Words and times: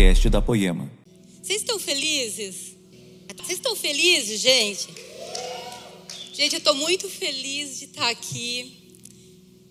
podcast 0.00 0.30
da 0.30 0.40
Poema. 0.40 0.90
Vocês 1.42 1.60
estão 1.60 1.78
felizes? 1.78 2.74
Vocês 3.36 3.58
estão 3.58 3.76
felizes, 3.76 4.40
gente? 4.40 4.88
Gente, 6.32 6.54
eu 6.54 6.58
estou 6.58 6.74
muito 6.74 7.06
feliz 7.06 7.78
de 7.78 7.84
estar 7.84 8.08
aqui. 8.08 8.96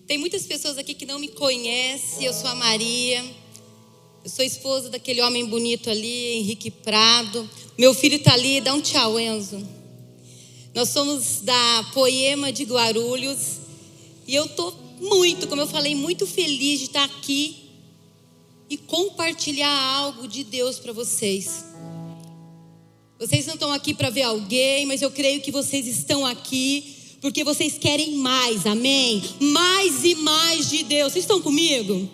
Tem 0.06 0.18
muitas 0.18 0.46
pessoas 0.46 0.78
aqui 0.78 0.94
que 0.94 1.04
não 1.04 1.18
me 1.18 1.26
conhecem. 1.26 2.24
Eu 2.24 2.32
sou 2.32 2.48
a 2.48 2.54
Maria. 2.54 3.24
Eu 4.22 4.30
sou 4.30 4.44
esposa 4.44 4.88
daquele 4.88 5.20
homem 5.20 5.44
bonito 5.46 5.90
ali, 5.90 6.34
Henrique 6.36 6.70
Prado. 6.70 7.50
Meu 7.76 7.92
filho 7.92 8.14
está 8.14 8.34
ali. 8.34 8.60
Dá 8.60 8.72
um 8.72 8.80
tchau, 8.80 9.18
Enzo. 9.18 9.66
Nós 10.72 10.90
somos 10.90 11.40
da 11.40 11.90
Poema 11.92 12.52
de 12.52 12.62
Guarulhos. 12.62 13.56
E 14.28 14.36
eu 14.36 14.44
estou 14.44 14.72
muito, 15.00 15.48
como 15.48 15.62
eu 15.62 15.66
falei, 15.66 15.96
muito 15.96 16.24
feliz 16.24 16.78
de 16.78 16.86
estar 16.86 17.02
aqui 17.02 17.59
e 18.70 18.78
compartilhar 18.78 19.68
algo 19.96 20.28
de 20.28 20.44
Deus 20.44 20.78
para 20.78 20.92
vocês. 20.92 21.64
Vocês 23.18 23.44
não 23.44 23.54
estão 23.54 23.72
aqui 23.72 23.92
para 23.92 24.08
ver 24.08 24.22
alguém, 24.22 24.86
mas 24.86 25.02
eu 25.02 25.10
creio 25.10 25.42
que 25.42 25.50
vocês 25.50 25.86
estão 25.86 26.24
aqui 26.24 26.96
porque 27.20 27.44
vocês 27.44 27.76
querem 27.76 28.14
mais, 28.14 28.64
amém? 28.64 29.22
Mais 29.40 30.04
e 30.04 30.14
mais 30.14 30.70
de 30.70 30.84
Deus. 30.84 31.12
Vocês 31.12 31.24
estão 31.24 31.42
comigo? 31.42 32.08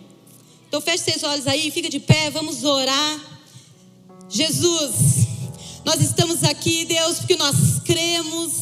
Então 0.67 0.81
feche 0.81 1.05
seus 1.05 1.23
olhos 1.23 1.47
aí, 1.47 1.71
fica 1.71 1.89
de 1.89 2.01
pé, 2.01 2.31
vamos 2.31 2.65
orar. 2.65 3.21
Jesus, 4.29 4.95
nós 5.85 6.01
estamos 6.01 6.43
aqui, 6.43 6.85
Deus, 6.85 7.19
porque 7.19 7.37
nós 7.37 7.55
cremos, 7.85 8.53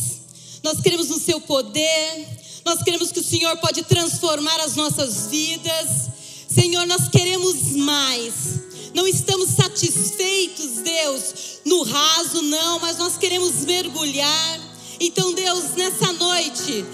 nós 0.62 0.80
cremos 0.80 1.08
no 1.08 1.18
Seu 1.18 1.40
poder, 1.40 2.28
nós 2.64 2.82
cremos 2.82 3.10
que 3.10 3.20
o 3.20 3.24
Senhor 3.24 3.56
pode 3.56 3.82
transformar 3.84 4.60
as 4.60 4.76
nossas 4.76 5.28
vidas. 5.28 6.10
Senhor, 6.54 6.86
nós 6.86 7.08
queremos 7.08 7.72
mais. 7.72 8.32
Não 8.94 9.08
estamos 9.08 9.50
satisfeitos, 9.50 10.82
Deus, 10.84 11.34
no 11.64 11.82
raso, 11.82 12.42
não, 12.42 12.78
mas 12.78 12.96
nós 12.96 13.16
queremos 13.16 13.64
mergulhar. 13.64 14.60
Então, 15.00 15.32
Deus, 15.32 15.74
nessa 15.74 16.12
noite, 16.12 16.84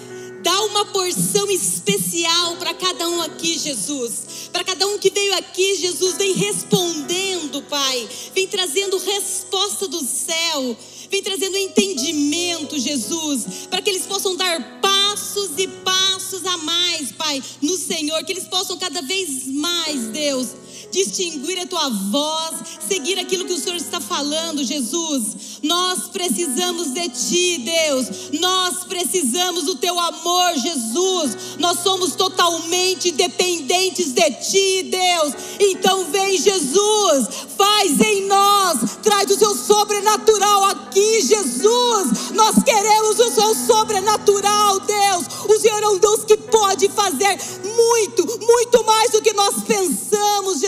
dá 0.43 0.63
uma 0.65 0.87
porção 0.87 1.51
especial 1.51 2.57
para 2.57 2.73
cada 2.73 3.07
um 3.07 3.21
aqui, 3.21 3.59
Jesus. 3.59 4.49
Para 4.51 4.65
cada 4.65 4.87
um 4.87 4.99
que 4.99 5.11
veio 5.11 5.35
aqui, 5.35 5.77
Jesus, 5.77 6.17
vem 6.17 6.33
respondendo, 6.33 7.63
Pai. 7.63 8.09
Vem 8.35 8.49
trazendo 8.49 8.97
resposta 8.97 9.87
do 9.87 10.01
céu. 10.01 10.77
Vem 11.11 11.23
trazendo 11.23 11.57
entendimento, 11.57 12.79
Jesus, 12.79 13.67
para 13.69 13.83
que 13.83 13.91
eles 13.91 14.07
possam 14.07 14.37
dar 14.37 14.81
passos 14.81 15.51
e 15.59 15.67
passos 15.67 16.47
a 16.47 16.57
mais, 16.59 17.11
Pai, 17.11 17.43
no 17.61 17.77
Senhor, 17.77 18.25
que 18.25 18.33
eles 18.33 18.45
possam 18.45 18.79
cada 18.79 19.03
vez 19.03 19.47
mais, 19.47 20.05
Deus, 20.09 20.51
distinguir 20.91 21.59
a 21.61 21.67
tua 21.67 21.89
voz, 21.89 22.55
seguir 22.89 23.19
aquilo 23.19 23.45
que 23.45 23.53
o 23.53 23.59
Senhor 23.59 23.77
está 23.77 24.01
falando, 24.01 24.65
Jesus. 24.65 25.51
Nós 25.63 26.09
precisamos 26.09 26.93
de 26.93 27.09
ti, 27.09 27.59
Deus. 27.59 28.07
Nós 28.41 28.85
precisamos 28.85 29.65
do 29.65 29.77
teu 29.77 29.99
amor, 29.99 30.55
Jesus. 30.57 31.57
Nós 31.59 31.81
somos 31.81 32.15
totalmente 32.15 33.11
dependentes 33.13 34.13
de 34.13 34.31
ti, 34.33 34.83
Deus. 34.85 35.35
Então 35.59 36.11
vem, 36.11 36.39
Jesus, 36.39 37.29
faz 37.57 38.01
em 38.01 38.27
nós, 38.27 38.99
traz 39.03 39.31
o 39.31 39.39
seu 39.39 39.55
sobrenatural 39.55 40.65
aqui, 40.65 41.23
Jesus. 41.23 42.31
Nós 42.35 42.63
queremos 42.65 43.19
o 43.19 43.31
seu 43.31 43.55
sobrenatural, 43.55 44.81
Deus. 44.81 45.27
O 45.49 45.59
Senhor 45.61 45.83
é 45.83 45.89
um 45.89 45.99
Deus 45.99 46.25
que 46.25 46.37
pode 46.37 46.89
fazer 46.89 47.39
muito, 47.63 48.27
muito 48.41 48.85
mais 48.85 49.11
do 49.11 49.23
que 49.23 49.33
nós 49.33 49.63
pensamos, 49.63 50.60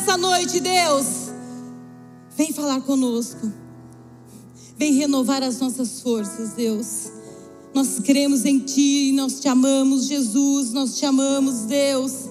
nessa 0.00 0.16
noite, 0.16 0.60
Deus, 0.60 1.30
vem 2.34 2.52
falar 2.54 2.80
conosco. 2.80 3.52
Vem 4.78 4.94
renovar 4.94 5.42
as 5.42 5.60
nossas 5.60 6.00
forças, 6.00 6.54
Deus. 6.54 7.12
Nós 7.74 7.98
cremos 7.98 8.46
em 8.46 8.60
Ti, 8.60 9.12
nós 9.12 9.40
te 9.40 9.48
amamos, 9.48 10.06
Jesus, 10.06 10.72
nós 10.72 10.96
te 10.96 11.04
amamos, 11.04 11.66
Deus. 11.66 12.30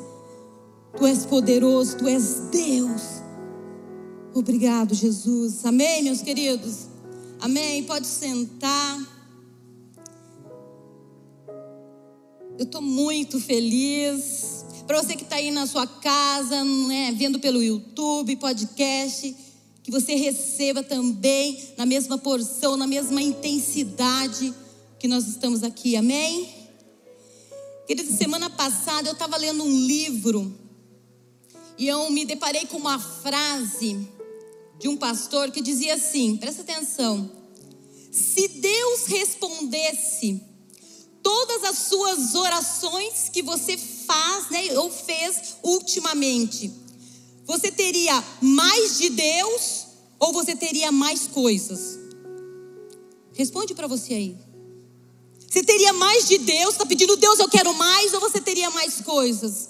Tu 0.97 1.05
és 1.05 1.27
poderoso, 1.27 1.97
Tu 1.97 2.07
és 2.07 2.41
Deus. 2.51 3.01
Obrigado, 4.33 4.95
Jesus. 4.95 5.63
Amém, 5.63 6.01
meus 6.01 6.23
queridos? 6.23 6.87
Amém. 7.39 7.83
Pode 7.83 8.07
sentar. 8.07 8.99
Eu 12.57 12.65
estou 12.65 12.81
muito 12.81 13.39
feliz. 13.39 14.58
Para 14.89 15.03
você 15.03 15.15
que 15.15 15.21
está 15.21 15.35
aí 15.35 15.51
na 15.51 15.67
sua 15.67 15.85
casa, 15.85 16.63
né, 16.63 17.13
vendo 17.15 17.39
pelo 17.39 17.61
YouTube, 17.61 18.35
podcast, 18.37 19.35
que 19.83 19.91
você 19.91 20.15
receba 20.15 20.81
também 20.81 21.63
na 21.77 21.85
mesma 21.85 22.17
porção, 22.17 22.75
na 22.75 22.87
mesma 22.87 23.21
intensidade 23.21 24.51
que 24.97 25.07
nós 25.07 25.27
estamos 25.27 25.61
aqui. 25.61 25.95
Amém? 25.95 26.49
Querido, 27.85 28.11
semana 28.11 28.49
passada 28.49 29.07
eu 29.07 29.13
estava 29.13 29.37
lendo 29.37 29.63
um 29.63 29.69
livro 29.69 30.57
e 31.77 31.87
eu 31.87 32.09
me 32.09 32.25
deparei 32.25 32.65
com 32.65 32.77
uma 32.77 32.97
frase 32.97 34.09
de 34.79 34.87
um 34.87 34.97
pastor 34.97 35.51
que 35.51 35.61
dizia 35.61 35.93
assim: 35.93 36.35
presta 36.35 36.63
atenção. 36.63 37.29
Se 38.11 38.47
Deus 38.47 39.05
respondesse 39.05 40.41
todas 41.21 41.63
as 41.63 41.77
suas 41.77 42.33
orações 42.33 43.29
que 43.29 43.43
você 43.43 43.77
faz, 44.09 44.49
né, 44.49 44.75
ou 44.79 44.89
fez 44.89 45.57
ultimamente, 45.61 46.71
você 47.45 47.71
teria 47.71 48.23
mais 48.41 48.97
de 48.97 49.09
Deus 49.09 49.85
ou 50.17 50.33
você 50.33 50.55
teria 50.55 50.91
mais 50.91 51.27
coisas? 51.27 51.99
Responde 53.33 53.75
para 53.75 53.85
você 53.85 54.15
aí. 54.15 54.35
Você 55.47 55.63
teria 55.63 55.93
mais 55.93 56.27
de 56.27 56.39
Deus, 56.39 56.71
está 56.71 56.87
pedindo 56.87 57.15
Deus, 57.17 57.39
eu 57.39 57.47
quero 57.47 57.71
mais, 57.75 58.11
ou 58.13 58.19
você 58.19 58.41
teria 58.41 58.71
mais 58.71 58.99
coisas? 59.01 59.69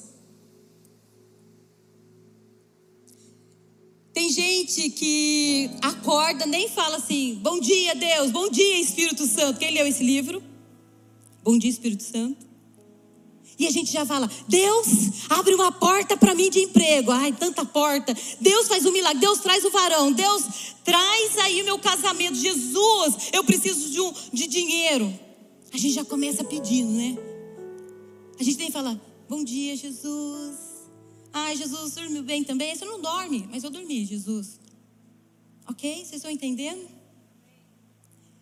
Tem 4.13 4.29
gente 4.29 4.89
que 4.89 5.69
acorda, 5.81 6.45
nem 6.45 6.69
fala 6.69 6.97
assim, 6.97 7.35
bom 7.41 7.59
dia 7.59 7.93
Deus, 7.93 8.31
bom 8.31 8.49
dia 8.49 8.79
Espírito 8.79 9.27
Santo. 9.27 9.59
Quem 9.59 9.71
leu 9.71 9.85
esse 9.85 10.03
livro? 10.03 10.41
Bom 11.43 11.57
dia, 11.57 11.69
Espírito 11.69 12.03
Santo. 12.03 12.48
E 13.59 13.67
a 13.67 13.71
gente 13.71 13.91
já 13.91 14.05
fala: 14.05 14.31
Deus, 14.47 14.87
abre 15.29 15.53
uma 15.53 15.69
porta 15.69 16.15
para 16.15 16.33
mim 16.33 16.49
de 16.49 16.59
emprego. 16.59 17.11
Ai, 17.11 17.33
tanta 17.33 17.65
porta. 17.65 18.15
Deus 18.39 18.69
faz 18.69 18.85
um 18.85 18.91
milagre. 18.91 19.19
Deus 19.19 19.39
traz 19.39 19.65
o 19.65 19.69
varão. 19.69 20.13
Deus 20.13 20.43
traz 20.85 21.37
aí 21.39 21.61
meu 21.61 21.77
casamento. 21.77 22.35
Jesus, 22.35 23.29
eu 23.33 23.43
preciso 23.43 23.89
de, 23.89 23.99
um, 23.99 24.13
de 24.31 24.47
dinheiro. 24.47 25.13
A 25.73 25.77
gente 25.77 25.93
já 25.93 26.05
começa 26.05 26.41
pedindo, 26.43 26.89
né? 26.89 27.17
A 28.39 28.43
gente 28.43 28.57
tem 28.57 28.67
que 28.67 28.73
falar: 28.73 28.97
Bom 29.27 29.43
dia, 29.43 29.75
Jesus. 29.75 30.55
Ai, 31.33 31.57
Jesus, 31.57 31.93
dormiu 31.95 32.23
bem 32.23 32.45
também? 32.45 32.73
Você 32.73 32.85
não 32.85 33.01
dorme, 33.01 33.47
mas 33.51 33.63
eu 33.65 33.69
dormi, 33.69 34.05
Jesus. 34.05 34.57
Ok? 35.67 35.95
Vocês 35.97 36.13
estão 36.13 36.31
entendendo? 36.31 36.98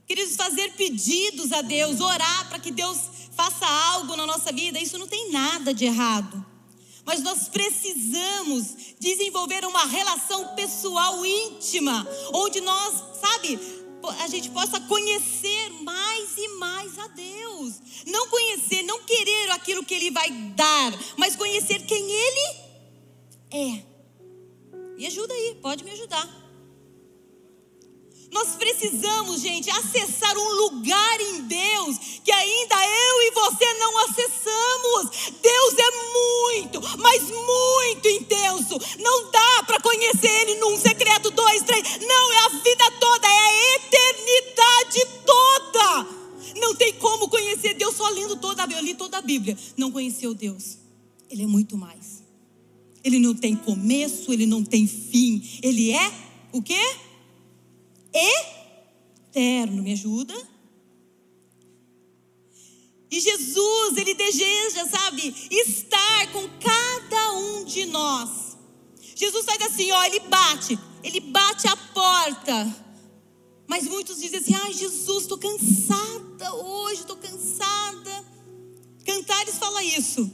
Queridos, 0.08 0.38
fazer 0.38 0.72
pedidos 0.74 1.52
a 1.52 1.62
Deus, 1.62 2.00
orar 2.00 2.48
para 2.48 2.60
que 2.60 2.72
Deus 2.72 2.98
faça 3.36 3.68
algo 3.68 4.16
na 4.16 4.26
nossa 4.26 4.52
vida, 4.54 4.80
isso 4.80 4.98
não 4.98 5.06
tem 5.08 5.32
nada 5.32 5.74
de 5.74 5.84
errado. 5.86 6.46
Mas 7.06 7.22
nós 7.22 7.50
precisamos 7.50 8.96
desenvolver 9.00 9.66
uma 9.66 9.86
relação 9.86 10.56
pessoal 10.56 11.26
íntima, 11.26 12.08
onde 12.34 12.62
nós, 12.62 13.20
sabe, 13.20 13.60
a 14.20 14.28
gente 14.28 14.50
possa 14.50 14.80
conhecer 14.80 15.70
mais 15.84 16.38
e 16.38 16.48
mais 16.58 16.98
a 17.00 17.08
Deus. 17.08 17.76
Não 18.06 18.28
conhecer, 18.30 18.84
não 18.84 19.04
querer 19.04 19.52
aquilo 19.52 19.84
que 19.84 19.94
Ele 19.94 20.12
vai 20.12 20.32
dar, 20.32 20.94
mas 21.18 21.36
conhecer 21.36 21.86
quem 21.86 22.10
Ele 22.10 22.58
é. 23.52 23.84
Me 24.98 25.06
ajuda 25.06 25.34
aí, 25.34 25.58
pode 25.62 25.84
me 25.84 25.92
ajudar. 25.92 26.47
Nós 28.32 28.56
precisamos, 28.56 29.42
gente, 29.42 29.70
acessar 29.70 30.38
um 30.38 30.52
lugar 30.64 31.22
em 31.22 31.42
Deus 31.44 31.98
que 32.24 32.32
ainda 32.32 32.76
eu 32.76 33.22
e 33.22 33.32
você 33.32 33.74
não 33.76 33.98
acessamos. 34.00 35.32
Deus 35.42 35.74
é 35.78 35.92
muito, 36.14 36.82
mas 37.00 37.24
muito 37.24 38.08
intenso. 38.10 38.78
Não 39.00 39.32
dá 39.32 39.64
para 39.66 39.80
conhecer 39.80 40.30
Ele 40.42 40.56
num 40.56 40.78
secreto, 40.78 41.32
dois, 41.32 41.64
três. 41.64 42.00
Não, 42.02 42.34
é 42.34 42.40
a 42.40 42.50
vida 42.50 42.92
toda, 43.00 43.28
é 43.28 43.32
a 43.32 43.76
eternidade 43.76 45.08
toda. 45.26 46.08
Não 46.60 46.76
tem 46.76 46.94
como 46.94 47.30
conhecer 47.30 47.76
Deus 47.76 47.96
só 47.96 48.10
lendo 48.10 48.36
toda 48.36 48.64
a 48.64 48.68
Bíblia. 48.68 48.82
Eu 48.82 48.86
li 48.86 48.94
toda 48.94 49.18
a 49.18 49.22
Bíblia. 49.22 49.58
Não 49.78 49.92
conheceu 49.92 50.34
Deus. 50.34 50.78
Ele 51.30 51.44
é 51.44 51.48
muito 51.48 51.78
mais. 51.78 52.24
Ele 53.04 53.20
não 53.20 53.34
tem 53.34 53.56
começo, 53.56 54.34
ele 54.34 54.46
não 54.46 54.64
tem 54.64 54.86
fim. 54.86 55.42
Ele 55.62 55.92
é 55.92 56.12
o 56.52 56.62
quê? 56.62 57.07
Eterno. 58.18 59.84
Me 59.84 59.94
ajuda? 59.94 60.36
E 63.10 63.20
Jesus, 63.20 63.98
ele 63.98 64.14
deseja, 64.14 64.86
sabe, 64.88 65.34
estar 65.50 66.32
com 66.32 66.48
cada 66.60 67.32
um 67.34 67.64
de 67.64 67.86
nós. 67.86 68.58
Jesus 69.16 69.46
faz 69.46 69.62
assim, 69.62 69.92
ó, 69.92 70.04
ele 70.04 70.20
bate, 70.22 70.78
ele 71.04 71.20
bate 71.22 71.68
a 71.68 71.76
porta. 71.76 72.88
Mas 73.68 73.86
muitos 73.86 74.20
dizem 74.20 74.40
assim: 74.40 74.56
ai, 74.56 74.74
Jesus, 74.74 75.24
estou 75.24 75.38
cansada 75.38 76.54
hoje, 76.54 77.02
estou 77.02 77.18
cansada. 77.18 78.26
Cantares 79.06 79.58
fala 79.58 79.84
isso. 79.84 80.32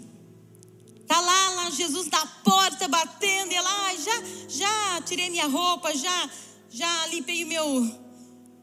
Tá 1.07 1.19
lá, 1.19 1.49
lá 1.51 1.69
Jesus 1.69 2.07
na 2.07 2.25
porta 2.25 2.87
batendo, 2.87 3.51
e 3.51 3.55
ela, 3.55 3.69
ah, 3.69 3.95
já, 3.95 4.23
já 4.47 5.01
tirei 5.01 5.29
minha 5.29 5.47
roupa, 5.47 5.95
já, 5.95 6.29
já 6.73 7.05
limpei 7.07 7.43
o 7.43 7.47
meu, 7.47 7.87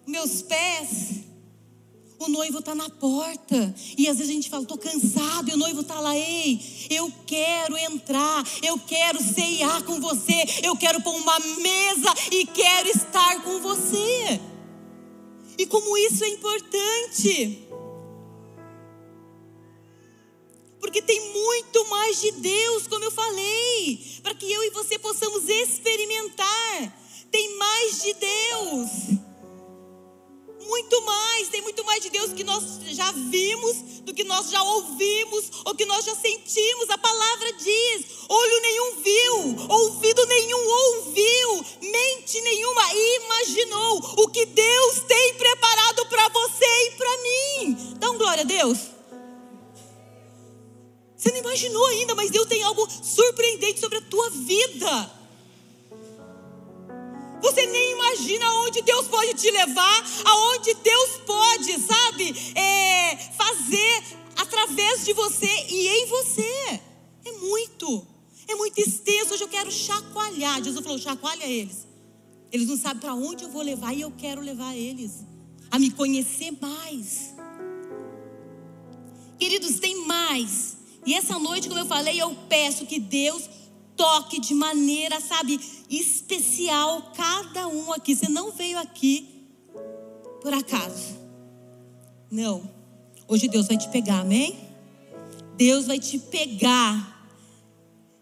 meus 0.04 0.42
pés. 0.42 1.20
O 2.18 2.28
noivo 2.28 2.58
está 2.58 2.74
na 2.74 2.90
porta. 2.90 3.74
E 3.96 4.08
às 4.08 4.18
vezes 4.18 4.30
a 4.30 4.34
gente 4.34 4.50
fala, 4.50 4.64
estou 4.64 4.76
cansado, 4.76 5.48
e 5.48 5.54
o 5.54 5.56
noivo 5.56 5.82
está 5.82 6.00
lá, 6.00 6.14
ei, 6.14 6.60
eu 6.90 7.10
quero 7.24 7.78
entrar, 7.78 8.44
eu 8.62 8.78
quero 8.80 9.22
ceiar 9.22 9.82
com 9.84 10.00
você, 10.00 10.44
eu 10.62 10.76
quero 10.76 11.00
pôr 11.00 11.14
uma 11.14 11.38
mesa 11.38 12.12
e 12.32 12.44
quero 12.46 12.88
estar 12.88 13.42
com 13.42 13.60
você. 13.60 14.40
E 15.56 15.64
como 15.66 15.96
isso 15.96 16.24
é 16.24 16.28
importante. 16.28 17.66
Porque 20.80 21.00
tem 21.00 21.32
muito 21.32 21.88
mais 21.88 22.20
de 22.20 22.32
Deus, 22.32 22.88
como 22.88 23.04
eu 23.04 23.10
falei, 23.10 24.18
para 24.22 24.34
que 24.34 24.50
eu 24.50 24.64
e 24.64 24.70
você 24.70 24.98
possamos 24.98 25.48
experimentar. 25.48 26.99
Tem 27.30 27.56
mais 27.56 28.02
de 28.02 28.14
Deus 28.14 29.20
muito 30.70 31.02
mais, 31.02 31.48
tem 31.48 31.62
muito 31.62 31.84
mais 31.84 32.00
de 32.00 32.10
Deus 32.10 32.32
que 32.32 32.44
nós 32.44 32.62
já 32.90 33.10
vimos, 33.10 34.00
do 34.02 34.14
que 34.14 34.22
nós 34.22 34.50
já 34.50 34.62
ouvimos, 34.62 35.50
ou 35.64 35.74
que 35.74 35.84
nós 35.84 36.04
já 36.04 36.14
sentimos. 36.14 36.88
A 36.88 36.96
palavra 36.96 37.52
diz: 37.54 38.06
olho 38.28 38.60
nenhum 38.62 39.02
viu, 39.02 39.66
ouvido 39.68 40.24
nenhum 40.26 40.68
ouviu, 40.68 41.64
mente 41.82 42.40
nenhuma 42.40 42.94
imaginou 42.94 43.98
o 44.18 44.28
que 44.28 44.46
Deus 44.46 45.00
tem 45.08 45.34
preparado 45.34 46.06
para 46.06 46.28
você 46.28 46.64
e 46.64 46.90
para 46.92 47.18
mim. 47.18 47.96
Dá 47.98 48.10
um 48.10 48.18
glória 48.18 48.42
a 48.42 48.46
Deus. 48.46 48.78
Você 51.16 51.32
não 51.32 51.38
imaginou 51.38 51.84
ainda, 51.86 52.14
mas 52.14 52.30
Deus 52.30 52.46
tem 52.46 52.62
algo 52.62 52.88
surpreendente 53.02 53.80
sobre 53.80 53.98
a 53.98 54.02
tua 54.02 54.30
vida. 54.30 55.19
Você 57.42 57.66
nem 57.66 57.92
imagina 57.92 58.46
aonde 58.46 58.82
Deus 58.82 59.08
pode 59.08 59.34
te 59.34 59.50
levar, 59.50 60.04
aonde 60.24 60.74
Deus 60.74 61.10
pode, 61.26 61.80
sabe, 61.80 62.34
é, 62.54 63.16
fazer 63.36 64.02
através 64.36 65.04
de 65.04 65.12
você 65.12 65.66
e 65.68 65.88
em 65.88 66.06
você. 66.06 66.80
É 67.24 67.32
muito, 67.32 68.06
é 68.48 68.54
muito 68.54 68.78
extenso. 68.78 69.34
Hoje 69.34 69.44
eu 69.44 69.48
quero 69.48 69.70
chacoalhar. 69.70 70.62
Jesus 70.62 70.82
falou: 70.82 70.98
chacoalha 70.98 71.44
eles. 71.44 71.86
Eles 72.52 72.68
não 72.68 72.76
sabem 72.76 73.00
para 73.00 73.14
onde 73.14 73.44
eu 73.44 73.50
vou 73.50 73.62
levar 73.62 73.94
e 73.94 74.00
eu 74.00 74.10
quero 74.10 74.40
levar 74.40 74.74
eles 74.74 75.24
a 75.70 75.78
me 75.78 75.90
conhecer 75.90 76.50
mais. 76.60 77.34
Queridos, 79.38 79.78
tem 79.78 80.04
mais. 80.04 80.76
E 81.06 81.14
essa 81.14 81.38
noite, 81.38 81.68
como 81.68 81.80
eu 81.80 81.86
falei, 81.86 82.20
eu 82.20 82.34
peço 82.48 82.84
que 82.86 82.98
Deus 82.98 83.48
toque 84.00 84.40
de 84.40 84.54
maneira, 84.54 85.20
sabe, 85.20 85.60
especial 85.90 87.12
cada 87.14 87.68
um 87.68 87.92
aqui. 87.92 88.16
Você 88.16 88.30
não 88.30 88.50
veio 88.50 88.78
aqui 88.78 89.44
por 90.40 90.54
acaso. 90.54 91.18
Não. 92.30 92.62
Hoje 93.28 93.46
Deus 93.46 93.66
vai 93.68 93.76
te 93.76 93.90
pegar, 93.90 94.20
amém? 94.20 94.58
Deus 95.54 95.86
vai 95.86 95.98
te 95.98 96.18
pegar. 96.18 97.28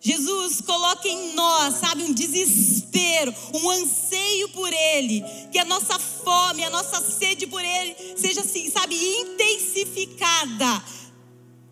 Jesus 0.00 0.60
coloca 0.60 1.06
em 1.06 1.34
nós, 1.34 1.74
sabe, 1.74 2.02
um 2.02 2.12
desespero, 2.12 3.32
um 3.54 3.70
anseio 3.70 4.48
por 4.48 4.72
Ele, 4.72 5.22
que 5.52 5.60
a 5.60 5.64
nossa 5.64 5.96
fome, 5.96 6.64
a 6.64 6.70
nossa 6.70 7.00
sede 7.00 7.46
por 7.46 7.64
Ele 7.64 7.94
seja 8.16 8.40
assim, 8.40 8.68
sabe, 8.68 8.96
intensificada. 8.96 10.82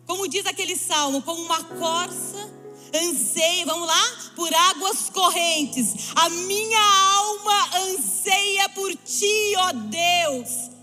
Como 0.05 0.29
diz 0.29 0.45
aquele 0.45 0.77
salmo, 0.77 1.21
como 1.21 1.41
uma 1.41 1.61
corça 1.61 2.56
anseia, 2.93 3.65
vamos 3.65 3.87
lá? 3.87 4.31
Por 4.35 4.53
águas 4.53 5.09
correntes. 5.09 6.11
A 6.15 6.29
minha 6.29 6.79
alma 7.15 7.69
anseia 7.77 8.69
por 8.69 8.95
ti, 8.95 9.55
ó 9.57 9.71
Deus. 9.73 10.77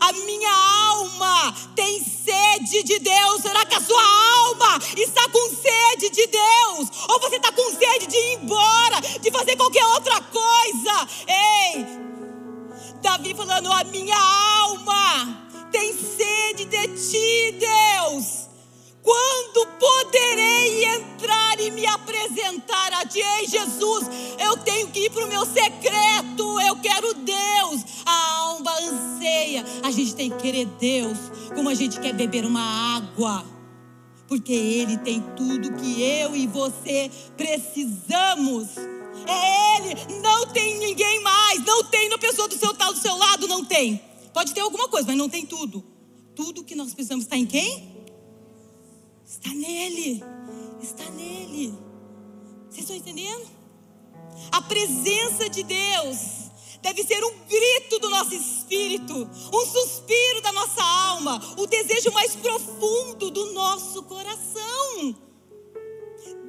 A 0.00 0.12
minha 0.12 0.52
alma 0.88 1.54
tem 1.76 2.02
sede 2.02 2.82
de 2.82 2.98
Deus. 2.98 3.42
Será 3.42 3.66
que 3.66 3.74
a 3.74 3.80
sua 3.80 4.02
alma 4.02 4.78
está 4.96 5.28
com 5.28 5.48
sede 5.50 6.10
de 6.10 6.26
Deus? 6.26 6.88
Ou 7.08 7.20
você 7.20 7.36
está 7.36 7.52
com 7.52 7.70
sede 7.70 8.06
de 8.06 8.16
ir 8.16 8.38
embora, 8.42 9.00
de 9.20 9.30
fazer 9.30 9.56
qualquer 9.56 9.84
outra 9.84 10.20
coisa? 10.22 11.08
Ei, 11.28 11.86
Davi 13.02 13.34
falando: 13.34 13.70
a 13.72 13.84
minha 13.84 14.18
alma 14.62 15.48
tem 15.70 15.92
sede 15.92 16.64
de 16.64 16.88
ti, 16.88 17.58
Deus. 17.58 18.49
Quando 19.02 19.66
poderei 19.78 20.84
entrar 20.84 21.58
e 21.60 21.70
me 21.70 21.86
apresentar 21.86 22.92
a 22.92 23.06
ti? 23.06 23.20
Ei, 23.20 23.46
Jesus, 23.46 24.06
eu 24.38 24.56
tenho 24.58 24.88
que 24.88 25.06
ir 25.06 25.10
para 25.10 25.24
o 25.24 25.28
meu 25.28 25.44
secreto. 25.46 26.60
Eu 26.60 26.76
quero 26.76 27.14
Deus. 27.14 27.84
A 28.04 28.36
alma 28.38 28.72
anseia. 28.78 29.64
A 29.82 29.90
gente 29.90 30.14
tem 30.14 30.30
que 30.30 30.38
querer 30.38 30.66
Deus 30.66 31.18
como 31.54 31.68
a 31.68 31.74
gente 31.74 31.98
quer 32.00 32.12
beber 32.12 32.44
uma 32.44 32.96
água. 32.96 33.44
Porque 34.28 34.52
Ele 34.52 34.96
tem 34.98 35.20
tudo 35.36 35.72
que 35.72 36.02
eu 36.02 36.36
e 36.36 36.46
você 36.46 37.10
precisamos. 37.36 38.68
É 39.26 39.76
Ele, 39.76 40.20
não 40.22 40.46
tem 40.46 40.78
ninguém 40.78 41.22
mais. 41.22 41.64
Não 41.64 41.84
tem 41.84 42.08
na 42.08 42.18
pessoa 42.18 42.46
do 42.46 42.56
seu 42.56 42.74
tal 42.74 42.92
do 42.92 42.98
seu 42.98 43.16
lado, 43.16 43.48
não 43.48 43.64
tem. 43.64 44.00
Pode 44.32 44.54
ter 44.54 44.60
alguma 44.60 44.88
coisa, 44.88 45.06
mas 45.06 45.16
não 45.16 45.28
tem 45.28 45.44
tudo. 45.44 45.84
Tudo 46.34 46.62
que 46.62 46.74
nós 46.74 46.94
precisamos 46.94 47.24
está 47.24 47.36
em 47.36 47.46
quem? 47.46 47.99
Está 49.30 49.50
nele. 49.50 50.24
Está 50.82 51.08
nele. 51.10 51.72
Vocês 52.68 52.80
estão 52.80 52.96
entendendo? 52.96 53.48
A 54.50 54.60
presença 54.62 55.48
de 55.48 55.62
Deus 55.62 56.50
deve 56.82 57.04
ser 57.04 57.22
um 57.24 57.32
grito 57.46 58.00
do 58.00 58.10
nosso 58.10 58.34
espírito, 58.34 59.14
um 59.14 59.66
suspiro 59.66 60.40
da 60.42 60.50
nossa 60.50 60.82
alma, 60.82 61.40
o 61.56 61.66
desejo 61.68 62.10
mais 62.10 62.34
profundo 62.34 63.30
do 63.30 63.52
nosso 63.52 64.02
coração. 64.02 65.29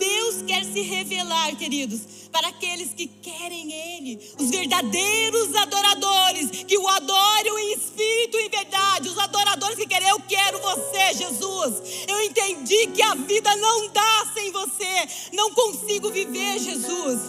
Deus 0.01 0.41
quer 0.47 0.65
se 0.65 0.81
revelar, 0.81 1.55
queridos, 1.55 2.01
para 2.31 2.47
aqueles 2.47 2.91
que 2.91 3.05
querem 3.05 3.71
Ele, 3.71 4.19
os 4.39 4.49
verdadeiros 4.49 5.53
adoradores, 5.53 6.49
que 6.49 6.75
o 6.75 6.87
adoram 6.87 7.59
em 7.59 7.73
espírito 7.73 8.39
e 8.39 8.49
verdade, 8.49 9.09
os 9.09 9.17
adoradores 9.19 9.75
que 9.75 9.85
querem, 9.85 10.09
eu 10.09 10.19
quero 10.21 10.59
você, 10.59 11.13
Jesus. 11.13 12.07
Eu 12.07 12.19
entendi 12.21 12.87
que 12.87 13.01
a 13.03 13.13
vida 13.13 13.55
não 13.57 13.89
dá 13.89 14.31
sem 14.33 14.51
você, 14.51 15.29
não 15.33 15.53
consigo 15.53 16.09
viver, 16.09 16.57
Jesus. 16.57 17.19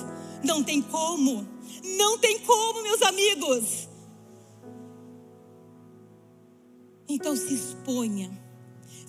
Não 0.43 0.63
tem 0.63 0.81
como, 0.81 1.47
não 1.99 2.17
tem 2.17 2.39
como, 2.39 2.83
meus 2.83 3.03
amigos. 3.03 3.87
Então 7.07 7.37
se 7.37 7.53
exponha 7.53 8.42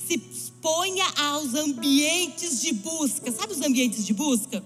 se 0.08 0.16
exponha 0.16 1.06
aos 1.18 1.54
ambientes 1.54 2.62
de 2.62 2.74
busca. 2.74 3.32
Sabe 3.32 3.54
os 3.54 3.62
ambientes 3.62 4.06
de 4.06 4.14
busca? 4.14 4.64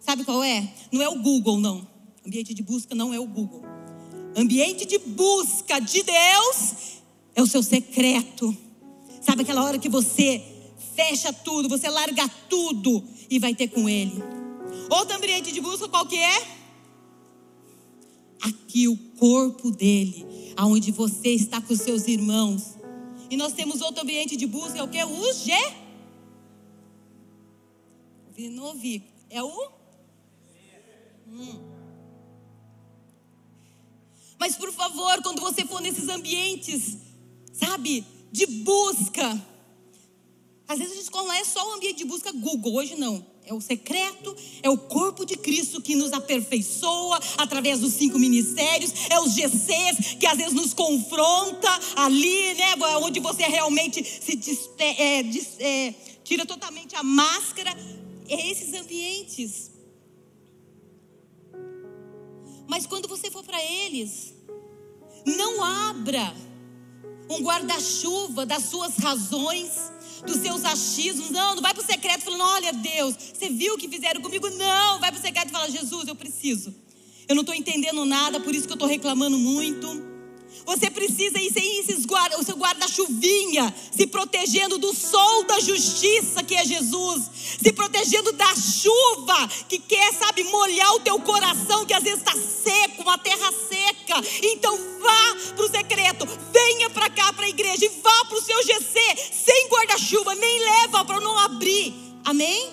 Sabe 0.00 0.24
qual 0.24 0.42
é? 0.42 0.72
Não 0.92 1.02
é 1.02 1.08
o 1.08 1.18
Google, 1.20 1.58
não. 1.58 1.86
Ambiente 2.26 2.54
de 2.54 2.62
busca 2.62 2.94
não 2.94 3.12
é 3.12 3.18
o 3.18 3.26
Google. 3.26 3.62
Ambiente 4.36 4.84
de 4.84 4.98
busca 4.98 5.78
de 5.80 6.02
Deus 6.02 6.74
é 7.34 7.42
o 7.42 7.46
seu 7.46 7.62
secreto. 7.62 8.56
Sabe 9.20 9.42
aquela 9.42 9.64
hora 9.64 9.78
que 9.78 9.88
você 9.88 10.42
fecha 10.94 11.32
tudo, 11.32 11.68
você 11.68 11.88
larga 11.88 12.28
tudo 12.48 13.02
e 13.30 13.38
vai 13.38 13.54
ter 13.54 13.68
com 13.68 13.88
Ele. 13.88 14.22
Outro 14.90 15.16
ambiente 15.16 15.52
de 15.52 15.60
busca 15.60 15.88
qual 15.88 16.06
que 16.06 16.16
é? 16.16 16.64
Aqui 18.42 18.88
o 18.88 18.96
corpo 19.18 19.70
dele, 19.70 20.52
aonde 20.56 20.92
você 20.92 21.30
está 21.30 21.60
com 21.60 21.72
os 21.72 21.80
seus 21.80 22.06
irmãos 22.06 22.74
e 23.34 23.36
nós 23.36 23.52
temos 23.52 23.80
outro 23.80 24.02
ambiente 24.02 24.36
de 24.36 24.46
busca, 24.46 24.78
é 24.78 24.82
o 24.84 24.86
que? 24.86 25.02
O 25.02 25.32
G. 25.32 25.52
Não 28.48 28.66
ouvi. 28.66 29.02
É 29.28 29.42
o? 29.42 29.72
Hum. 31.26 31.58
Mas 34.38 34.54
por 34.54 34.70
favor, 34.72 35.20
quando 35.20 35.40
você 35.40 35.64
for 35.64 35.80
nesses 35.80 36.08
ambientes, 36.08 36.96
sabe, 37.52 38.06
de 38.30 38.46
busca. 38.46 39.44
Às 40.68 40.78
vezes 40.78 40.92
a 40.92 40.96
gente 40.96 41.10
conhece 41.10 41.50
só 41.50 41.70
o 41.70 41.74
ambiente 41.74 41.98
de 41.98 42.04
busca 42.04 42.30
Google, 42.30 42.76
hoje 42.76 42.94
não. 42.94 43.26
É 43.46 43.52
o 43.52 43.60
secreto, 43.60 44.34
é 44.62 44.70
o 44.70 44.78
corpo 44.78 45.26
de 45.26 45.36
Cristo 45.36 45.82
que 45.82 45.94
nos 45.94 46.14
aperfeiçoa 46.14 47.20
através 47.36 47.80
dos 47.80 47.92
cinco 47.92 48.18
ministérios, 48.18 48.92
é 49.10 49.20
os 49.20 49.34
GCs 49.34 50.16
que 50.18 50.26
às 50.26 50.38
vezes 50.38 50.54
nos 50.54 50.72
confronta 50.72 51.68
ali, 51.96 52.54
né? 52.54 52.74
Onde 53.02 53.20
você 53.20 53.42
realmente 53.42 54.02
se 54.02 54.40
é, 54.78 55.20
é, 55.58 55.94
tira 56.24 56.46
totalmente 56.46 56.96
a 56.96 57.02
máscara. 57.02 57.70
É 58.26 58.50
esses 58.50 58.72
ambientes. 58.72 59.70
Mas 62.66 62.86
quando 62.86 63.06
você 63.06 63.30
for 63.30 63.44
para 63.44 63.62
eles, 63.62 64.34
não 65.26 65.62
abra 65.62 66.34
um 67.28 67.42
guarda-chuva 67.42 68.46
das 68.46 68.64
suas 68.64 68.96
razões 68.96 69.92
dos 70.26 70.36
seus 70.36 70.64
achismos. 70.64 71.30
Não, 71.30 71.54
não 71.54 71.62
vai 71.62 71.74
para 71.74 71.82
o 71.82 71.86
secreto 71.86 72.22
falando: 72.22 72.42
olha, 72.42 72.72
Deus, 72.72 73.14
você 73.34 73.48
viu 73.48 73.74
o 73.74 73.78
que 73.78 73.88
fizeram 73.88 74.20
comigo? 74.20 74.48
Não, 74.50 75.00
vai 75.00 75.10
para 75.10 75.18
o 75.18 75.22
secreto 75.22 75.48
e 75.48 75.52
fala: 75.52 75.70
Jesus, 75.70 76.08
eu 76.08 76.14
preciso. 76.14 76.74
Eu 77.28 77.34
não 77.34 77.42
estou 77.42 77.54
entendendo 77.54 78.04
nada, 78.04 78.38
por 78.40 78.54
isso 78.54 78.66
que 78.66 78.72
eu 78.72 78.76
estou 78.76 78.88
reclamando 78.88 79.38
muito. 79.38 80.13
Você 80.64 80.90
precisa 80.90 81.38
ir 81.38 81.52
sem 81.52 81.80
esses 81.80 82.06
guarda, 82.06 82.40
o 82.40 82.42
seu 82.42 82.56
guarda-chuvinha, 82.56 83.74
se 83.90 84.06
protegendo 84.06 84.78
do 84.78 84.94
sol 84.94 85.44
da 85.44 85.60
justiça 85.60 86.42
que 86.42 86.54
é 86.54 86.64
Jesus, 86.64 87.22
se 87.62 87.72
protegendo 87.72 88.32
da 88.32 88.54
chuva 88.56 89.48
que 89.68 89.78
quer, 89.78 90.14
sabe, 90.14 90.44
molhar 90.44 90.94
o 90.94 91.00
teu 91.00 91.18
coração, 91.20 91.84
que 91.84 91.92
às 91.92 92.02
vezes 92.02 92.20
está 92.20 92.32
seco, 92.32 93.02
uma 93.02 93.18
terra 93.18 93.52
seca. 93.68 94.22
Então 94.42 94.76
vá 95.00 95.36
para 95.54 95.64
o 95.64 95.70
secreto, 95.70 96.26
venha 96.52 96.88
para 96.90 97.10
cá, 97.10 97.32
para 97.32 97.44
a 97.44 97.48
igreja, 97.48 97.84
e 97.84 97.88
vá 98.02 98.24
para 98.24 98.38
o 98.38 98.42
seu 98.42 98.62
GC, 98.62 99.00
sem 99.32 99.68
guarda-chuva, 99.68 100.34
nem 100.34 100.58
leva 100.60 101.04
para 101.04 101.20
não 101.20 101.38
abrir. 101.38 101.94
Amém? 102.24 102.72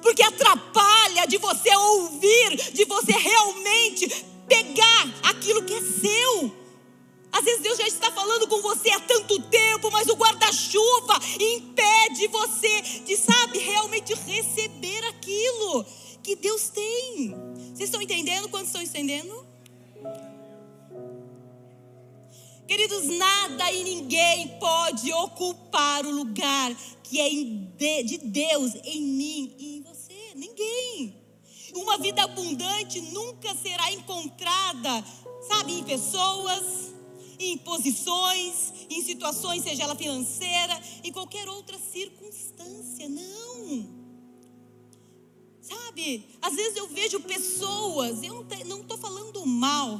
Porque 0.00 0.22
atrapalha 0.22 1.26
de 1.26 1.38
você 1.38 1.74
ouvir, 1.74 2.72
de 2.72 2.84
você 2.84 3.12
realmente 3.12 4.08
pegar 4.46 5.08
aquilo 5.24 5.62
que 5.64 5.74
é 5.74 5.80
seu. 5.80 6.63
Às 7.34 7.44
vezes 7.44 7.62
Deus 7.62 7.76
já 7.76 7.88
está 7.88 8.12
falando 8.12 8.46
com 8.46 8.62
você 8.62 8.90
há 8.90 9.00
tanto 9.00 9.40
tempo, 9.40 9.90
mas 9.90 10.06
o 10.06 10.14
guarda-chuva 10.14 11.18
impede 11.40 12.28
você 12.28 12.80
de, 13.04 13.16
sabe, 13.16 13.58
realmente 13.58 14.14
receber 14.14 15.04
aquilo 15.06 15.84
que 16.22 16.36
Deus 16.36 16.68
tem. 16.68 17.34
Vocês 17.74 17.88
estão 17.88 18.00
entendendo? 18.00 18.48
Quantos 18.48 18.68
estão 18.68 18.80
entendendo? 18.80 19.44
Queridos, 22.68 23.04
nada 23.06 23.68
e 23.72 23.82
ninguém 23.82 24.56
pode 24.60 25.12
ocupar 25.12 26.06
o 26.06 26.12
lugar 26.12 26.72
que 27.02 27.20
é 27.20 27.28
de 28.04 28.18
Deus 28.18 28.76
em 28.84 29.02
mim 29.02 29.56
e 29.58 29.78
em 29.78 29.82
você. 29.82 30.14
Ninguém. 30.36 31.16
Uma 31.74 31.98
vida 31.98 32.22
abundante 32.22 33.00
nunca 33.00 33.52
será 33.56 33.90
encontrada, 33.90 35.04
sabe, 35.48 35.72
em 35.72 35.82
pessoas 35.82 36.93
em 37.38 37.58
posições, 37.58 38.72
em 38.90 39.02
situações, 39.02 39.62
seja 39.62 39.82
ela 39.82 39.96
financeira, 39.96 40.80
em 41.02 41.12
qualquer 41.12 41.48
outra 41.48 41.78
circunstância. 41.78 43.08
Não. 43.08 44.04
Sabe, 45.60 46.26
às 46.42 46.54
vezes 46.54 46.76
eu 46.76 46.88
vejo 46.88 47.20
pessoas, 47.20 48.22
eu 48.22 48.46
não 48.66 48.82
estou 48.82 48.98
falando 48.98 49.46
mal, 49.46 49.98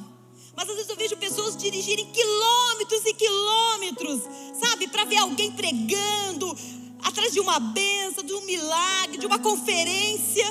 mas 0.55 0.69
às 0.69 0.75
vezes 0.75 0.91
eu 0.91 0.97
vejo 0.97 1.17
pessoas 1.17 1.57
dirigirem 1.57 2.11
quilômetros 2.13 3.05
e 3.07 3.15
quilômetros, 3.15 4.21
sabe, 4.61 4.89
para 4.89 5.05
ver 5.05 5.17
alguém 5.17 5.51
pregando, 5.53 6.55
atrás 7.03 7.33
de 7.33 7.41
uma 7.41 7.59
benção, 7.59 8.25
de 8.25 8.35
um 8.35 8.43
milagre, 8.43 9.19
de 9.19 9.27
uma 9.27 9.39
conferência, 9.39 10.47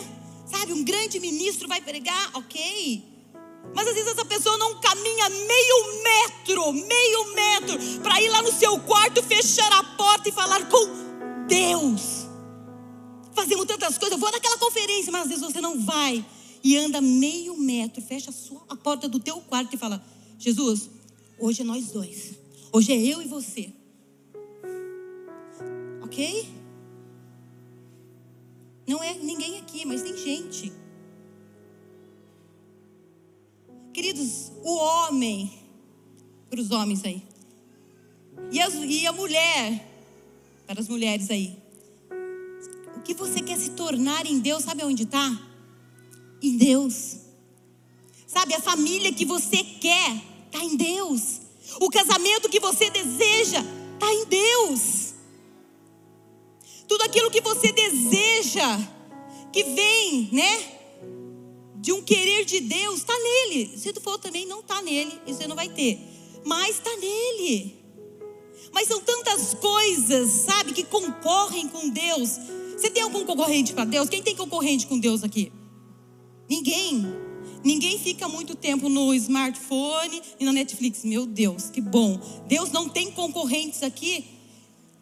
sabe, 0.47 0.73
um 0.73 0.83
grande 0.83 1.19
ministro 1.19 1.67
vai 1.67 1.81
pregar, 1.81 2.31
ok. 2.33 3.12
Mas 3.75 3.87
às 3.87 3.93
vezes 3.93 4.11
essa 4.11 4.25
pessoa 4.25 4.57
não 4.57 4.79
caminha 4.79 5.29
meio 5.29 6.03
metro, 6.03 6.73
meio 6.73 7.33
metro, 7.33 8.01
para 8.01 8.21
ir 8.21 8.29
lá 8.29 8.41
no 8.41 8.51
seu 8.51 8.79
quarto, 8.79 9.23
fechar 9.23 9.71
a 9.71 9.83
porta 9.83 10.29
e 10.29 10.31
falar 10.31 10.67
com 10.69 11.47
Deus. 11.47 12.27
Fazemos 13.33 13.65
tantas 13.65 13.97
coisas, 13.97 14.13
eu 14.13 14.19
vou 14.19 14.31
naquela 14.31 14.57
conferência, 14.57 15.11
mas 15.11 15.23
às 15.23 15.27
vezes 15.27 15.43
você 15.43 15.59
não 15.59 15.79
vai. 15.79 16.23
E 16.63 16.77
anda 16.77 17.01
meio 17.01 17.57
metro, 17.57 18.01
fecha 18.01 18.29
a, 18.29 18.33
sua, 18.33 18.63
a 18.69 18.75
porta 18.75 19.09
do 19.09 19.19
teu 19.19 19.41
quarto 19.41 19.73
e 19.73 19.77
fala: 19.77 20.03
Jesus, 20.37 20.89
hoje 21.39 21.61
é 21.61 21.65
nós 21.65 21.87
dois. 21.87 22.35
Hoje 22.71 22.91
é 22.93 22.95
eu 22.95 23.21
e 23.21 23.27
você. 23.27 23.73
Ok? 26.01 26.47
Não 28.87 29.03
é 29.03 29.13
ninguém 29.15 29.57
aqui, 29.59 29.85
mas 29.85 30.01
tem 30.01 30.15
gente. 30.15 30.71
O 34.63 34.75
homem, 34.75 35.51
para 36.49 36.59
os 36.59 36.71
homens 36.71 37.03
aí, 37.03 37.21
e, 38.51 38.61
as, 38.61 38.73
e 38.73 39.05
a 39.05 39.11
mulher, 39.11 39.87
para 40.65 40.79
as 40.79 40.87
mulheres 40.87 41.29
aí, 41.29 41.57
o 42.95 43.01
que 43.01 43.13
você 43.13 43.41
quer 43.41 43.57
se 43.57 43.71
tornar 43.71 44.25
em 44.25 44.39
Deus, 44.39 44.63
sabe 44.63 44.83
onde 44.83 45.03
está? 45.03 45.39
Em 46.41 46.57
Deus. 46.57 47.17
Sabe, 48.25 48.55
a 48.55 48.59
família 48.59 49.13
que 49.13 49.25
você 49.25 49.57
quer 49.57 50.15
está 50.45 50.63
em 50.63 50.75
Deus. 50.75 51.41
O 51.79 51.89
casamento 51.89 52.49
que 52.49 52.59
você 52.59 52.89
deseja 52.89 53.59
está 53.93 54.11
em 54.11 54.25
Deus. 54.25 55.13
Tudo 56.87 57.03
aquilo 57.03 57.29
que 57.29 57.41
você 57.41 57.71
deseja, 57.71 58.79
que 59.51 59.63
vem, 59.63 60.29
né? 60.31 60.72
De 61.83 61.91
um 61.91 62.01
querer 62.01 62.45
de 62.45 62.61
Deus, 62.61 62.99
está 62.99 63.13
nele. 63.13 63.77
Se 63.77 63.91
tu 63.91 63.99
for 63.99 64.17
também, 64.17 64.45
não 64.45 64.61
está 64.61 64.81
nele, 64.81 65.19
e 65.27 65.33
você 65.33 65.45
não 65.45 65.55
vai 65.55 65.67
ter. 65.67 65.99
Mas 66.45 66.77
está 66.77 66.95
nele. 66.95 67.75
Mas 68.71 68.87
são 68.87 69.01
tantas 69.01 69.53
coisas, 69.55 70.29
sabe, 70.31 70.71
que 70.71 70.85
concorrem 70.85 71.67
com 71.67 71.89
Deus. 71.89 72.39
Você 72.77 72.89
tem 72.89 73.03
algum 73.03 73.25
concorrente 73.25 73.73
para 73.73 73.83
Deus? 73.83 74.07
Quem 74.07 74.23
tem 74.23 74.33
concorrente 74.33 74.87
com 74.87 74.97
Deus 74.97 75.25
aqui? 75.25 75.51
Ninguém. 76.49 77.05
Ninguém 77.65 77.99
fica 77.99 78.29
muito 78.29 78.55
tempo 78.55 78.87
no 78.87 79.13
smartphone 79.15 80.21
e 80.39 80.45
na 80.45 80.53
Netflix. 80.53 81.03
Meu 81.03 81.25
Deus, 81.25 81.69
que 81.69 81.81
bom. 81.81 82.17
Deus 82.47 82.71
não 82.71 82.87
tem 82.87 83.11
concorrentes 83.11 83.83
aqui. 83.83 84.23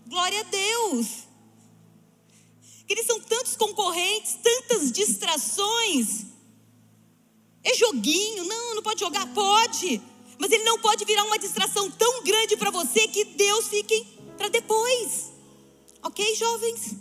Glória 0.07 0.39
a 0.39 0.43
Deus. 0.45 1.07
Eles 2.89 3.05
são 3.05 3.19
tantos 3.19 3.55
concorrentes, 3.55 4.35
tantas 4.41 4.91
distrações. 4.91 6.31
É 7.63 7.73
joguinho? 7.75 8.45
Não, 8.45 8.75
não 8.75 8.83
pode 8.83 8.99
jogar? 8.99 9.25
Pode. 9.33 10.01
Mas 10.37 10.51
ele 10.51 10.63
não 10.63 10.79
pode 10.79 11.05
virar 11.05 11.23
uma 11.23 11.37
distração 11.37 11.89
tão 11.91 12.23
grande 12.23 12.57
para 12.57 12.71
você 12.71 13.07
que 13.07 13.23
Deus 13.25 13.67
fique 13.67 14.05
para 14.37 14.49
depois. 14.49 15.31
Ok, 16.01 16.35
jovens? 16.35 16.95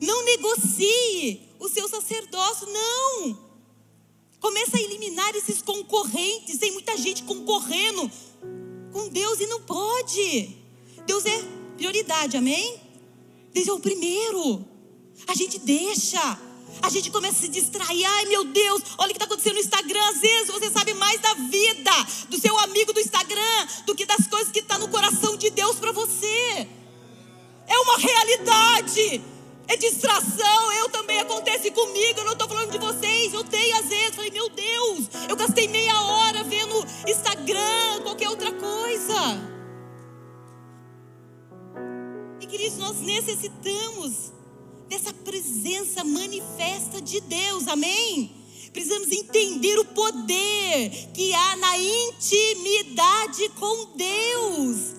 Não 0.00 0.22
negocie 0.24 1.40
o 1.58 1.68
seu 1.68 1.88
sacerdócio, 1.88 2.68
não. 2.68 3.38
Começa 4.38 4.76
a 4.76 4.80
eliminar 4.80 5.34
esses 5.34 5.62
concorrentes. 5.62 6.58
Tem 6.58 6.72
muita 6.72 6.96
gente 6.98 7.22
concorrendo 7.22 8.10
com 8.92 9.08
Deus 9.08 9.40
e 9.40 9.46
não 9.46 9.62
pode. 9.62 10.56
Deus 11.06 11.24
é 11.24 11.42
prioridade, 11.76 12.36
amém? 12.36 12.78
Deus 13.52 13.68
é 13.68 13.72
o 13.72 13.80
primeiro. 13.80 14.64
A 15.26 15.34
gente 15.34 15.58
deixa 15.58 16.38
a 16.82 16.88
gente 16.88 17.10
começa 17.10 17.38
a 17.38 17.40
se 17.40 17.48
distrair. 17.48 18.04
Ai, 18.04 18.24
meu 18.26 18.44
Deus, 18.44 18.82
olha 18.98 19.10
o 19.10 19.12
que 19.12 19.16
está 19.16 19.24
acontecendo 19.24 19.54
no 19.54 19.60
Instagram. 19.60 20.00
Às 20.08 20.20
vezes 20.20 20.48
você 20.48 20.70
sabe 20.70 20.94
mais 20.94 21.20
da 21.20 21.34
vida 21.34 21.90
do 22.28 22.38
seu 22.38 22.56
amigo 22.60 22.92
do 22.92 23.00
Instagram 23.00 23.66
do 23.86 23.94
que 23.94 24.04
das 24.04 24.26
coisas 24.26 24.52
que 24.52 24.60
estão 24.60 24.78
tá 24.78 24.86
no 24.86 24.90
coração 24.90 25.36
de 25.36 25.50
Deus 25.50 25.76
para 25.76 25.92
você. 25.92 26.68
É 27.66 27.78
uma 27.78 27.98
realidade. 27.98 29.22
É 29.68 29.76
distração. 29.76 30.72
Eu 30.72 30.88
também 30.90 31.18
acontece 31.18 31.70
comigo. 31.70 32.20
Eu 32.20 32.24
não 32.24 32.32
estou 32.32 32.48
falando 32.48 32.70
de 32.70 32.78
vocês. 32.78 33.32
Eu 33.32 33.44
tenho 33.44 33.76
às 33.76 33.86
vezes. 33.86 34.14
Falei, 34.14 34.30
meu 34.30 34.48
Deus, 34.48 35.06
eu 35.28 35.36
gastei 35.36 35.66
meia 35.68 36.00
hora 36.00 36.44
vendo 36.44 36.86
Instagram, 37.06 38.02
qualquer 38.02 38.28
outra 38.28 38.52
coisa. 38.52 39.56
E 42.40 42.46
queridos, 42.46 42.78
nós 42.78 43.00
necessitamos 43.00 44.32
dessa 44.88 45.12
presença 45.12 46.04
manifesta 46.04 47.00
de 47.00 47.20
Deus, 47.20 47.66
amém? 47.68 48.30
Precisamos 48.72 49.10
entender 49.10 49.78
o 49.78 49.84
poder 49.86 50.90
que 51.14 51.32
há 51.34 51.56
na 51.56 51.78
intimidade 51.78 53.48
com 53.58 53.96
Deus. 53.96 54.94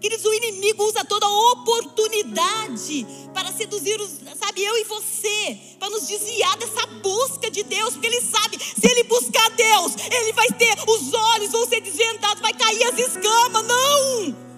Queridos, 0.00 0.24
o 0.24 0.34
inimigo 0.34 0.84
usa 0.84 1.04
toda 1.04 1.28
oportunidade 1.28 3.06
para 3.32 3.52
seduzir, 3.52 4.00
os, 4.00 4.20
sabe, 4.36 4.64
eu 4.64 4.76
e 4.76 4.84
você, 4.84 5.58
para 5.78 5.90
nos 5.90 6.06
desviar 6.08 6.56
dessa 6.58 6.86
busca 6.86 7.50
de 7.50 7.62
Deus, 7.62 7.90
porque 7.90 8.08
ele 8.08 8.20
sabe, 8.20 8.58
se 8.58 8.84
ele 8.84 9.04
buscar 9.04 9.48
Deus, 9.50 9.92
ele 10.10 10.32
vai 10.32 10.48
ter, 10.48 10.76
os 10.88 11.14
olhos 11.14 11.52
vão 11.52 11.68
ser 11.68 11.80
desvendados, 11.80 12.42
vai 12.42 12.52
cair 12.52 12.82
as 12.84 12.98
escamas, 12.98 13.64
não! 13.64 14.51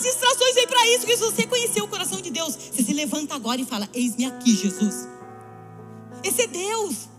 As 0.00 0.04
distrações 0.04 0.54
vêm 0.54 0.66
para 0.66 0.86
isso, 0.86 1.00
porque 1.00 1.16
se 1.18 1.22
você 1.22 1.46
conhecer 1.46 1.82
o 1.82 1.86
coração 1.88 2.22
de 2.22 2.30
Deus, 2.30 2.56
você 2.56 2.82
se 2.82 2.94
levanta 2.94 3.34
agora 3.34 3.60
e 3.60 3.66
fala: 3.66 3.86
Eis-me 3.92 4.24
aqui, 4.24 4.56
Jesus. 4.56 5.06
Esse 6.24 6.40
é 6.40 6.46
Deus. 6.46 7.10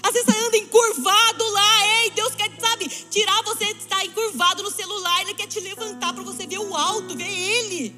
Às 0.00 0.12
vezes 0.12 0.24
você 0.24 0.38
anda 0.38 0.56
encurvado 0.56 1.50
lá, 1.50 2.02
ei, 2.02 2.10
Deus 2.10 2.34
quer, 2.36 2.48
sabe, 2.60 2.88
tirar 3.10 3.42
você 3.42 3.74
de 3.74 3.80
estar 3.80 4.04
encurvado 4.04 4.62
no 4.62 4.70
celular, 4.70 5.22
Ele 5.22 5.34
quer 5.34 5.48
te 5.48 5.58
levantar 5.58 6.12
para 6.12 6.22
você 6.22 6.46
ver 6.46 6.58
o 6.58 6.76
alto, 6.76 7.16
ver 7.16 7.28
Ele. 7.28 7.96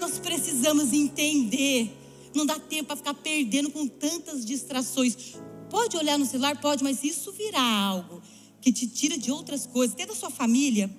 Nós 0.00 0.18
precisamos 0.18 0.92
entender 0.92 1.94
Não 2.34 2.46
dá 2.46 2.58
tempo 2.58 2.86
para 2.86 2.96
ficar 2.96 3.14
perdendo 3.14 3.70
com 3.70 3.86
tantas 3.86 4.44
distrações. 4.44 5.36
Pode 5.68 5.96
olhar 5.98 6.18
no 6.18 6.24
celular, 6.24 6.58
pode, 6.60 6.82
mas 6.82 7.04
isso 7.04 7.30
virá 7.32 7.62
algo 7.62 8.22
que 8.64 8.72
te 8.72 8.86
tira 8.86 9.18
de 9.18 9.30
outras 9.30 9.66
coisas, 9.66 9.92
até 9.92 10.06
da 10.06 10.14
sua 10.14 10.30
família. 10.30 10.90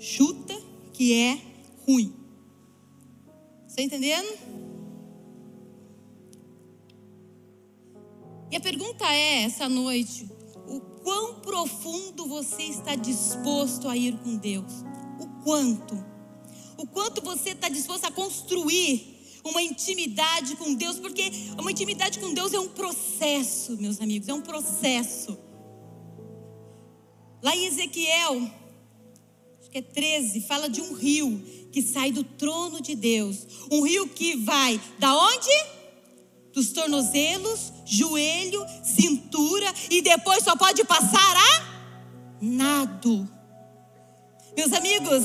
Chuta 0.00 0.60
que 0.92 1.14
é 1.14 1.40
ruim. 1.86 2.12
Está 3.68 3.82
entendendo? 3.82 4.36
E 8.50 8.56
a 8.56 8.60
pergunta 8.60 9.04
é 9.14 9.44
essa 9.44 9.68
noite: 9.68 10.28
o 10.66 10.80
quão 10.80 11.38
profundo 11.38 12.26
você 12.26 12.64
está 12.64 12.96
disposto 12.96 13.88
a 13.88 13.96
ir 13.96 14.18
com 14.18 14.36
Deus? 14.36 14.72
O 15.20 15.44
quanto? 15.44 15.94
O 16.76 16.86
quanto 16.88 17.22
você 17.22 17.50
está 17.50 17.68
disposto 17.68 18.06
a 18.06 18.10
construir 18.10 19.40
uma 19.44 19.62
intimidade 19.62 20.56
com 20.56 20.74
Deus? 20.74 20.98
Porque 20.98 21.30
uma 21.56 21.70
intimidade 21.70 22.18
com 22.18 22.34
Deus 22.34 22.52
é 22.52 22.58
um 22.58 22.70
processo, 22.70 23.76
meus 23.76 24.00
amigos, 24.00 24.28
é 24.28 24.34
um 24.34 24.42
processo. 24.42 25.45
Lá 27.42 27.54
em 27.54 27.66
Ezequiel, 27.66 28.50
acho 29.60 29.70
que 29.70 29.78
é 29.78 29.82
13, 29.82 30.40
fala 30.42 30.68
de 30.68 30.80
um 30.80 30.94
rio 30.94 31.42
que 31.72 31.82
sai 31.82 32.10
do 32.10 32.24
trono 32.24 32.80
de 32.80 32.94
Deus. 32.94 33.46
Um 33.70 33.82
rio 33.82 34.08
que 34.08 34.36
vai 34.36 34.80
da 34.98 35.14
onde? 35.14 35.50
Dos 36.52 36.72
tornozelos, 36.72 37.72
joelho, 37.84 38.64
cintura 38.82 39.72
e 39.90 40.00
depois 40.00 40.42
só 40.42 40.56
pode 40.56 40.82
passar 40.84 41.36
a 41.36 42.38
nado. 42.40 43.35
Meus 44.56 44.72
amigos, 44.72 45.22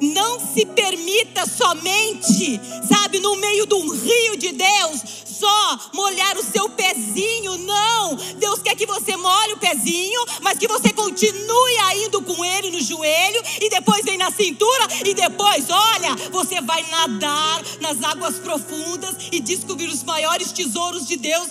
não 0.00 0.40
se 0.40 0.64
permita 0.64 1.44
somente, 1.44 2.58
sabe, 2.88 3.18
no 3.18 3.36
meio 3.36 3.66
de 3.66 3.74
um 3.74 3.90
rio 3.90 4.36
de 4.38 4.52
Deus, 4.52 5.02
só 5.26 5.90
molhar 5.92 6.36
o 6.38 6.42
seu 6.42 6.68
pezinho. 6.70 7.58
Não, 7.58 8.16
Deus 8.38 8.62
quer 8.62 8.74
que 8.74 8.86
você 8.86 9.16
molhe 9.18 9.52
o 9.52 9.58
pezinho, 9.58 10.24
mas 10.40 10.58
que 10.58 10.66
você 10.66 10.92
continue 10.94 11.70
indo 12.06 12.22
com 12.22 12.42
ele 12.42 12.70
no 12.70 12.80
joelho 12.80 13.42
e 13.60 13.68
depois 13.68 14.02
vem 14.04 14.16
na 14.16 14.30
cintura 14.30 14.88
e 15.04 15.12
depois, 15.12 15.68
olha, 15.68 16.16
você 16.30 16.62
vai 16.62 16.82
nadar 16.90 17.62
nas 17.80 18.02
águas 18.02 18.38
profundas 18.38 19.14
e 19.30 19.40
descobrir 19.40 19.88
os 19.88 20.02
maiores 20.04 20.52
tesouros 20.52 21.06
de 21.06 21.16
Deus 21.16 21.48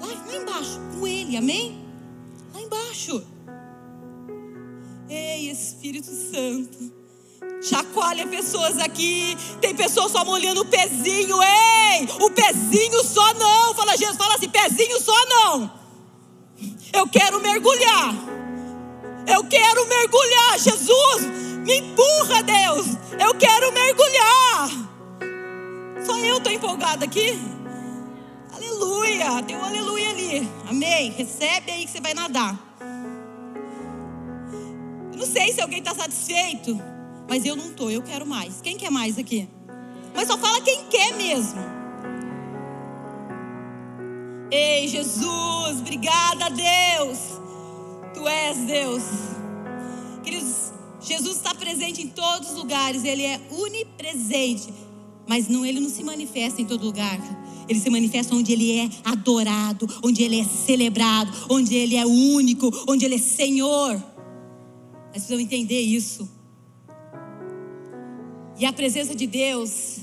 lá, 0.00 0.06
lá 0.26 0.36
embaixo, 0.36 0.80
com 0.96 1.06
ele, 1.06 1.36
amém? 1.36 1.84
Lá 2.54 2.60
embaixo. 2.60 3.33
Espírito 5.84 6.10
Santo. 6.10 6.92
Chacoalha 7.60 8.26
pessoas 8.26 8.78
aqui. 8.78 9.36
Tem 9.60 9.74
pessoas 9.74 10.12
só 10.12 10.24
molhando 10.24 10.62
o 10.62 10.64
pezinho. 10.64 11.36
Ei, 11.42 12.08
o 12.22 12.30
pezinho 12.30 13.04
só 13.04 13.34
não. 13.34 13.74
Fala, 13.74 13.94
Jesus, 13.94 14.16
fala 14.16 14.34
assim: 14.34 14.48
pezinho 14.48 14.98
só 14.98 15.26
não. 15.26 15.70
Eu 16.90 17.06
quero 17.06 17.38
mergulhar. 17.38 18.14
Eu 19.26 19.44
quero 19.44 19.86
mergulhar. 19.86 20.58
Jesus, 20.58 21.26
me 21.66 21.80
empurra, 21.80 22.42
Deus. 22.42 22.86
Eu 23.20 23.34
quero 23.34 23.70
mergulhar. 23.70 24.70
Só 26.06 26.16
eu 26.16 26.38
estou 26.38 26.50
empolgada 26.50 27.04
aqui. 27.04 27.38
Aleluia. 28.54 29.42
Tem 29.42 29.54
um 29.54 29.64
aleluia 29.64 30.08
ali. 30.08 30.50
Amém. 30.66 31.10
Recebe 31.10 31.70
aí 31.70 31.84
que 31.84 31.92
você 31.92 32.00
vai 32.00 32.14
nadar. 32.14 32.73
Não 35.24 35.32
sei 35.32 35.54
se 35.54 35.60
alguém 35.62 35.78
está 35.78 35.94
satisfeito, 35.94 36.78
mas 37.26 37.46
eu 37.46 37.56
não 37.56 37.70
estou, 37.70 37.90
eu 37.90 38.02
quero 38.02 38.26
mais. 38.26 38.60
Quem 38.60 38.76
quer 38.76 38.90
mais 38.90 39.18
aqui? 39.18 39.48
Mas 40.14 40.28
só 40.28 40.36
fala 40.36 40.60
quem 40.60 40.84
quer 40.84 41.16
mesmo. 41.16 41.58
Ei, 44.50 44.86
Jesus, 44.86 45.80
obrigada, 45.80 46.50
Deus. 46.50 47.18
Tu 48.12 48.28
és 48.28 48.58
Deus. 48.66 49.02
Queridos, 50.22 50.72
Jesus 51.00 51.36
está 51.38 51.54
presente 51.54 52.02
em 52.02 52.08
todos 52.08 52.50
os 52.50 52.56
lugares, 52.58 53.02
Ele 53.02 53.22
é 53.22 53.40
onipresente, 53.50 54.74
mas 55.26 55.48
não, 55.48 55.64
Ele 55.64 55.80
não 55.80 55.88
se 55.88 56.04
manifesta 56.04 56.60
em 56.60 56.66
todo 56.66 56.84
lugar. 56.84 57.18
Ele 57.66 57.80
se 57.80 57.88
manifesta 57.88 58.34
onde 58.34 58.52
Ele 58.52 58.78
é 58.78 58.90
adorado, 59.02 59.88
onde 60.04 60.22
Ele 60.22 60.38
é 60.38 60.44
celebrado, 60.44 61.32
onde 61.48 61.74
Ele 61.74 61.96
é 61.96 62.04
único, 62.04 62.70
onde 62.86 63.06
Ele 63.06 63.14
é 63.14 63.18
Senhor. 63.18 64.13
Nós 65.14 65.22
precisamos 65.22 65.44
entender 65.44 65.80
isso. 65.80 66.28
E 68.58 68.66
a 68.66 68.72
presença 68.72 69.14
de 69.14 69.28
Deus, 69.28 69.98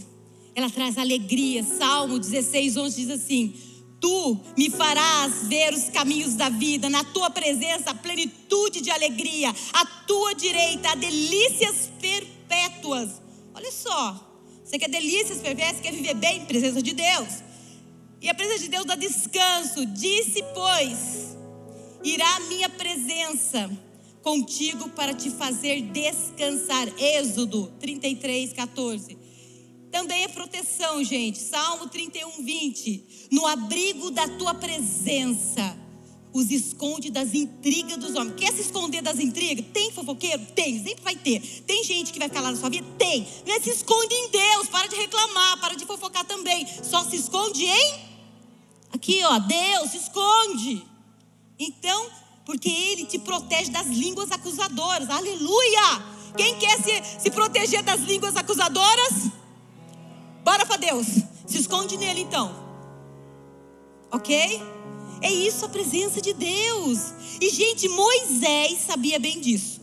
ela 0.56 0.70
traz 0.70 0.98
alegria. 0.98 1.66
Salmo 1.66 2.18
16, 2.18 2.78
11 2.78 2.96
diz 2.96 3.10
assim: 3.10 3.54
Tu 4.00 4.40
me 4.58 4.70
farás 4.70 5.50
ver 5.50 5.74
os 5.74 5.90
caminhos 5.90 6.36
da 6.36 6.48
vida, 6.48 6.90
na 6.90 7.04
tua 7.04 7.30
presença, 7.30 7.94
plenitude 7.94 8.80
de 8.80 8.90
alegria, 8.90 9.54
a 9.74 9.86
tua 9.86 10.34
direita, 10.34 10.92
a 10.92 10.96
delícias 10.96 11.90
perpétuas. 12.00 13.22
Olha 13.54 13.72
só, 13.72 14.50
você 14.64 14.80
quer 14.80 14.90
delícias 14.90 15.40
perpétuas, 15.40 15.82
quer 15.82 15.92
viver 15.92 16.14
bem 16.14 16.38
em 16.38 16.46
presença 16.46 16.82
de 16.82 16.94
Deus. 16.94 17.44
E 18.22 18.30
a 18.30 18.34
presença 18.34 18.60
de 18.60 18.70
Deus 18.70 18.86
dá 18.86 18.96
descanso. 18.96 19.86
Disse, 19.88 20.42
pois, 20.54 21.36
irá 22.02 22.38
a 22.38 22.40
minha 22.42 22.70
presença 22.70 23.70
contigo 24.22 24.90
para 24.90 25.14
te 25.14 25.30
fazer 25.30 25.82
descansar. 25.82 26.88
Êxodo 27.00 27.72
33, 27.80 28.54
14. 28.54 29.18
Também 29.92 30.24
é 30.24 30.28
proteção, 30.28 31.04
gente. 31.04 31.38
Salmo 31.40 31.88
31, 31.90 32.44
20. 32.44 33.30
No 33.32 33.46
abrigo 33.46 34.10
da 34.10 34.28
tua 34.38 34.54
presença, 34.54 35.78
os 36.34 36.50
esconde 36.50 37.10
das 37.10 37.34
intrigas 37.34 37.98
dos 37.98 38.16
homens. 38.16 38.36
Quer 38.38 38.54
se 38.54 38.62
esconder 38.62 39.02
das 39.02 39.20
intrigas? 39.20 39.66
Tem 39.74 39.92
fofoqueiro? 39.92 40.46
Tem, 40.56 40.82
sempre 40.82 41.04
vai 41.04 41.16
ter. 41.16 41.42
Tem 41.68 41.84
gente 41.84 42.14
que 42.14 42.20
vai 42.20 42.30
lá 42.30 42.52
na 42.52 42.58
sua 42.58 42.70
vida? 42.70 42.88
Tem. 42.98 43.28
Mas 43.46 43.64
se 43.64 43.72
esconde 43.72 44.14
em 44.14 44.30
Deus, 44.30 44.70
para 44.70 44.88
de 44.88 44.96
reclamar, 44.96 45.60
para 45.60 45.76
de 45.76 45.86
fofocar 45.86 46.24
também. 46.26 46.66
Só 46.84 47.04
se 47.04 47.18
esconde 47.18 47.66
em. 47.66 48.12
Aqui, 48.94 49.22
ó, 49.24 49.40
Deus, 49.40 49.92
se 49.92 49.98
esconde. 49.98 50.86
Então, 51.60 52.10
porque 52.46 52.70
Ele 52.70 53.06
te 53.06 53.20
protege 53.20 53.72
das 53.72 53.88
línguas 53.88 54.32
acusadoras. 54.32 55.10
Aleluia! 55.10 56.04
Quem 56.36 56.58
quer 56.58 56.78
se, 56.82 57.22
se 57.22 57.30
proteger 57.30 57.84
das 57.84 58.02
línguas 58.02 58.36
acusadoras? 58.36 59.32
Bora 60.44 60.66
para 60.66 60.78
Deus. 60.78 61.08
Se 61.46 61.60
esconde 61.60 61.98
nele 61.98 62.22
então. 62.22 62.54
Ok? 64.12 64.62
É 65.22 65.32
isso 65.32 65.66
a 65.66 65.70
presença 65.70 66.22
de 66.22 66.34
Deus. 66.34 67.14
E, 67.40 67.50
gente, 67.50 67.88
Moisés 67.90 68.80
sabia 68.80 69.20
bem 69.20 69.40
disso. 69.40 69.82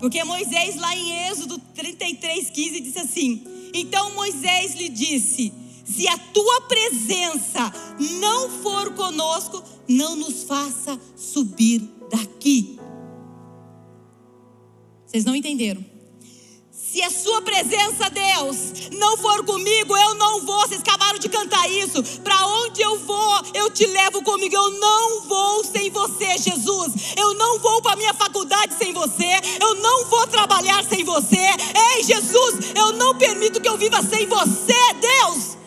Porque 0.00 0.22
Moisés, 0.24 0.76
lá 0.76 0.94
em 0.96 1.28
Êxodo 1.28 1.58
33, 1.74 2.50
15, 2.50 2.80
disse 2.80 2.98
assim: 2.98 3.70
Então 3.72 4.14
Moisés 4.14 4.74
lhe 4.74 4.88
disse: 4.88 5.52
Se 5.84 6.08
a 6.08 6.16
tua 6.16 6.62
presença 6.62 7.72
não 8.20 8.48
for 8.62 8.92
conosco, 8.94 9.62
não 9.86 10.16
nos 10.16 10.44
faça 10.44 10.98
subir 11.14 11.80
daqui. 12.10 12.78
Vocês 15.06 15.24
não 15.24 15.36
entenderam? 15.36 15.84
Se 16.94 17.02
a 17.02 17.10
sua 17.10 17.42
presença, 17.42 18.08
Deus, 18.08 18.88
não 18.92 19.16
for 19.16 19.44
comigo, 19.44 19.96
eu 19.96 20.14
não 20.14 20.40
vou. 20.46 20.60
Vocês 20.60 20.80
acabaram 20.80 21.18
de 21.18 21.28
cantar 21.28 21.68
isso. 21.68 22.00
Para 22.20 22.46
onde 22.46 22.80
eu 22.80 22.98
vou, 23.00 23.42
eu 23.52 23.68
te 23.68 23.84
levo 23.84 24.22
comigo. 24.22 24.54
Eu 24.54 24.70
não 24.70 25.22
vou 25.22 25.64
sem 25.64 25.90
você, 25.90 26.38
Jesus. 26.38 26.92
Eu 27.16 27.34
não 27.34 27.58
vou 27.58 27.82
para 27.82 27.96
minha 27.96 28.14
faculdade 28.14 28.74
sem 28.78 28.92
você. 28.92 29.28
Eu 29.60 29.74
não 29.74 30.04
vou 30.04 30.24
trabalhar 30.28 30.84
sem 30.84 31.02
você. 31.02 31.36
Ei, 31.96 32.04
Jesus, 32.04 32.72
eu 32.76 32.92
não 32.92 33.18
permito 33.18 33.60
que 33.60 33.68
eu 33.68 33.76
viva 33.76 34.00
sem 34.00 34.26
você, 34.26 34.94
Deus. 35.00 35.63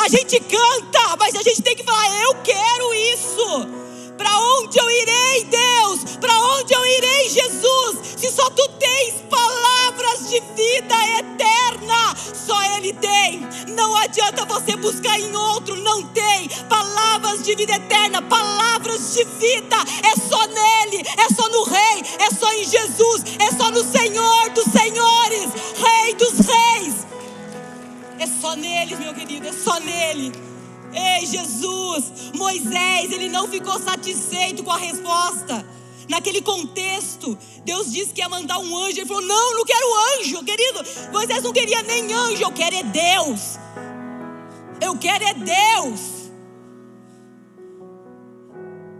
A 0.00 0.08
gente 0.08 0.40
canta, 0.40 1.14
mas 1.18 1.34
a 1.34 1.42
gente 1.42 1.60
tem 1.60 1.76
que 1.76 1.84
falar: 1.84 2.22
eu 2.22 2.34
quero 2.36 2.94
isso. 2.94 3.68
Para 4.16 4.34
onde 4.38 4.78
eu 4.78 4.90
irei, 4.90 5.44
Deus? 5.44 6.16
Para 6.18 6.34
onde 6.56 6.72
eu 6.72 6.86
irei, 6.86 7.28
Jesus? 7.28 7.98
Se 8.16 8.30
só 8.30 8.48
tu 8.48 8.66
tens 8.78 9.16
palavras 9.28 10.30
de 10.30 10.40
vida 10.56 10.94
eterna, 11.18 12.16
só 12.16 12.62
Ele 12.76 12.94
tem. 12.94 13.46
Não 13.76 13.94
adianta 13.94 14.46
você 14.46 14.74
buscar 14.74 15.20
em 15.20 15.36
outro, 15.36 15.76
não 15.76 16.02
tem. 16.04 16.48
Palavras 16.66 17.42
de 17.42 17.54
vida 17.54 17.74
eterna, 17.74 18.22
palavras 18.22 19.12
de 19.12 19.24
vida, 19.24 19.76
é 20.02 20.16
só 20.16 20.46
nele, 20.46 21.04
é 21.18 21.34
só 21.34 21.46
no 21.50 21.64
Rei, 21.64 22.04
é 22.20 22.30
só 22.30 22.50
em 22.52 22.64
Jesus, 22.64 23.24
é 23.38 23.50
só 23.52 23.70
no 23.70 23.84
Senhor 23.84 24.50
dos 24.50 24.64
Senhores, 24.64 25.50
Rei 25.76 26.14
dos 26.14 26.38
Reis. 26.38 27.10
É 28.20 28.26
só 28.26 28.54
nele, 28.54 28.96
meu 28.96 29.14
querido, 29.14 29.48
é 29.48 29.52
só 29.52 29.80
nele. 29.80 30.30
Ei, 30.92 31.24
Jesus, 31.24 32.30
Moisés, 32.34 33.10
ele 33.10 33.30
não 33.30 33.48
ficou 33.48 33.80
satisfeito 33.80 34.62
com 34.62 34.70
a 34.70 34.76
resposta. 34.76 35.66
Naquele 36.06 36.42
contexto, 36.42 37.38
Deus 37.64 37.90
disse 37.90 38.12
que 38.12 38.20
ia 38.20 38.28
mandar 38.28 38.58
um 38.58 38.76
anjo. 38.76 38.98
Ele 38.98 39.06
falou: 39.06 39.22
Não, 39.22 39.54
não 39.54 39.64
quero 39.64 39.86
anjo, 40.18 40.44
querido. 40.44 40.80
Moisés 41.10 41.42
não 41.42 41.50
queria 41.50 41.82
nem 41.82 42.12
anjo, 42.12 42.42
eu 42.42 42.52
quero 42.52 42.76
é 42.76 42.82
Deus. 42.82 43.58
Eu 44.82 44.98
quero 44.98 45.24
é 45.24 45.32
Deus. 45.32 46.00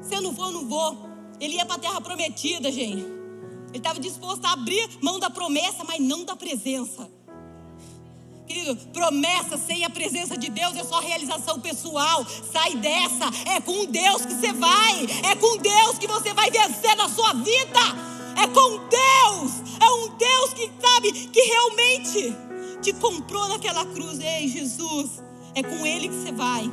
Se 0.01 0.15
eu 0.15 0.23
não 0.23 0.35
for, 0.35 0.47
eu 0.47 0.53
não 0.53 0.67
vou. 0.67 0.97
Ele 1.39 1.57
ia 1.57 1.67
para 1.67 1.77
a 1.77 1.79
terra 1.79 2.01
prometida, 2.01 2.73
gente. 2.73 3.03
Ele 3.69 3.77
estava 3.77 4.01
disposto 4.01 4.47
a 4.47 4.53
abrir 4.53 4.89
mão 5.03 5.19
da 5.19 5.29
promessa, 5.29 5.85
mas 5.85 6.01
não 6.01 6.25
da 6.25 6.35
presença. 6.35 7.20
Querido, 8.51 8.75
promessa 8.93 9.57
sem 9.57 9.85
a 9.85 9.91
presença 9.91 10.37
de 10.37 10.51
Deus 10.51 10.75
é 10.75 10.83
só 10.83 10.99
realização 10.99 11.61
pessoal. 11.61 12.27
Sai 12.53 12.75
dessa. 12.75 13.31
É 13.47 13.61
com 13.61 13.85
Deus 13.85 14.27
que 14.27 14.35
você 14.35 14.53
vai. 14.53 15.07
É 15.23 15.37
com 15.37 15.57
Deus 15.59 15.99
que 16.01 16.09
você 16.09 16.35
vai 16.35 16.51
vencer 16.51 16.97
na 16.97 17.09
sua 17.09 17.33
vida. 17.33 17.79
É 18.37 18.49
com 18.49 18.89
Deus. 18.89 19.53
É 19.81 19.91
um 19.93 20.17
Deus 20.17 20.53
que 20.53 20.69
sabe 20.81 21.13
que 21.29 21.41
realmente 21.43 22.37
te 22.83 22.93
comprou 22.95 23.47
naquela 23.47 23.87
cruz. 23.87 24.19
Ei, 24.19 24.49
Jesus. 24.49 25.23
É 25.55 25.63
com 25.63 25.87
Ele 25.87 26.09
que 26.09 26.17
você 26.17 26.33
vai. 26.33 26.69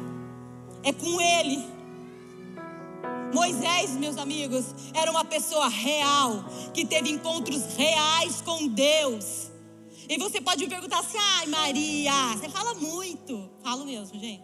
É 0.82 0.92
com 0.92 1.22
Ele. 1.22 1.64
Moisés, 3.36 3.92
meus 3.92 4.18
amigos, 4.18 4.66
era 4.96 5.12
uma 5.12 5.24
pessoa 5.24 5.68
real, 5.68 6.44
que 6.74 6.84
teve 6.84 7.12
encontros 7.12 7.62
reais 7.78 8.42
com 8.42 8.68
Deus. 8.68 9.47
E 10.10 10.18
você 10.18 10.40
pode 10.40 10.64
me 10.64 10.70
perguntar 10.70 11.00
assim: 11.00 11.18
ai, 11.18 11.48
Maria, 11.48 12.38
você 12.38 12.50
fala 12.50 12.74
muito. 12.76 13.50
Falo 13.64 13.86
mesmo, 13.86 14.20
gente. 14.20 14.44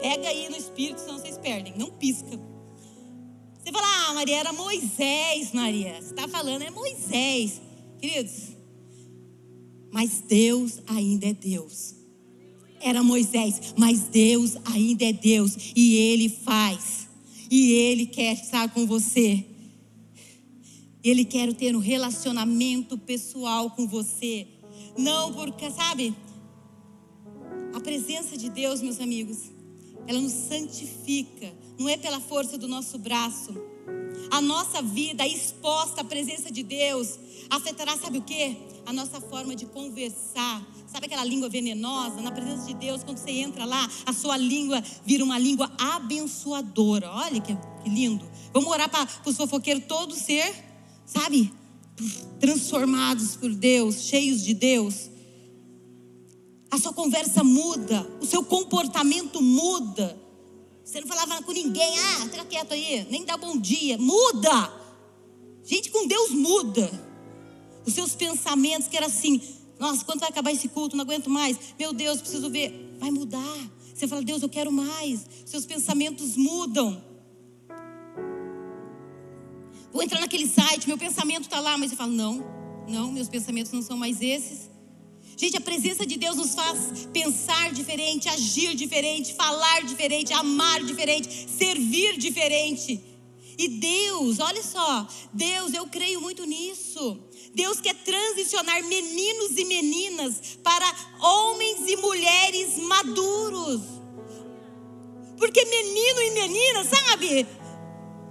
Pega 0.00 0.28
aí 0.28 0.48
no 0.48 0.56
espírito, 0.56 1.00
senão 1.00 1.18
vocês 1.18 1.38
perdem. 1.38 1.74
Não 1.76 1.90
pisca. 1.90 2.38
Você 3.58 3.72
fala, 3.72 3.86
ah, 4.08 4.14
Maria, 4.14 4.36
era 4.36 4.52
Moisés, 4.52 5.52
Maria. 5.52 5.94
Você 5.94 6.10
está 6.10 6.28
falando, 6.28 6.62
é 6.62 6.70
Moisés. 6.70 7.62
Queridos, 7.98 8.54
mas 9.90 10.20
Deus 10.28 10.80
ainda 10.86 11.28
é 11.28 11.32
Deus. 11.32 11.94
Era 12.80 13.02
Moisés, 13.02 13.72
mas 13.78 14.00
Deus 14.08 14.56
ainda 14.64 15.04
é 15.04 15.12
Deus. 15.12 15.56
E 15.74 15.96
Ele 15.96 16.28
faz. 16.28 17.08
E 17.50 17.72
Ele 17.72 18.04
quer 18.04 18.34
estar 18.34 18.68
com 18.74 18.84
você. 18.86 19.46
Ele 21.02 21.24
quer 21.24 21.54
ter 21.54 21.76
um 21.76 21.78
relacionamento 21.78 22.98
pessoal 22.98 23.70
com 23.70 23.86
você. 23.86 24.48
Não 24.96 25.32
porque, 25.32 25.70
sabe? 25.70 26.14
A 27.74 27.80
presença 27.80 28.36
de 28.36 28.48
Deus, 28.48 28.80
meus 28.80 29.00
amigos, 29.00 29.50
ela 30.06 30.20
nos 30.20 30.32
santifica. 30.32 31.52
Não 31.78 31.88
é 31.88 31.96
pela 31.96 32.20
força 32.20 32.56
do 32.56 32.68
nosso 32.68 32.98
braço. 32.98 33.54
A 34.30 34.40
nossa 34.40 34.80
vida 34.80 35.26
exposta 35.26 36.00
à 36.00 36.04
presença 36.04 36.50
de 36.50 36.62
Deus 36.62 37.18
afetará, 37.50 37.96
sabe 37.96 38.18
o 38.18 38.22
que? 38.22 38.56
A 38.86 38.92
nossa 38.92 39.20
forma 39.20 39.54
de 39.54 39.66
conversar. 39.66 40.62
Sabe 40.86 41.06
aquela 41.06 41.24
língua 41.24 41.48
venenosa? 41.48 42.20
Na 42.20 42.30
presença 42.30 42.66
de 42.66 42.74
Deus, 42.74 43.02
quando 43.02 43.18
você 43.18 43.30
entra 43.30 43.64
lá, 43.64 43.88
a 44.06 44.12
sua 44.12 44.36
língua 44.36 44.82
vira 45.04 45.24
uma 45.24 45.38
língua 45.38 45.70
abençoadora. 45.78 47.10
Olha 47.10 47.40
que, 47.40 47.56
lindo. 47.84 48.24
Vamos 48.52 48.70
orar 48.70 48.88
para 48.88 49.08
os 49.26 49.36
fofoqueiros 49.36 49.84
todos 49.86 50.18
ser, 50.18 50.54
sabe? 51.04 51.52
Transformados 52.40 53.36
por 53.36 53.52
Deus, 53.52 54.02
cheios 54.02 54.42
de 54.42 54.54
Deus, 54.54 55.10
a 56.70 56.78
sua 56.78 56.92
conversa 56.92 57.44
muda, 57.44 58.06
o 58.20 58.26
seu 58.26 58.42
comportamento 58.44 59.40
muda. 59.40 60.18
Você 60.84 61.00
não 61.00 61.06
falava 61.06 61.42
com 61.42 61.52
ninguém, 61.52 61.98
ah, 61.98 62.28
fica 62.30 62.44
quieto 62.44 62.72
aí, 62.72 63.06
nem 63.10 63.24
dá 63.24 63.36
bom 63.36 63.56
dia. 63.56 63.96
Muda! 63.96 64.72
Gente 65.64 65.90
com 65.90 66.06
Deus 66.06 66.30
muda. 66.30 66.90
Os 67.86 67.94
seus 67.94 68.14
pensamentos, 68.14 68.88
que 68.88 68.96
era 68.96 69.06
assim, 69.06 69.40
nossa, 69.78 70.04
quando 70.04 70.20
vai 70.20 70.28
acabar 70.28 70.52
esse 70.52 70.68
culto? 70.68 70.96
Não 70.96 71.02
aguento 71.02 71.30
mais. 71.30 71.58
Meu 71.78 71.92
Deus, 71.92 72.20
preciso 72.20 72.50
ver. 72.50 72.96
Vai 72.98 73.10
mudar. 73.10 73.70
Você 73.94 74.08
fala, 74.08 74.22
Deus, 74.22 74.42
eu 74.42 74.48
quero 74.48 74.72
mais. 74.72 75.24
Seus 75.46 75.64
pensamentos 75.64 76.36
mudam. 76.36 77.02
Vou 79.94 80.02
entrar 80.02 80.18
naquele 80.18 80.48
site, 80.48 80.88
meu 80.88 80.98
pensamento 80.98 81.44
está 81.44 81.60
lá, 81.60 81.78
mas 81.78 81.92
eu 81.92 81.96
falo, 81.96 82.10
não, 82.10 82.44
não, 82.88 83.12
meus 83.12 83.28
pensamentos 83.28 83.70
não 83.70 83.80
são 83.80 83.96
mais 83.96 84.20
esses. 84.20 84.68
Gente, 85.36 85.56
a 85.56 85.60
presença 85.60 86.04
de 86.04 86.16
Deus 86.16 86.36
nos 86.36 86.52
faz 86.52 87.06
pensar 87.12 87.72
diferente, 87.72 88.28
agir 88.28 88.74
diferente, 88.74 89.32
falar 89.34 89.84
diferente, 89.84 90.32
amar 90.32 90.82
diferente, 90.82 91.48
servir 91.48 92.18
diferente. 92.18 93.00
E 93.56 93.68
Deus, 93.68 94.40
olha 94.40 94.64
só, 94.64 95.06
Deus, 95.32 95.72
eu 95.72 95.86
creio 95.86 96.20
muito 96.20 96.44
nisso. 96.44 97.16
Deus 97.54 97.80
quer 97.80 97.94
transicionar 97.94 98.82
meninos 98.82 99.56
e 99.56 99.64
meninas 99.64 100.58
para 100.64 100.92
homens 101.20 101.88
e 101.88 101.96
mulheres 101.98 102.78
maduros. 102.78 103.80
Porque 105.38 105.64
menino 105.64 106.20
e 106.20 106.30
menina, 106.32 106.84
sabe? 106.84 107.46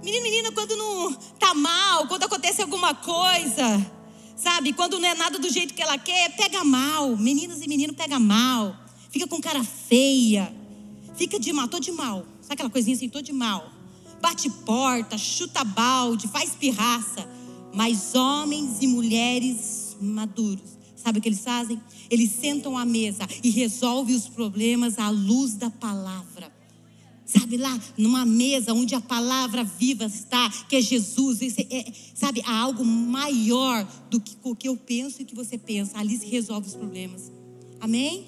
Menino, 0.04 0.22
menina, 0.22 0.52
quando 0.52 0.76
não 0.76 1.14
tá 1.38 1.54
mal, 1.54 2.06
quando 2.06 2.24
acontece 2.24 2.60
alguma 2.60 2.94
coisa, 2.94 3.90
sabe? 4.36 4.74
Quando 4.74 4.98
não 4.98 5.08
é 5.08 5.14
nada 5.14 5.38
do 5.38 5.50
jeito 5.50 5.72
que 5.72 5.80
ela 5.80 5.96
quer, 5.96 6.36
pega 6.36 6.62
mal. 6.62 7.16
Meninas 7.16 7.62
e 7.62 7.66
meninos 7.66 7.96
pega 7.96 8.18
mal. 8.18 8.76
Fica 9.08 9.26
com 9.26 9.40
cara 9.40 9.64
feia. 9.64 10.54
Fica 11.16 11.40
de 11.40 11.54
mal, 11.54 11.68
tô 11.68 11.80
de 11.80 11.90
mal. 11.90 12.26
Sabe 12.42 12.52
aquela 12.52 12.68
coisinha 12.68 12.94
assim, 12.94 13.08
tô 13.08 13.22
de 13.22 13.32
mal. 13.32 13.72
Bate 14.20 14.50
porta, 14.50 15.16
chuta 15.16 15.64
balde, 15.64 16.28
faz 16.28 16.50
pirraça. 16.50 17.26
Mas 17.72 18.14
homens 18.14 18.82
e 18.82 18.86
mulheres 18.86 19.96
maduros, 19.98 20.76
sabe 20.94 21.18
o 21.18 21.22
que 21.22 21.30
eles 21.30 21.40
fazem? 21.40 21.80
Eles 22.10 22.30
sentam 22.30 22.76
à 22.76 22.84
mesa 22.84 23.26
e 23.42 23.48
resolvem 23.48 24.14
os 24.14 24.28
problemas 24.28 24.98
à 24.98 25.08
luz 25.08 25.54
da 25.54 25.70
palavra. 25.70 26.53
Sabe 27.36 27.56
lá, 27.56 27.80
numa 27.98 28.24
mesa 28.24 28.72
onde 28.72 28.94
a 28.94 29.00
palavra 29.00 29.64
viva 29.64 30.04
está, 30.04 30.48
que 30.68 30.76
é 30.76 30.80
Jesus, 30.80 31.40
é, 31.42 31.92
sabe, 32.14 32.40
há 32.46 32.60
algo 32.60 32.84
maior 32.84 33.84
do 34.08 34.20
que 34.20 34.36
o 34.42 34.54
que 34.54 34.68
eu 34.68 34.76
penso 34.76 35.20
e 35.20 35.24
o 35.24 35.26
que 35.26 35.34
você 35.34 35.58
pensa. 35.58 35.98
Ali 35.98 36.16
se 36.16 36.26
resolve 36.26 36.68
os 36.68 36.76
problemas. 36.76 37.32
Amém? 37.80 38.26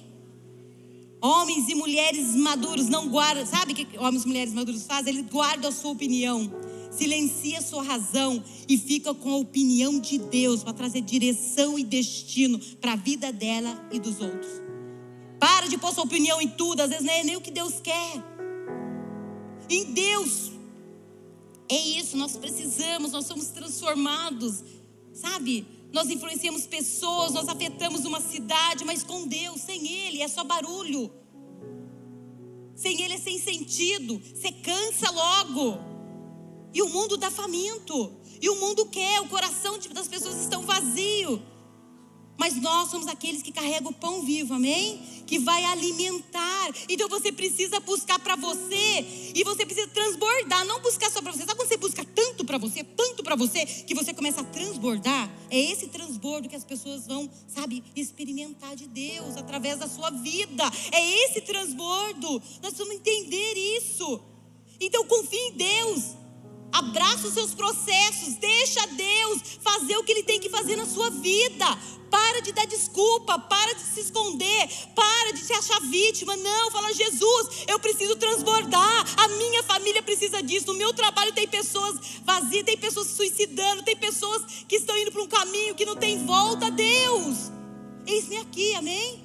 Homens 1.22 1.68
e 1.68 1.74
mulheres 1.74 2.34
maduros 2.34 2.88
não 2.88 3.08
guardam, 3.08 3.46
sabe 3.46 3.72
o 3.72 3.76
que 3.76 3.98
homens 3.98 4.24
e 4.24 4.28
mulheres 4.28 4.52
maduros 4.52 4.82
fazem? 4.84 5.14
Eles 5.14 5.30
guardam 5.30 5.70
a 5.70 5.72
sua 5.72 5.92
opinião, 5.92 6.52
silencia 6.90 7.58
a 7.58 7.62
sua 7.62 7.82
razão 7.82 8.42
e 8.68 8.76
fica 8.76 9.14
com 9.14 9.32
a 9.32 9.36
opinião 9.36 10.00
de 10.00 10.18
Deus 10.18 10.62
para 10.62 10.72
trazer 10.72 11.00
direção 11.00 11.78
e 11.78 11.84
destino 11.84 12.58
para 12.80 12.92
a 12.92 12.96
vida 12.96 13.32
dela 13.32 13.88
e 13.92 13.98
dos 14.00 14.20
outros. 14.20 14.50
Para 15.38 15.68
de 15.68 15.78
pôr 15.78 15.94
sua 15.94 16.04
opinião 16.04 16.40
em 16.40 16.48
tudo, 16.48 16.80
às 16.80 16.90
vezes 16.90 17.06
é 17.06 17.22
nem 17.22 17.36
o 17.36 17.40
que 17.40 17.50
Deus 17.50 17.74
quer 17.80 18.35
em 19.68 19.92
Deus. 19.92 20.52
É 21.68 21.76
isso, 21.76 22.16
nós 22.16 22.36
precisamos, 22.36 23.12
nós 23.12 23.26
somos 23.26 23.48
transformados, 23.48 24.62
sabe? 25.12 25.66
Nós 25.92 26.08
influenciamos 26.10 26.66
pessoas, 26.66 27.32
nós 27.32 27.48
afetamos 27.48 28.04
uma 28.04 28.20
cidade, 28.20 28.84
mas 28.84 29.02
com 29.02 29.26
Deus, 29.26 29.60
sem 29.60 29.86
Ele 29.86 30.22
é 30.22 30.28
só 30.28 30.44
barulho. 30.44 31.10
Sem 32.74 33.00
Ele 33.00 33.14
é 33.14 33.18
sem 33.18 33.38
sentido, 33.38 34.20
você 34.20 34.52
cansa 34.52 35.10
logo. 35.10 35.78
E 36.72 36.82
o 36.82 36.88
mundo 36.88 37.16
dá 37.16 37.30
faminto, 37.30 38.12
e 38.40 38.48
o 38.50 38.56
mundo 38.56 38.86
quer, 38.86 39.20
o 39.22 39.28
coração 39.28 39.78
das 39.92 40.06
pessoas 40.06 40.36
estão 40.36 40.62
vazio. 40.62 41.42
Mas 42.38 42.60
nós 42.60 42.90
somos 42.90 43.06
aqueles 43.06 43.42
que 43.42 43.50
carregam 43.50 43.90
o 43.90 43.94
pão 43.94 44.22
vivo, 44.22 44.54
amém? 44.54 45.00
Que 45.26 45.38
vai 45.38 45.64
alimentar. 45.64 46.70
Então 46.88 47.08
você 47.08 47.32
precisa 47.32 47.80
buscar 47.80 48.18
para 48.18 48.36
você 48.36 49.32
e 49.34 49.42
você 49.42 49.64
precisa 49.64 49.88
transbordar, 49.88 50.64
não 50.66 50.80
buscar 50.80 51.10
só 51.10 51.22
para 51.22 51.32
você. 51.32 51.40
Sabe 51.40 51.54
quando 51.54 51.68
você 51.68 51.76
busca 51.76 52.04
tanto 52.04 52.44
para 52.44 52.58
você, 52.58 52.84
tanto 52.84 53.22
para 53.22 53.36
você, 53.36 53.64
que 53.64 53.94
você 53.94 54.12
começa 54.12 54.42
a 54.42 54.44
transbordar? 54.44 55.30
É 55.50 55.58
esse 55.58 55.86
transbordo 55.88 56.48
que 56.48 56.56
as 56.56 56.64
pessoas 56.64 57.06
vão, 57.06 57.28
sabe, 57.48 57.82
experimentar 57.94 58.76
de 58.76 58.86
Deus 58.86 59.36
através 59.36 59.78
da 59.78 59.88
sua 59.88 60.10
vida. 60.10 60.64
É 60.92 61.24
esse 61.24 61.40
transbordo. 61.40 62.30
Nós 62.62 62.74
precisamos 62.74 62.94
entender 62.94 63.54
isso. 63.78 64.20
Então 64.78 65.04
confie 65.06 65.36
em 65.36 65.52
Deus. 65.52 66.16
Abraça 66.72 67.28
os 67.28 67.32
seus 67.32 67.54
processos, 67.54 68.34
deixa 68.34 68.86
Deus 68.88 69.58
fazer 69.62 69.96
o 69.96 70.04
que 70.04 70.12
Ele 70.12 70.22
tem 70.22 70.38
que 70.38 70.50
fazer 70.50 70.76
na 70.76 70.84
sua 70.84 71.08
vida. 71.08 71.66
Para 72.26 72.40
de 72.40 72.50
dar 72.50 72.66
desculpa, 72.66 73.38
para 73.38 73.72
de 73.74 73.82
se 73.82 74.00
esconder, 74.00 74.68
para 74.96 75.32
de 75.32 75.38
se 75.38 75.52
achar 75.52 75.80
vítima. 75.82 76.36
Não, 76.36 76.72
fala 76.72 76.92
Jesus, 76.92 77.64
eu 77.68 77.78
preciso 77.78 78.16
transbordar. 78.16 79.04
A 79.16 79.28
minha 79.28 79.62
família 79.62 80.02
precisa 80.02 80.42
disso. 80.42 80.66
No 80.66 80.74
meu 80.74 80.92
trabalho 80.92 81.32
tem 81.32 81.46
pessoas 81.46 81.96
vazias, 82.24 82.64
tem 82.64 82.76
pessoas 82.76 83.06
se 83.06 83.14
suicidando, 83.14 83.84
tem 83.84 83.94
pessoas 83.94 84.42
que 84.66 84.74
estão 84.74 84.96
indo 84.98 85.12
para 85.12 85.22
um 85.22 85.28
caminho 85.28 85.76
que 85.76 85.86
não 85.86 85.94
tem 85.94 86.26
volta. 86.26 86.68
Deus, 86.68 87.52
eis-me 88.04 88.38
aqui, 88.38 88.74
amém? 88.74 89.22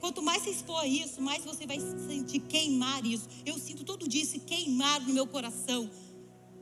Quanto 0.00 0.20
mais 0.20 0.42
você 0.42 0.50
expor 0.50 0.84
isso, 0.84 1.22
mais 1.22 1.44
você 1.44 1.64
vai 1.68 1.78
sentir 1.78 2.40
queimar 2.40 3.06
isso. 3.06 3.28
Eu 3.46 3.56
sinto 3.60 3.84
todo 3.84 4.08
dia 4.08 4.24
esse 4.24 4.40
queimar 4.40 5.00
no 5.02 5.14
meu 5.14 5.26
coração. 5.26 5.88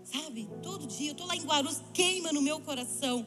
Sabe? 0.04 0.46
Todo 0.62 0.86
dia, 0.86 1.08
eu 1.08 1.12
estou 1.12 1.26
lá 1.26 1.34
em 1.34 1.42
Guarulhos, 1.42 1.80
queima 1.94 2.30
no 2.30 2.42
meu 2.42 2.60
coração. 2.60 3.26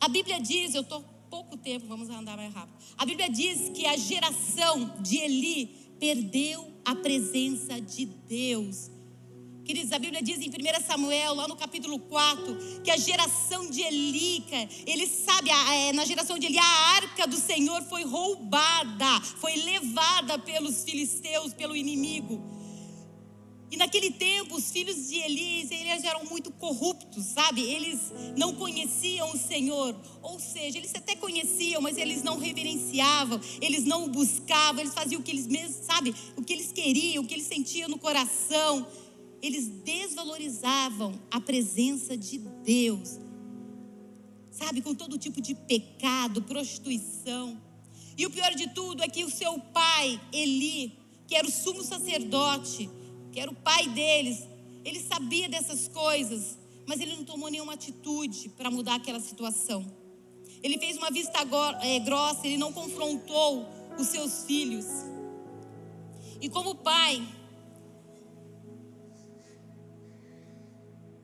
A 0.00 0.08
Bíblia 0.08 0.40
diz, 0.40 0.74
eu 0.74 0.80
estou 0.80 1.04
pouco 1.28 1.56
tempo, 1.56 1.86
vamos 1.86 2.08
andar 2.08 2.36
mais 2.36 2.52
rápido. 2.52 2.76
A 2.96 3.04
Bíblia 3.04 3.28
diz 3.28 3.68
que 3.68 3.86
a 3.86 3.96
geração 3.96 4.94
de 5.00 5.18
Eli 5.18 5.66
perdeu 6.00 6.72
a 6.84 6.94
presença 6.94 7.78
de 7.80 8.06
Deus. 8.06 8.90
Queridos, 9.64 9.92
a 9.92 9.98
Bíblia 9.98 10.22
diz 10.22 10.40
em 10.40 10.48
1 10.48 10.86
Samuel, 10.86 11.34
lá 11.34 11.46
no 11.46 11.54
capítulo 11.54 11.98
4, 11.98 12.82
que 12.82 12.90
a 12.90 12.96
geração 12.96 13.70
de 13.70 13.82
Elica, 13.82 14.68
ele 14.86 15.06
sabe, 15.06 15.50
é, 15.50 15.92
na 15.92 16.04
geração 16.04 16.38
de 16.38 16.46
Eli, 16.46 16.58
a 16.58 16.96
arca 16.96 17.26
do 17.26 17.36
Senhor 17.36 17.82
foi 17.82 18.02
roubada, 18.02 19.20
foi 19.38 19.54
levada 19.54 20.38
pelos 20.38 20.82
filisteus, 20.82 21.52
pelo 21.52 21.76
inimigo. 21.76 22.42
E 23.70 23.76
naquele 23.76 24.10
tempo, 24.10 24.56
os 24.56 24.72
filhos 24.72 25.08
de 25.08 25.16
Eli, 25.18 25.60
eles 25.70 26.02
eram 26.02 26.24
muito 26.24 26.50
corruptos, 26.50 27.24
sabe? 27.26 27.62
Eles 27.62 28.00
não 28.36 28.52
conheciam 28.52 29.30
o 29.32 29.38
Senhor. 29.38 29.94
Ou 30.20 30.40
seja, 30.40 30.76
eles 30.76 30.92
até 30.92 31.14
conheciam, 31.14 31.80
mas 31.80 31.96
eles 31.96 32.24
não 32.24 32.36
reverenciavam, 32.36 33.40
eles 33.60 33.84
não 33.84 34.06
o 34.06 34.08
buscavam, 34.08 34.80
eles 34.80 34.92
faziam 34.92 35.20
o 35.20 35.22
que 35.22 35.30
eles 35.30 35.46
mesmos, 35.46 35.86
sabe? 35.86 36.12
O 36.36 36.42
que 36.42 36.52
eles 36.52 36.72
queriam, 36.72 37.22
o 37.22 37.26
que 37.26 37.34
eles 37.34 37.46
sentiam 37.46 37.88
no 37.88 37.98
coração. 37.98 38.84
Eles 39.40 39.68
desvalorizavam 39.68 41.20
a 41.30 41.40
presença 41.40 42.16
de 42.16 42.38
Deus. 42.38 43.20
Sabe? 44.50 44.82
Com 44.82 44.96
todo 44.96 45.16
tipo 45.16 45.40
de 45.40 45.54
pecado, 45.54 46.42
prostituição. 46.42 47.56
E 48.18 48.26
o 48.26 48.30
pior 48.30 48.52
de 48.54 48.68
tudo 48.70 49.02
é 49.02 49.08
que 49.08 49.24
o 49.24 49.30
seu 49.30 49.58
pai, 49.58 50.20
Eli, 50.32 50.92
que 51.26 51.36
era 51.36 51.46
o 51.46 51.50
sumo 51.50 51.84
sacerdote, 51.84 52.90
que 53.32 53.40
era 53.40 53.50
o 53.50 53.54
pai 53.54 53.88
deles, 53.88 54.46
ele 54.84 55.00
sabia 55.00 55.48
dessas 55.48 55.88
coisas, 55.88 56.58
mas 56.86 57.00
ele 57.00 57.16
não 57.16 57.24
tomou 57.24 57.48
nenhuma 57.48 57.74
atitude 57.74 58.48
para 58.50 58.70
mudar 58.70 58.96
aquela 58.96 59.20
situação. 59.20 59.84
Ele 60.62 60.78
fez 60.78 60.96
uma 60.96 61.10
vista 61.10 61.38
é, 61.82 61.98
grossa, 62.00 62.46
ele 62.46 62.58
não 62.58 62.72
confrontou 62.72 63.66
os 63.98 64.08
seus 64.08 64.44
filhos. 64.44 64.86
E 66.40 66.48
como 66.48 66.74
pai, 66.74 67.26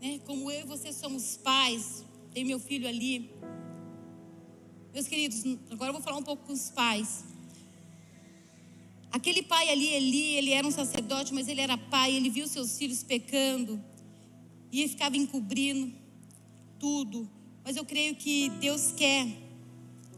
né, 0.01 0.21
como 0.25 0.51
eu 0.51 0.61
e 0.61 0.64
você 0.64 0.92
somos 0.92 1.37
pais, 1.37 2.05
tem 2.33 2.45
meu 2.45 2.59
filho 2.59 2.88
ali. 2.88 3.31
Meus 4.92 5.07
queridos, 5.07 5.42
agora 5.71 5.90
eu 5.90 5.95
vou 5.95 6.03
falar 6.03 6.16
um 6.16 6.23
pouco 6.23 6.47
com 6.47 6.53
os 6.53 6.71
pais. 6.71 7.25
Aquele 9.17 9.43
pai 9.43 9.71
ali, 9.71 9.95
Eli, 9.95 10.35
ele 10.35 10.51
era 10.51 10.67
um 10.69 10.71
sacerdote, 10.71 11.33
mas 11.33 11.49
ele 11.49 11.63
era 11.63 11.79
pai, 11.79 12.15
ele 12.15 12.29
viu 12.29 12.47
seus 12.47 12.77
filhos 12.77 13.03
pecando 13.03 13.83
e 14.71 14.81
ele 14.81 14.91
ficava 14.91 15.17
encobrindo 15.17 15.91
tudo. 16.79 17.27
Mas 17.65 17.77
eu 17.77 17.85
creio 17.87 18.15
que 18.15 18.51
Deus 18.61 18.93
quer 18.93 19.27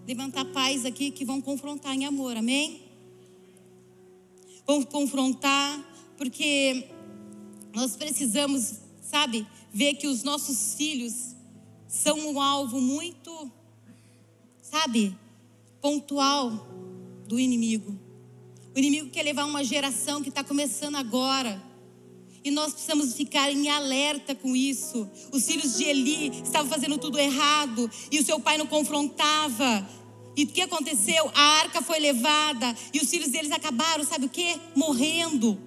levantar 0.05 0.45
pais 0.47 0.85
aqui 0.85 1.13
que 1.13 1.25
vão 1.25 1.41
confrontar 1.41 1.95
em 1.95 2.07
amor, 2.07 2.37
amém? 2.37 2.83
Vão 4.67 4.83
confrontar, 4.83 5.79
porque 6.17 6.89
nós 7.73 7.95
precisamos, 7.95 8.81
sabe, 9.01 9.47
ver 9.73 9.95
que 9.95 10.09
os 10.09 10.25
nossos 10.25 10.75
filhos 10.75 11.37
são 11.87 12.19
um 12.19 12.41
alvo 12.41 12.81
muito, 12.81 13.49
sabe, 14.61 15.17
pontual 15.81 16.51
do 17.29 17.39
inimigo. 17.39 18.08
O 18.79 18.81
inimigo 18.81 19.11
quer 19.11 19.25
levar 19.25 19.45
uma 19.45 19.65
geração 19.65 20.23
que 20.23 20.29
está 20.29 20.45
começando 20.45 20.95
agora. 20.95 21.61
E 22.45 22.51
nós 22.53 22.73
precisamos 22.73 23.13
ficar 23.13 23.51
em 23.51 23.69
alerta 23.69 24.37
com 24.37 24.55
isso. 24.55 25.11
Os 25.33 25.45
filhos 25.45 25.77
de 25.77 25.83
Eli 25.83 26.43
estavam 26.45 26.71
fazendo 26.71 26.97
tudo 26.97 27.19
errado 27.19 27.91
e 28.09 28.21
o 28.21 28.25
seu 28.25 28.39
pai 28.39 28.57
não 28.57 28.69
confrontava. 28.69 29.85
E 30.37 30.45
o 30.45 30.47
que 30.47 30.61
aconteceu? 30.61 31.29
A 31.35 31.43
arca 31.59 31.83
foi 31.83 31.99
levada 31.99 32.73
e 32.95 33.01
os 33.01 33.11
filhos 33.11 33.31
deles 33.31 33.51
acabaram, 33.51 34.05
sabe 34.05 34.27
o 34.27 34.29
que? 34.29 34.57
Morrendo. 34.77 35.59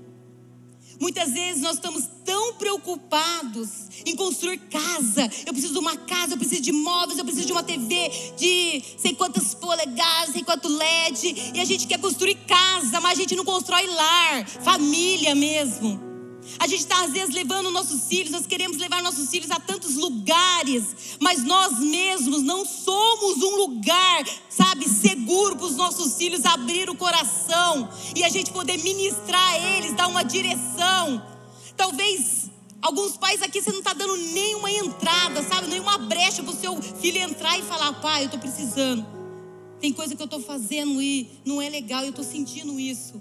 Muitas 1.02 1.32
vezes 1.32 1.64
nós 1.64 1.74
estamos 1.78 2.08
tão 2.24 2.54
preocupados 2.54 3.90
em 4.06 4.16
construir 4.16 4.60
casa. 4.70 5.28
Eu 5.48 5.52
preciso 5.52 5.74
de 5.74 5.80
uma 5.80 5.98
casa, 5.98 6.34
eu 6.34 6.38
preciso 6.38 6.62
de 6.62 6.72
móveis, 6.72 7.18
eu 7.18 7.26
preciso 7.26 7.48
de 7.48 7.52
uma 7.52 7.64
TV 7.64 8.12
de 8.38 8.84
sei 9.00 9.16
quantas 9.16 9.56
polegadas, 9.56 10.34
sei 10.34 10.44
quanto 10.44 10.68
LED. 10.68 11.54
E 11.56 11.60
a 11.60 11.66
gente 11.66 11.88
quer 11.88 12.00
construir 12.00 12.36
casa, 12.48 13.02
mas 13.02 13.18
a 13.18 13.22
gente 13.22 13.36
não 13.36 13.44
constrói 13.44 13.88
lar, 13.88 14.46
família 14.46 15.34
mesmo. 15.34 16.11
A 16.60 16.68
gente 16.68 16.82
está 16.82 17.04
às 17.04 17.12
vezes 17.12 17.34
levando 17.34 17.72
nossos 17.72 18.08
filhos, 18.08 18.32
nós 18.32 18.46
queremos 18.46 18.78
levar 18.78 19.02
nossos 19.02 19.30
filhos 19.30 19.52
a 19.52 19.60
tantos 19.60 19.96
lugares, 19.96 21.18
mas 21.20 21.44
nós 21.44 21.80
mesmos 21.80 22.42
não 22.42 22.66
somos 22.66 23.38
um 23.44 23.56
lugar, 23.58 24.24
sabe, 24.50 24.88
seguro 24.88 25.56
para 25.56 25.66
os 25.66 25.76
nossos 25.76 26.16
filhos 26.16 26.46
abrir 26.46 26.90
o 26.90 26.96
coração 26.96 27.90
e 28.16 28.24
a 28.24 28.30
gente 28.30 28.52
poder 28.52 28.78
ministrar 28.78 29.54
a 29.54 29.78
eles, 29.78 29.96
dar 29.96 30.08
uma 30.08 30.24
direção. 30.24 31.26
Talvez 31.76 32.50
alguns 32.82 33.18
pais 33.18 33.42
aqui 33.42 33.62
você 33.62 33.72
não 33.72 33.80
está 33.80 33.94
dando 33.94 34.18
nenhuma 34.18 34.72
entrada, 34.72 35.44
sabe, 35.44 35.68
nenhuma 35.68 35.98
brecha 35.98 36.44
para 36.44 36.54
o 36.54 36.60
seu 36.60 36.82
filho 36.82 37.20
entrar 37.20 37.58
e 37.58 37.64
falar: 37.64 37.94
pai, 37.94 38.24
eu 38.24 38.26
estou 38.26 38.40
precisando. 38.40 39.06
Tem 39.80 39.92
coisa 39.92 40.16
que 40.16 40.22
eu 40.22 40.26
estou 40.26 40.40
fazendo 40.40 41.02
e 41.02 41.40
não 41.44 41.62
é 41.62 41.68
legal, 41.68 42.04
eu 42.04 42.10
estou 42.10 42.26
sentindo 42.26 42.80
isso. 42.80 43.20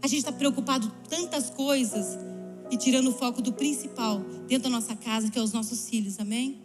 A 0.00 0.06
gente 0.06 0.20
está 0.20 0.32
preocupado 0.32 0.88
com 0.88 1.08
tantas 1.08 1.50
coisas 1.50 2.31
e 2.72 2.76
tirando 2.78 3.08
o 3.08 3.12
foco 3.12 3.42
do 3.42 3.52
principal 3.52 4.20
dentro 4.48 4.64
da 4.64 4.70
nossa 4.70 4.96
casa, 4.96 5.30
que 5.30 5.38
é 5.38 5.42
os 5.42 5.52
nossos 5.52 5.90
filhos, 5.90 6.18
amém? 6.18 6.58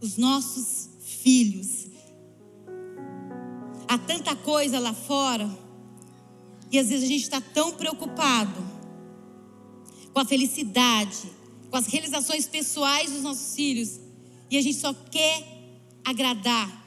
Os 0.00 0.16
nossos 0.16 0.90
filhos. 1.00 1.88
Há 3.88 3.98
tanta 3.98 4.36
coisa 4.36 4.78
lá 4.78 4.94
fora, 4.94 5.50
e 6.70 6.78
às 6.78 6.88
vezes 6.88 7.02
a 7.04 7.08
gente 7.08 7.24
está 7.24 7.40
tão 7.40 7.72
preocupado 7.72 8.64
com 10.12 10.20
a 10.20 10.24
felicidade, 10.24 11.28
com 11.68 11.76
as 11.76 11.88
realizações 11.88 12.46
pessoais 12.46 13.10
dos 13.10 13.22
nossos 13.22 13.56
filhos, 13.56 13.98
e 14.48 14.56
a 14.56 14.62
gente 14.62 14.78
só 14.78 14.94
quer 14.94 15.44
agradar. 16.04 16.80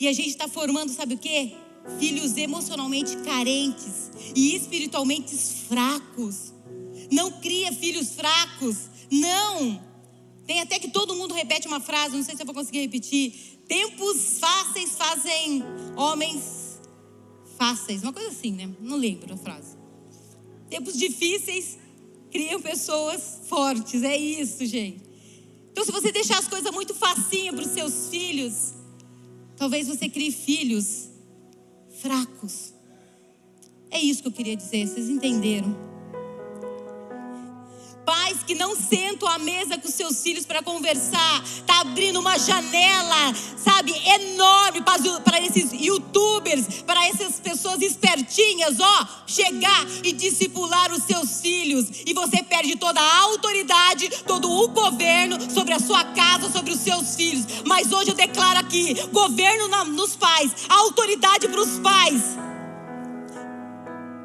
E 0.00 0.08
a 0.08 0.12
gente 0.14 0.30
está 0.30 0.48
formando, 0.48 0.90
sabe 0.90 1.16
o 1.16 1.18
que? 1.18 1.54
Filhos 1.98 2.36
emocionalmente 2.36 3.16
carentes 3.18 4.10
e 4.34 4.54
espiritualmente 4.54 5.34
fracos. 5.68 6.52
Não 7.10 7.30
cria 7.30 7.72
filhos 7.72 8.10
fracos. 8.10 8.88
Não. 9.10 9.82
Tem 10.46 10.60
até 10.60 10.78
que 10.78 10.88
todo 10.88 11.14
mundo 11.14 11.34
repete 11.34 11.66
uma 11.66 11.80
frase, 11.80 12.16
não 12.16 12.22
sei 12.22 12.36
se 12.36 12.42
eu 12.42 12.46
vou 12.46 12.54
conseguir 12.54 12.80
repetir. 12.80 13.34
Tempos 13.66 14.38
fáceis 14.38 14.90
fazem 14.96 15.62
homens 15.96 16.80
fáceis. 17.56 18.02
Uma 18.02 18.12
coisa 18.12 18.28
assim, 18.28 18.52
né? 18.52 18.70
Não 18.80 18.96
lembro 18.96 19.34
a 19.34 19.36
frase. 19.36 19.76
Tempos 20.70 20.96
difíceis 20.96 21.78
criam 22.30 22.60
pessoas 22.60 23.40
fortes. 23.48 24.02
É 24.02 24.16
isso, 24.16 24.64
gente. 24.66 25.04
Então, 25.72 25.84
se 25.84 25.92
você 25.92 26.12
deixar 26.12 26.38
as 26.38 26.48
coisas 26.48 26.72
muito 26.72 26.94
facinho 26.94 27.52
para 27.52 27.64
os 27.64 27.70
seus 27.72 28.08
filhos, 28.08 28.72
talvez 29.56 29.88
você 29.88 30.08
crie 30.08 30.30
filhos 30.30 31.08
fracos. 32.00 32.74
É 33.90 33.98
isso 33.98 34.22
que 34.22 34.28
eu 34.28 34.32
queria 34.32 34.56
dizer, 34.56 34.86
vocês 34.86 35.08
entenderam? 35.08 35.95
Pais 38.06 38.38
que 38.46 38.54
não 38.54 38.76
sentam 38.76 39.28
à 39.28 39.36
mesa 39.36 39.76
com 39.76 39.88
seus 39.88 40.22
filhos 40.22 40.46
para 40.46 40.62
conversar, 40.62 41.42
tá 41.66 41.80
abrindo 41.80 42.20
uma 42.20 42.38
janela, 42.38 43.34
sabe, 43.56 43.92
enorme 44.06 44.80
para 45.24 45.40
esses 45.40 45.72
youtubers, 45.72 46.82
para 46.82 47.04
essas 47.08 47.40
pessoas 47.40 47.82
espertinhas, 47.82 48.78
ó, 48.78 49.06
chegar 49.26 49.84
e 50.04 50.12
discipular 50.12 50.92
os 50.92 51.02
seus 51.02 51.40
filhos. 51.40 51.88
E 52.06 52.14
você 52.14 52.44
perde 52.44 52.76
toda 52.76 53.00
a 53.00 53.18
autoridade, 53.22 54.08
todo 54.24 54.48
o 54.52 54.68
governo 54.68 55.36
sobre 55.50 55.74
a 55.74 55.80
sua 55.80 56.04
casa, 56.04 56.48
sobre 56.48 56.70
os 56.72 56.78
seus 56.78 57.16
filhos. 57.16 57.44
Mas 57.64 57.90
hoje 57.90 58.10
eu 58.10 58.14
declaro 58.14 58.60
aqui: 58.60 58.94
governo 59.10 59.66
na, 59.66 59.84
nos 59.84 60.14
pais, 60.14 60.52
autoridade 60.68 61.48
para 61.48 61.60
os 61.60 61.80
pais. 61.80 62.22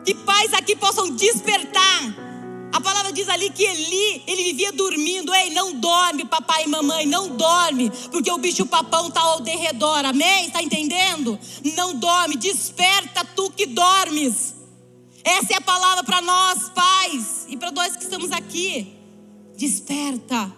Que 0.05 0.13
pais 0.13 0.53
aqui 0.53 0.75
possam 0.75 1.15
despertar 1.15 2.30
a 2.71 2.79
palavra 2.79 3.11
diz 3.11 3.27
ali 3.27 3.49
que 3.49 3.63
Eli, 3.63 4.23
ele 4.25 4.43
vivia 4.43 4.71
dormindo. 4.71 5.33
Ei, 5.33 5.49
não 5.49 5.73
dorme, 5.73 6.25
papai 6.25 6.63
e 6.63 6.67
mamãe, 6.67 7.05
não 7.05 7.35
dorme, 7.35 7.91
porque 8.11 8.31
o 8.31 8.37
bicho 8.37 8.65
papão 8.65 9.07
está 9.07 9.21
ao 9.21 9.41
derredor, 9.41 10.05
amém? 10.05 10.47
Está 10.47 10.61
entendendo? 10.61 11.37
Não 11.75 11.95
dorme, 11.95 12.37
desperta 12.37 13.25
tu 13.35 13.51
que 13.51 13.65
dormes. 13.65 14.55
Essa 15.23 15.53
é 15.53 15.57
a 15.57 15.61
palavra 15.61 16.03
para 16.03 16.21
nós, 16.21 16.69
pais, 16.69 17.45
e 17.47 17.57
para 17.57 17.71
nós 17.71 17.95
que 17.95 18.03
estamos 18.03 18.31
aqui. 18.31 18.93
Desperta. 19.57 20.51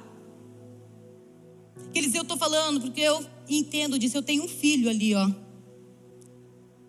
Eles 1.93 2.13
eu 2.13 2.21
estou 2.21 2.38
falando 2.38 2.80
porque 2.80 3.02
eu 3.02 3.26
entendo 3.49 3.99
disso. 3.99 4.17
Eu 4.17 4.23
tenho 4.23 4.43
um 4.43 4.47
filho 4.47 4.89
ali, 4.89 5.13
ó. 5.13 5.30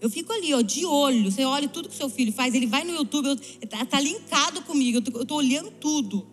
Eu 0.00 0.11
fico 0.11 0.33
ali, 0.33 0.52
ó, 0.52 0.61
de 0.61 0.85
olho. 0.85 1.30
Você 1.30 1.44
olha 1.44 1.68
tudo 1.68 1.88
que 1.88 1.94
seu 1.94 2.09
filho 2.09 2.33
faz, 2.33 2.54
ele 2.54 2.66
vai 2.66 2.85
no 2.85 2.94
YouTube, 2.94 3.40
está 3.61 3.85
tá 3.87 4.00
linkado 4.00 4.62
comigo, 4.62 5.02
eu 5.14 5.22
estou 5.22 5.38
olhando 5.38 5.70
tudo. 5.72 6.26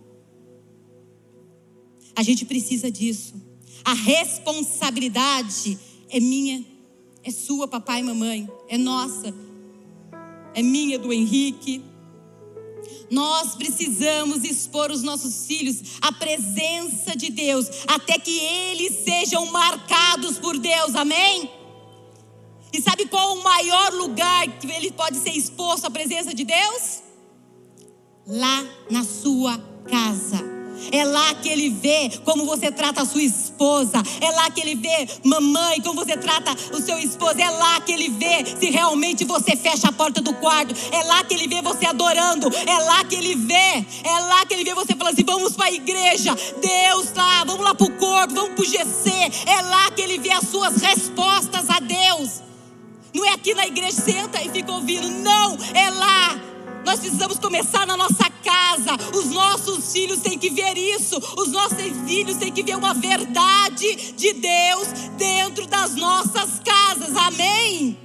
A 2.15 2.23
gente 2.23 2.45
precisa 2.45 2.91
disso. 2.91 3.33
A 3.83 3.93
responsabilidade 3.93 5.77
é 6.09 6.19
minha, 6.19 6.63
é 7.23 7.31
sua, 7.31 7.67
papai 7.67 8.01
e 8.01 8.03
mamãe, 8.03 8.49
é 8.67 8.77
nossa, 8.77 9.33
é 10.53 10.61
minha, 10.61 10.99
do 10.99 11.11
Henrique. 11.11 11.81
Nós 13.09 13.55
precisamos 13.55 14.43
expor 14.43 14.91
os 14.91 15.01
nossos 15.01 15.45
filhos 15.45 15.81
à 16.01 16.11
presença 16.11 17.15
de 17.15 17.29
Deus, 17.29 17.67
até 17.87 18.17
que 18.17 18.37
eles 18.37 19.03
sejam 19.03 19.45
marcados 19.47 20.37
por 20.37 20.57
Deus, 20.57 20.95
amém? 20.95 21.60
E 22.73 22.81
sabe 22.81 23.05
qual 23.05 23.35
o 23.35 23.43
maior 23.43 23.93
lugar 23.93 24.47
que 24.59 24.71
ele 24.71 24.91
pode 24.91 25.17
ser 25.17 25.31
exposto 25.31 25.85
à 25.85 25.91
presença 25.91 26.33
de 26.33 26.43
Deus? 26.43 27.01
Lá 28.25 28.63
na 28.89 29.03
sua 29.03 29.57
casa. 29.89 30.61
É 30.91 31.03
lá 31.03 31.35
que 31.35 31.49
ele 31.49 31.69
vê 31.69 32.09
como 32.23 32.45
você 32.45 32.71
trata 32.71 33.01
a 33.01 33.05
sua 33.05 33.21
esposa. 33.21 34.01
É 34.19 34.31
lá 34.31 34.49
que 34.49 34.61
ele 34.61 34.75
vê, 34.75 35.07
mamãe, 35.23 35.81
como 35.81 36.03
você 36.03 36.17
trata 36.17 36.55
o 36.73 36.81
seu 36.81 36.97
esposo. 36.97 37.39
É 37.39 37.49
lá 37.49 37.81
que 37.81 37.91
ele 37.91 38.09
vê 38.09 38.45
se 38.45 38.69
realmente 38.69 39.25
você 39.25 39.55
fecha 39.55 39.89
a 39.89 39.91
porta 39.91 40.21
do 40.21 40.33
quarto. 40.35 40.73
É 40.91 41.03
lá 41.03 41.23
que 41.23 41.33
ele 41.33 41.47
vê 41.47 41.61
você 41.61 41.85
adorando. 41.85 42.49
É 42.65 42.77
lá 42.79 43.03
que 43.03 43.15
ele 43.15 43.35
vê. 43.35 43.85
É 44.03 44.19
lá 44.27 44.45
que 44.45 44.53
ele 44.53 44.63
vê 44.63 44.73
você 44.73 44.95
falando 44.95 45.13
assim: 45.13 45.25
vamos 45.25 45.53
para 45.53 45.65
a 45.65 45.71
igreja. 45.71 46.35
Deus 46.61 47.11
tá, 47.11 47.43
vamos 47.45 47.63
lá 47.63 47.75
para 47.75 47.87
o 47.87 47.97
corpo, 47.97 48.33
vamos 48.33 48.55
para 48.55 48.63
o 48.63 48.65
GC. 48.65 49.11
É 49.45 49.61
lá 49.61 49.91
que 49.91 50.01
ele 50.01 50.17
vê 50.17 50.31
as 50.31 50.47
suas 50.47 50.77
respostas 50.77 51.69
a 51.69 51.79
Deus. 51.79 52.50
Não 53.13 53.25
é 53.25 53.33
aqui 53.33 53.53
na 53.53 53.67
igreja, 53.67 54.01
senta 54.01 54.41
e 54.41 54.49
fica 54.49 54.71
ouvindo. 54.71 55.09
Não, 55.09 55.57
é 55.73 55.89
lá. 55.89 56.39
Nós 56.85 56.99
precisamos 56.99 57.37
começar 57.37 57.85
na 57.85 57.95
nossa 57.95 58.29
casa. 58.43 58.95
Os 59.15 59.25
nossos 59.25 59.91
filhos 59.91 60.19
têm 60.19 60.37
que 60.37 60.49
ver 60.49 60.77
isso. 60.77 61.17
Os 61.37 61.51
nossos 61.51 61.77
filhos 62.05 62.37
têm 62.37 62.51
que 62.51 62.63
ver 62.63 62.75
uma 62.75 62.93
verdade 62.93 64.13
de 64.13 64.33
Deus 64.33 64.87
dentro 65.17 65.67
das 65.67 65.95
nossas 65.95 66.59
casas. 66.59 67.15
Amém? 67.15 67.97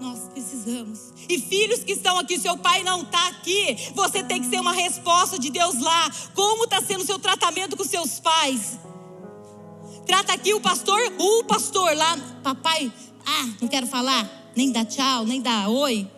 Nós 0.00 0.28
precisamos. 0.28 1.12
E 1.28 1.40
filhos 1.40 1.84
que 1.84 1.92
estão 1.92 2.18
aqui, 2.18 2.38
seu 2.38 2.56
pai 2.58 2.82
não 2.82 3.02
está 3.02 3.28
aqui, 3.28 3.90
você 3.94 4.22
tem 4.22 4.40
que 4.40 4.48
ser 4.48 4.60
uma 4.60 4.72
resposta 4.72 5.38
de 5.38 5.50
Deus 5.50 5.80
lá. 5.80 6.10
Como 6.34 6.64
está 6.64 6.80
sendo 6.82 7.02
o 7.02 7.06
seu 7.06 7.18
tratamento 7.18 7.76
com 7.76 7.84
seus 7.84 8.18
pais? 8.20 8.78
Trata 10.06 10.32
aqui 10.32 10.52
o 10.54 10.60
pastor, 10.60 11.00
o 11.18 11.44
pastor 11.44 11.96
lá, 11.96 12.16
papai, 12.42 12.92
ah, 13.24 13.54
não 13.60 13.68
quero 13.68 13.86
falar, 13.86 14.28
nem 14.56 14.72
dar 14.72 14.84
tchau, 14.84 15.24
nem 15.24 15.40
dar 15.40 15.68
oi. 15.68 16.10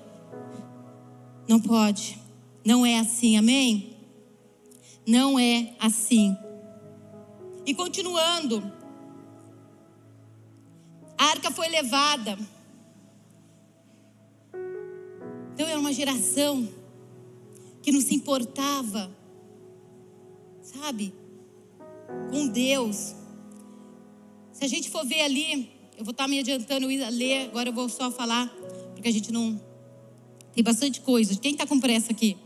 Não 1.48 1.60
pode. 1.60 2.18
Não 2.64 2.84
é 2.86 2.98
assim, 2.98 3.36
amém? 3.36 3.96
Não 5.06 5.38
é 5.38 5.74
assim. 5.78 6.36
E 7.66 7.74
continuando, 7.74 8.72
a 11.18 11.24
arca 11.26 11.50
foi 11.50 11.68
levada. 11.68 12.38
Então 15.52 15.68
era 15.68 15.78
uma 15.78 15.92
geração 15.92 16.68
que 17.82 17.92
não 17.92 18.00
se 18.00 18.14
importava, 18.14 19.10
sabe, 20.62 21.14
com 22.30 22.48
Deus. 22.48 23.14
Se 24.64 24.66
a 24.66 24.76
gente 24.76 24.88
for 24.88 25.04
ver 25.04 25.20
ali, 25.20 25.70
eu 25.94 26.06
vou 26.06 26.12
estar 26.12 26.26
me 26.26 26.38
adiantando 26.38 26.86
a 26.86 27.08
ler, 27.10 27.48
agora 27.50 27.68
eu 27.68 27.72
vou 27.74 27.86
só 27.86 28.10
falar, 28.10 28.48
porque 28.94 29.06
a 29.06 29.12
gente 29.12 29.30
não. 29.30 29.60
Tem 30.54 30.64
bastante 30.64 31.02
coisa. 31.02 31.38
Quem 31.38 31.52
está 31.52 31.66
com 31.66 31.78
pressa 31.78 32.12
aqui? 32.12 32.38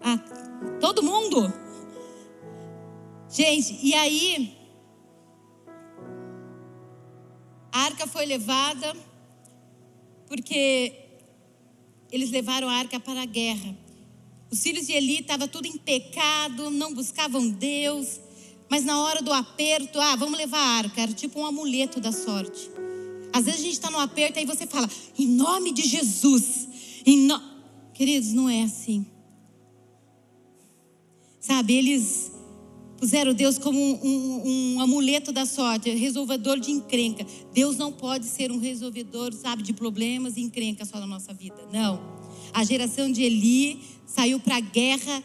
Ah, 0.00 0.18
todo 0.80 1.04
mundo? 1.04 1.52
Gente, 3.30 3.78
e 3.80 3.94
aí. 3.94 4.58
A 7.70 7.82
arca 7.82 8.08
foi 8.08 8.26
levada, 8.26 8.92
porque 10.26 10.94
eles 12.10 12.32
levaram 12.32 12.68
a 12.68 12.74
arca 12.74 12.98
para 12.98 13.22
a 13.22 13.24
guerra. 13.24 13.72
Os 14.50 14.60
filhos 14.60 14.88
de 14.88 14.94
Eli 14.94 15.20
estavam 15.20 15.46
tudo 15.46 15.68
em 15.68 15.78
pecado, 15.78 16.70
não 16.72 16.92
buscavam 16.92 17.48
Deus, 17.48 18.18
mas 18.68 18.84
na 18.84 19.00
hora 19.00 19.22
do 19.22 19.32
aperto, 19.32 20.00
ah, 20.00 20.16
vamos 20.16 20.38
levar 20.38 20.58
a 20.58 20.78
arca, 20.78 21.00
era 21.00 21.12
tipo 21.12 21.40
um 21.40 21.46
amuleto 21.46 22.00
da 22.00 22.12
sorte. 22.12 22.70
Às 23.32 23.44
vezes 23.44 23.60
a 23.60 23.64
gente 23.64 23.74
está 23.74 23.90
no 23.90 23.98
aperto 23.98 24.38
e 24.38 24.44
você 24.44 24.66
fala, 24.66 24.88
em 25.18 25.26
nome 25.26 25.72
de 25.72 25.82
Jesus. 25.82 26.68
No... 27.06 27.40
Queridos, 27.92 28.32
não 28.32 28.48
é 28.48 28.62
assim. 28.62 29.06
Sabe, 31.40 31.74
eles 31.74 32.32
puseram 32.98 33.34
Deus 33.34 33.58
como 33.58 33.78
um, 33.78 34.00
um, 34.02 34.42
um, 34.74 34.80
amuleto 34.80 35.30
da 35.32 35.46
sorte, 35.46 35.90
resolvedor 35.90 36.58
de 36.58 36.72
encrenca. 36.72 37.26
Deus 37.52 37.76
não 37.76 37.92
pode 37.92 38.26
ser 38.26 38.50
um 38.50 38.58
resolvedor, 38.58 39.32
sabe, 39.32 39.62
de 39.62 39.72
problemas 39.72 40.36
e 40.36 40.40
encrenca 40.40 40.84
só 40.84 40.98
na 40.98 41.06
nossa 41.06 41.32
vida. 41.32 41.56
Não. 41.72 42.00
A 42.52 42.64
geração 42.64 43.10
de 43.10 43.22
Eli 43.22 43.80
saiu 44.06 44.40
para 44.40 44.56
a 44.56 44.60
guerra, 44.60 45.22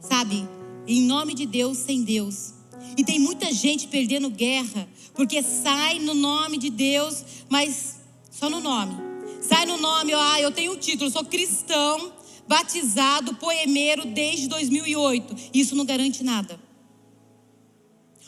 sabe, 0.00 0.48
em 0.86 1.02
nome 1.02 1.34
de 1.34 1.46
Deus, 1.46 1.78
sem 1.78 2.02
Deus. 2.02 2.54
E 2.96 3.04
tem 3.04 3.18
muita 3.18 3.52
gente 3.52 3.86
perdendo 3.88 4.30
guerra, 4.30 4.88
porque 5.14 5.42
sai 5.42 5.98
no 5.98 6.14
nome 6.14 6.58
de 6.58 6.70
Deus, 6.70 7.24
mas 7.48 8.00
só 8.30 8.48
no 8.48 8.60
nome. 8.60 8.94
Sai 9.40 9.66
no 9.66 9.76
nome, 9.76 10.12
ah, 10.14 10.40
eu 10.40 10.50
tenho 10.50 10.72
um 10.72 10.76
título, 10.76 11.10
sou 11.10 11.24
cristão, 11.24 12.12
batizado, 12.46 13.34
poemeiro 13.34 14.06
desde 14.06 14.48
2008. 14.48 15.36
Isso 15.54 15.74
não 15.74 15.84
garante 15.84 16.22
nada. 16.22 16.60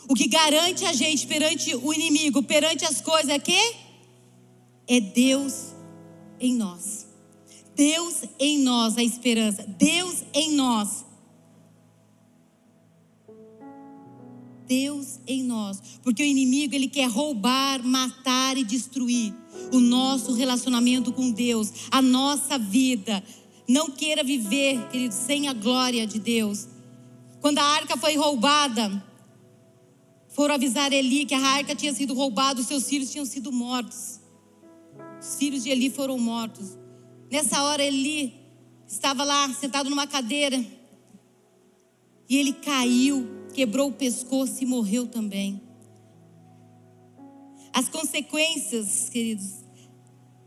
O 0.09 0.15
que 0.15 0.27
garante 0.27 0.85
a 0.85 0.93
gente 0.93 1.27
perante 1.27 1.75
o 1.75 1.93
inimigo, 1.93 2.43
perante 2.43 2.85
as 2.85 3.01
coisas 3.01 3.29
é 3.29 3.39
que 3.39 3.57
é 4.87 5.01
Deus 5.01 5.73
em 6.41 6.55
nós. 6.55 7.07
Deus 7.75 8.25
em 8.39 8.59
nós 8.59 8.99
a 8.99 9.03
esperança, 9.03 9.65
Deus 9.67 10.23
em 10.35 10.53
nós 10.53 11.05
Deus 14.67 15.21
em 15.27 15.43
nós, 15.43 15.81
porque 16.03 16.23
o 16.23 16.27
inimigo 16.27 16.75
ele 16.75 16.89
quer 16.89 17.09
roubar, 17.09 17.83
matar 17.83 18.57
e 18.57 18.65
destruir 18.65 19.35
o 19.73 19.81
nosso 19.81 20.33
relacionamento 20.33 21.13
com 21.13 21.31
Deus, 21.31 21.73
a 21.91 22.01
nossa 22.03 22.59
vida. 22.59 23.23
Não 23.69 23.91
queira 23.91 24.23
viver, 24.25 24.89
querido, 24.89 25.15
sem 25.15 25.49
a 25.49 25.53
glória 25.53 26.07
de 26.07 26.19
Deus. 26.19 26.69
Quando 27.41 27.59
a 27.59 27.65
arca 27.65 27.97
foi 27.97 28.17
roubada, 28.17 29.03
foram 30.29 30.55
avisar 30.55 30.93
Eli 30.93 31.25
que 31.25 31.35
a 31.35 31.41
arca 31.41 31.75
tinha 31.75 31.93
sido 31.93 32.15
roubada, 32.15 32.61
os 32.61 32.67
seus 32.67 32.89
filhos 32.89 33.11
tinham 33.11 33.27
sido 33.27 33.53
mortos. 33.53 34.21
Os 35.21 35.37
filhos 35.37 35.63
de 35.63 35.71
Eli 35.71 35.91
foram 35.91 36.19
mortos. 36.19 36.77
Nessa 37.31 37.63
hora, 37.63 37.83
Eli 37.83 38.35
estava 38.87 39.25
lá 39.25 39.53
sentado 39.55 39.89
numa 39.89 40.07
cadeira 40.07 40.65
e 42.29 42.37
ele 42.37 42.53
caiu 42.53 43.42
quebrou 43.53 43.89
o 43.89 43.93
pescoço 43.93 44.63
e 44.63 44.67
morreu 44.67 45.07
também. 45.07 45.61
As 47.73 47.89
consequências, 47.89 49.09
queridos, 49.09 49.63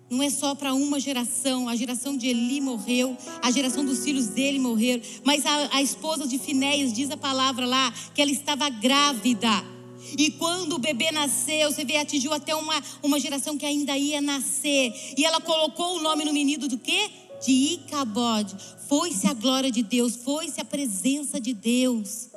não 0.09 0.21
é 0.21 0.29
só 0.29 0.53
para 0.53 0.73
uma 0.73 0.99
geração. 0.99 1.67
A 1.67 1.75
geração 1.75 2.15
de 2.15 2.27
Eli 2.27 2.61
morreu, 2.61 3.17
a 3.41 3.49
geração 3.49 3.83
dos 3.83 4.03
filhos 4.03 4.27
dele 4.27 4.59
morreram. 4.59 5.01
Mas 5.23 5.45
a, 5.45 5.77
a 5.77 5.81
esposa 5.81 6.27
de 6.27 6.37
Finéias 6.37 6.93
diz 6.93 7.09
a 7.09 7.17
palavra 7.17 7.65
lá 7.65 7.91
que 8.13 8.21
ela 8.21 8.31
estava 8.31 8.69
grávida. 8.69 9.49
E 10.17 10.29
quando 10.31 10.73
o 10.73 10.79
bebê 10.79 11.11
nasceu, 11.11 11.71
você 11.71 11.83
vê, 11.83 11.97
atingiu 11.97 12.31
até 12.31 12.55
uma, 12.55 12.81
uma 13.01 13.19
geração 13.19 13.57
que 13.57 13.65
ainda 13.65 13.97
ia 13.97 14.21
nascer. 14.21 14.93
E 15.17 15.25
ela 15.25 15.41
colocou 15.41 15.97
o 15.97 16.01
nome 16.01 16.23
no 16.23 16.31
menino 16.31 16.67
do 16.67 16.77
quê? 16.77 17.09
De 17.43 17.51
Icabode. 17.51 18.55
Foi-se 18.87 19.25
a 19.25 19.33
glória 19.33 19.71
de 19.71 19.81
Deus, 19.81 20.15
foi-se 20.15 20.61
a 20.61 20.65
presença 20.65 21.39
de 21.41 21.53
Deus. 21.53 22.29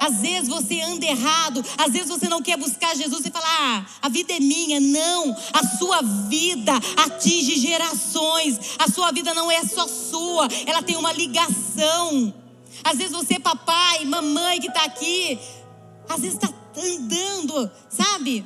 Às 0.00 0.20
vezes 0.20 0.48
você 0.48 0.80
anda 0.80 1.04
errado, 1.04 1.64
às 1.78 1.92
vezes 1.92 2.08
você 2.08 2.28
não 2.28 2.42
quer 2.42 2.56
buscar 2.56 2.96
Jesus 2.96 3.24
e 3.24 3.30
falar: 3.30 3.46
ah, 3.46 3.86
a 4.02 4.08
vida 4.08 4.32
é 4.32 4.40
minha. 4.40 4.80
Não, 4.80 5.36
a 5.52 5.66
sua 5.78 6.02
vida 6.02 6.72
atinge 6.96 7.56
gerações, 7.56 8.58
a 8.78 8.90
sua 8.90 9.10
vida 9.12 9.32
não 9.34 9.50
é 9.50 9.64
só 9.64 9.86
sua, 9.86 10.48
ela 10.66 10.82
tem 10.82 10.96
uma 10.96 11.12
ligação. 11.12 12.32
Às 12.82 12.98
vezes 12.98 13.12
você, 13.12 13.38
papai, 13.38 14.04
mamãe 14.04 14.60
que 14.60 14.68
está 14.68 14.84
aqui, 14.84 15.38
às 16.08 16.20
vezes 16.20 16.34
está 16.34 16.52
andando, 16.76 17.70
sabe? 17.88 18.44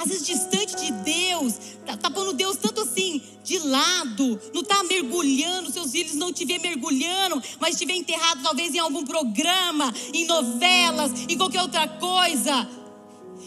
Às 0.00 0.08
vezes 0.08 0.26
distante 0.26 0.76
de 0.76 0.90
Deus, 0.92 1.54
tá, 1.84 1.94
tá 1.94 2.10
pondo 2.10 2.32
Deus 2.32 2.56
tanto 2.56 2.80
assim 2.80 3.20
de 3.44 3.58
lado, 3.58 4.40
não 4.54 4.64
tá 4.64 4.82
mergulhando, 4.82 5.70
seus 5.70 5.92
filhos 5.92 6.14
não 6.14 6.32
te 6.32 6.46
vê 6.46 6.58
mergulhando, 6.58 7.42
mas 7.60 7.76
te 7.76 7.84
vê 7.84 7.92
enterrado 7.92 8.42
talvez 8.42 8.74
em 8.74 8.78
algum 8.78 9.04
programa, 9.04 9.92
em 10.14 10.24
novelas, 10.24 11.12
em 11.28 11.36
qualquer 11.36 11.60
outra 11.60 11.86
coisa. 11.86 12.66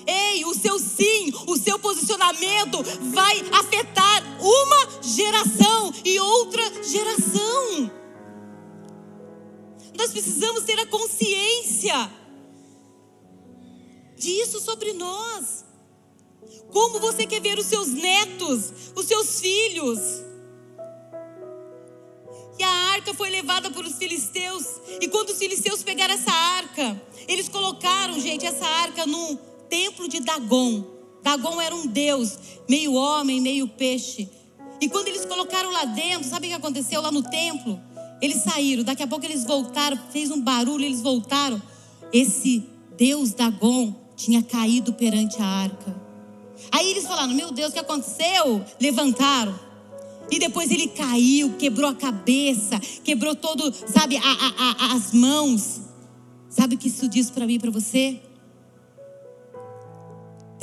Ei, 0.06 0.46
o 0.46 0.54
seu 0.54 0.78
sim, 0.78 1.34
o 1.48 1.58
seu 1.58 1.80
posicionamento 1.80 2.84
vai 3.12 3.40
afetar 3.52 4.24
uma 4.40 5.02
geração 5.02 5.92
e 6.06 6.20
outra 6.20 6.84
geração. 6.84 7.92
Nós 9.98 10.12
precisamos 10.12 10.64
ter 10.66 10.80
a 10.80 10.86
consciência 10.86 12.12
disso 14.16 14.60
sobre 14.60 14.94
nós. 14.94 15.73
Como 16.72 17.00
você 17.00 17.26
quer 17.26 17.42
ver 17.42 17.58
os 17.60 17.66
seus 17.66 17.90
netos, 17.90 18.74
os 18.96 19.06
seus 19.06 19.40
filhos? 19.40 20.00
E 22.58 22.64
a 22.64 22.70
arca 22.94 23.14
foi 23.14 23.30
levada 23.30 23.70
por 23.72 23.86
os 23.86 23.98
filisteus. 23.98 24.66
E 25.02 25.08
quando 25.08 25.30
os 25.30 25.38
filisteus 25.38 25.84
pegaram 25.84 26.14
essa 26.14 26.32
arca, 26.32 27.02
eles 27.28 27.50
colocaram, 27.50 28.20
gente, 28.20 28.46
essa 28.46 28.66
arca 28.66 29.06
no 29.06 29.36
templo 29.70 30.08
de 30.08 30.20
Dagon. 30.20 30.84
Dagon 31.24 31.60
era 31.62 31.74
um 31.74 31.88
deus, 31.88 32.38
meio 32.70 32.94
homem, 32.94 33.42
meio 33.42 33.68
peixe. 33.68 34.30
E 34.80 34.90
quando 34.90 35.08
eles 35.08 35.26
colocaram 35.26 35.72
lá 35.72 35.86
dentro, 35.86 36.28
sabe 36.28 36.48
o 36.48 36.50
que 36.50 36.56
aconteceu 36.56 37.02
lá 37.02 37.12
no 37.12 37.24
templo? 37.24 37.80
Eles 38.22 38.44
saíram, 38.44 38.84
daqui 38.84 39.04
a 39.04 39.08
pouco 39.08 39.26
eles 39.26 39.44
voltaram, 39.46 39.98
fez 40.12 40.30
um 40.30 40.42
barulho, 40.42 40.86
eles 40.86 41.02
voltaram. 41.02 41.62
Esse 42.12 42.64
deus 42.98 43.34
Dagon 43.34 43.94
tinha 44.16 44.44
caído 44.44 44.94
perante 44.94 45.42
a 45.42 45.46
arca. 45.46 46.03
Aí 46.74 46.90
eles 46.90 47.06
falaram: 47.06 47.34
Meu 47.34 47.52
Deus, 47.52 47.70
o 47.70 47.74
que 47.74 47.80
aconteceu? 47.80 48.66
Levantaram. 48.82 49.58
E 50.32 50.40
depois 50.40 50.72
ele 50.72 50.88
caiu, 50.88 51.54
quebrou 51.54 51.92
a 51.92 51.94
cabeça, 51.94 52.80
quebrou 53.04 53.36
todo, 53.36 53.72
sabe, 53.88 54.18
a, 54.18 54.22
a, 54.22 54.88
a, 54.88 54.94
as 54.96 55.14
mãos. 55.14 55.82
Sabe 56.50 56.76
o 56.76 56.78
que 56.78 56.88
isso 56.88 57.08
diz 57.08 57.30
para 57.30 57.46
mim 57.46 57.56
e 57.56 57.60
para 57.60 57.70
você? 57.70 58.20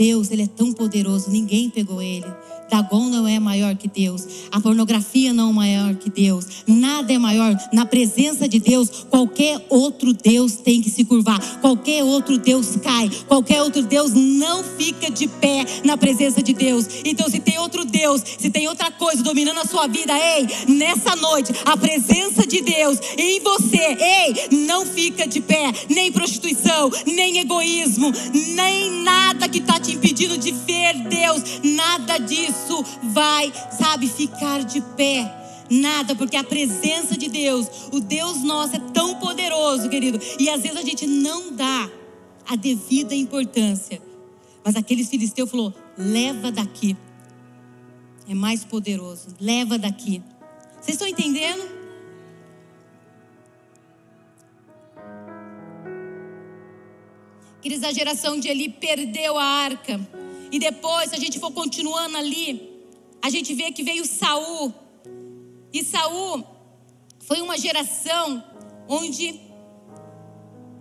Deus, 0.00 0.30
ele 0.30 0.44
é 0.44 0.46
tão 0.46 0.72
poderoso, 0.72 1.28
ninguém 1.28 1.68
pegou 1.68 2.00
ele. 2.00 2.24
Dagon 2.70 3.08
não 3.08 3.26
é 3.26 3.38
maior 3.38 3.74
que 3.74 3.88
Deus. 3.88 4.24
A 4.50 4.60
pornografia 4.60 5.32
não 5.32 5.50
é 5.50 5.52
maior 5.52 5.94
que 5.96 6.08
Deus. 6.08 6.46
Nada 6.66 7.12
é 7.12 7.18
maior. 7.18 7.54
Na 7.72 7.84
presença 7.84 8.48
de 8.48 8.60
Deus, 8.60 8.88
qualquer 9.10 9.60
outro 9.68 10.12
Deus 10.12 10.54
tem 10.56 10.80
que 10.80 10.88
se 10.88 11.04
curvar. 11.04 11.40
Qualquer 11.60 12.04
outro 12.04 12.38
Deus 12.38 12.76
cai. 12.76 13.10
Qualquer 13.26 13.60
outro 13.62 13.82
Deus 13.82 14.12
não 14.12 14.62
fica 14.62 15.10
de 15.10 15.26
pé 15.26 15.66
na 15.84 15.96
presença 15.96 16.40
de 16.40 16.52
Deus. 16.52 16.86
Então, 17.04 17.28
se 17.28 17.40
tem 17.40 17.58
outro 17.58 17.84
Deus, 17.84 18.22
se 18.38 18.48
tem 18.50 18.68
outra 18.68 18.90
coisa 18.92 19.22
dominando 19.22 19.58
a 19.58 19.66
sua 19.66 19.88
vida, 19.88 20.12
ei, 20.16 20.46
nessa 20.68 21.16
noite, 21.16 21.52
a 21.64 21.76
presença 21.76 22.46
de 22.46 22.60
Deus 22.60 22.98
em 23.18 23.40
você, 23.40 23.96
ei, 23.98 24.58
não 24.64 24.86
fica 24.86 25.26
de 25.26 25.40
pé. 25.40 25.72
Nem 25.88 26.12
prostituição, 26.12 26.90
nem 27.04 27.38
egoísmo, 27.38 28.12
nem 28.54 29.02
nada 29.02 29.48
que 29.48 29.59
está 29.70 29.80
te 29.80 29.92
impedindo 29.92 30.36
de 30.36 30.52
ver 30.52 30.94
Deus. 31.08 31.42
Nada 31.62 32.18
disso 32.18 32.50
isso 32.70 32.84
vai, 33.12 33.52
sabe, 33.76 34.08
ficar 34.08 34.64
de 34.64 34.80
pé. 34.80 35.36
Nada, 35.68 36.14
porque 36.14 36.36
a 36.36 36.44
presença 36.44 37.16
de 37.16 37.28
Deus, 37.28 37.66
o 37.92 38.00
Deus 38.00 38.42
nosso 38.42 38.76
é 38.76 38.80
tão 38.92 39.16
poderoso, 39.16 39.88
querido, 39.88 40.20
e 40.38 40.48
às 40.48 40.62
vezes 40.62 40.76
a 40.76 40.82
gente 40.82 41.06
não 41.06 41.52
dá 41.52 41.88
a 42.48 42.56
devida 42.56 43.14
importância. 43.14 44.02
Mas 44.64 44.74
aquele 44.74 45.04
filisteu 45.04 45.46
falou: 45.46 45.72
leva 45.96 46.50
daqui. 46.50 46.96
É 48.28 48.34
mais 48.34 48.64
poderoso, 48.64 49.28
leva 49.40 49.78
daqui. 49.78 50.22
Vocês 50.80 50.96
estão 50.96 51.08
entendendo? 51.08 51.79
Queridos, 57.62 57.84
a 57.84 57.92
geração 57.92 58.40
de 58.40 58.48
Eli 58.48 58.68
perdeu 58.68 59.38
a 59.38 59.44
arca. 59.44 60.00
E 60.50 60.58
depois, 60.58 61.10
se 61.10 61.16
a 61.16 61.18
gente 61.18 61.38
for 61.38 61.52
continuando 61.52 62.16
ali, 62.16 62.70
a 63.22 63.28
gente 63.28 63.52
vê 63.54 63.70
que 63.70 63.82
veio 63.82 64.04
Saul. 64.06 64.72
E 65.72 65.84
Saul 65.84 66.44
foi 67.20 67.40
uma 67.42 67.58
geração 67.58 68.42
onde 68.88 69.40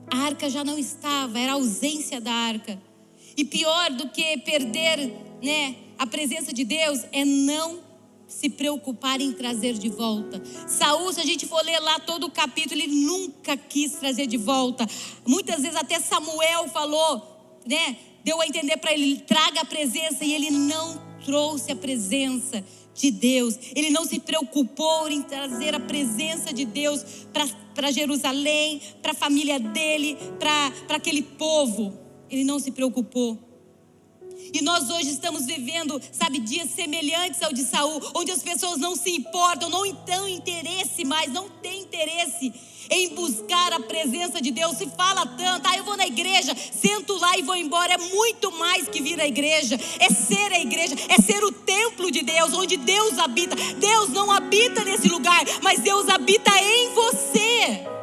a 0.09 0.17
arca 0.17 0.49
já 0.49 0.63
não 0.63 0.77
estava, 0.79 1.37
era 1.37 1.51
a 1.51 1.55
ausência 1.55 2.19
da 2.19 2.31
arca. 2.31 2.81
E 3.35 3.43
pior 3.43 3.91
do 3.91 4.09
que 4.09 4.37
perder, 4.39 5.13
né, 5.43 5.75
a 5.97 6.07
presença 6.07 6.53
de 6.53 6.63
Deus 6.63 7.05
é 7.11 7.23
não 7.25 7.88
se 8.29 8.49
preocupar 8.49 9.19
em 9.19 9.33
trazer 9.33 9.73
de 9.73 9.89
volta. 9.89 10.41
Saul, 10.67 11.11
se 11.11 11.19
a 11.19 11.25
gente 11.25 11.45
for 11.45 11.61
ler 11.65 11.79
lá 11.79 11.99
todo 11.99 12.27
o 12.27 12.31
capítulo, 12.31 12.79
ele 12.79 13.01
nunca 13.01 13.57
quis 13.57 13.93
trazer 13.93 14.27
de 14.27 14.37
volta. 14.37 14.87
Muitas 15.25 15.61
vezes 15.61 15.75
até 15.75 15.99
Samuel 15.99 16.69
falou, 16.69 17.59
né? 17.65 17.97
deu 18.23 18.39
a 18.39 18.47
entender 18.47 18.77
para 18.77 18.93
ele: 18.93 19.17
traga 19.21 19.61
a 19.61 19.65
presença, 19.65 20.23
e 20.23 20.33
ele 20.33 20.51
não 20.51 21.01
trouxe 21.25 21.71
a 21.71 21.75
presença 21.75 22.63
de 22.93 23.11
Deus. 23.11 23.57
Ele 23.75 23.89
não 23.89 24.05
se 24.05 24.19
preocupou 24.19 25.09
em 25.09 25.21
trazer 25.21 25.73
a 25.73 25.79
presença 25.79 26.53
de 26.53 26.65
Deus 26.65 27.03
para 27.73 27.91
Jerusalém, 27.91 28.81
para 29.01 29.11
a 29.11 29.15
família 29.15 29.59
dele, 29.59 30.17
para 30.37 30.95
aquele 30.95 31.21
povo. 31.21 31.97
Ele 32.29 32.43
não 32.43 32.59
se 32.59 32.71
preocupou. 32.71 33.48
E 34.53 34.61
nós 34.61 34.89
hoje 34.89 35.09
estamos 35.09 35.45
vivendo, 35.45 36.01
sabe, 36.11 36.39
dias 36.39 36.69
semelhantes 36.71 37.41
ao 37.41 37.53
de 37.53 37.63
Saul, 37.63 38.01
onde 38.15 38.31
as 38.31 38.41
pessoas 38.41 38.77
não 38.77 38.95
se 38.95 39.11
importam, 39.11 39.69
não 39.69 39.93
têm 39.93 40.35
interesse 40.35 41.05
mais, 41.05 41.31
não 41.31 41.49
têm 41.49 41.81
interesse 41.81 42.53
em 42.89 43.13
buscar 43.13 43.73
a 43.73 43.79
presença 43.79 44.41
de 44.41 44.51
Deus. 44.51 44.77
Se 44.77 44.87
fala 44.87 45.25
tanto, 45.25 45.67
ah, 45.67 45.77
eu 45.77 45.83
vou 45.83 45.95
na 45.95 46.07
igreja, 46.07 46.55
sento 46.55 47.17
lá 47.17 47.37
e 47.37 47.43
vou 47.43 47.55
embora. 47.55 47.93
É 47.93 47.97
muito 47.97 48.51
mais 48.53 48.87
que 48.87 49.01
vir 49.01 49.19
à 49.19 49.27
igreja, 49.27 49.79
é 49.99 50.09
ser 50.09 50.51
a 50.51 50.59
igreja, 50.59 50.95
é 51.07 51.21
ser 51.21 51.43
o 51.43 51.51
templo 51.51 52.09
de 52.09 52.23
Deus, 52.23 52.53
onde 52.53 52.77
Deus 52.77 53.19
habita. 53.19 53.55
Deus 53.75 54.09
não 54.09 54.31
habita 54.31 54.83
nesse 54.83 55.07
lugar, 55.07 55.43
mas 55.61 55.79
Deus 55.79 56.09
habita 56.09 56.51
em 56.59 56.93
você. 56.93 57.98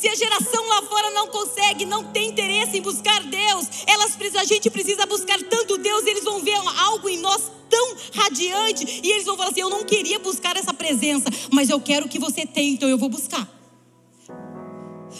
Se 0.00 0.08
a 0.08 0.14
geração 0.14 0.66
lá 0.66 0.80
fora 0.80 1.10
não 1.10 1.26
consegue, 1.26 1.84
não 1.84 2.04
tem 2.04 2.30
interesse 2.30 2.78
em 2.78 2.80
buscar 2.80 3.22
Deus, 3.22 3.66
elas, 3.86 4.16
a 4.34 4.44
gente 4.44 4.70
precisa 4.70 5.04
buscar 5.04 5.38
tanto 5.42 5.76
Deus, 5.76 6.06
eles 6.06 6.24
vão 6.24 6.40
ver 6.40 6.56
algo 6.78 7.06
em 7.06 7.18
nós 7.18 7.52
tão 7.68 7.96
radiante 8.14 9.02
e 9.04 9.10
eles 9.10 9.26
vão 9.26 9.36
falar 9.36 9.50
assim: 9.50 9.60
Eu 9.60 9.68
não 9.68 9.84
queria 9.84 10.18
buscar 10.18 10.56
essa 10.56 10.72
presença, 10.72 11.26
mas 11.52 11.68
eu 11.68 11.78
quero 11.78 12.08
que 12.08 12.18
você 12.18 12.46
tenha, 12.46 12.72
então 12.72 12.88
eu 12.88 12.96
vou 12.96 13.10
buscar. 13.10 13.46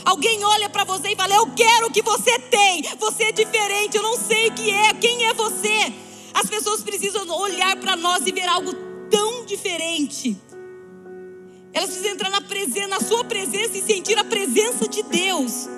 Alguém 0.02 0.42
olha 0.44 0.70
para 0.70 0.84
você 0.84 1.10
e 1.10 1.16
fala: 1.16 1.34
Eu 1.34 1.48
quero 1.48 1.90
que 1.90 2.00
você 2.00 2.38
tem, 2.38 2.80
você 2.98 3.24
é 3.24 3.32
diferente, 3.32 3.98
eu 3.98 4.02
não 4.02 4.16
sei 4.16 4.48
o 4.48 4.54
que 4.54 4.70
é, 4.70 4.94
quem 4.94 5.26
é 5.26 5.34
você. 5.34 5.92
As 6.32 6.48
pessoas 6.48 6.82
precisam 6.82 7.28
olhar 7.28 7.76
para 7.76 7.96
nós 7.96 8.26
e 8.26 8.32
ver 8.32 8.48
algo 8.48 8.72
tão 9.10 9.44
diferente. 9.44 10.38
Elas 11.72 11.90
precisam 11.90 12.12
entrar 12.12 12.30
na, 12.30 12.40
presença, 12.40 12.88
na 12.88 13.00
sua 13.00 13.24
presença 13.24 13.76
e 13.78 13.82
sentir 13.82 14.18
a 14.18 14.24
presença 14.24 14.88
de 14.88 15.02
Deus. 15.02 15.68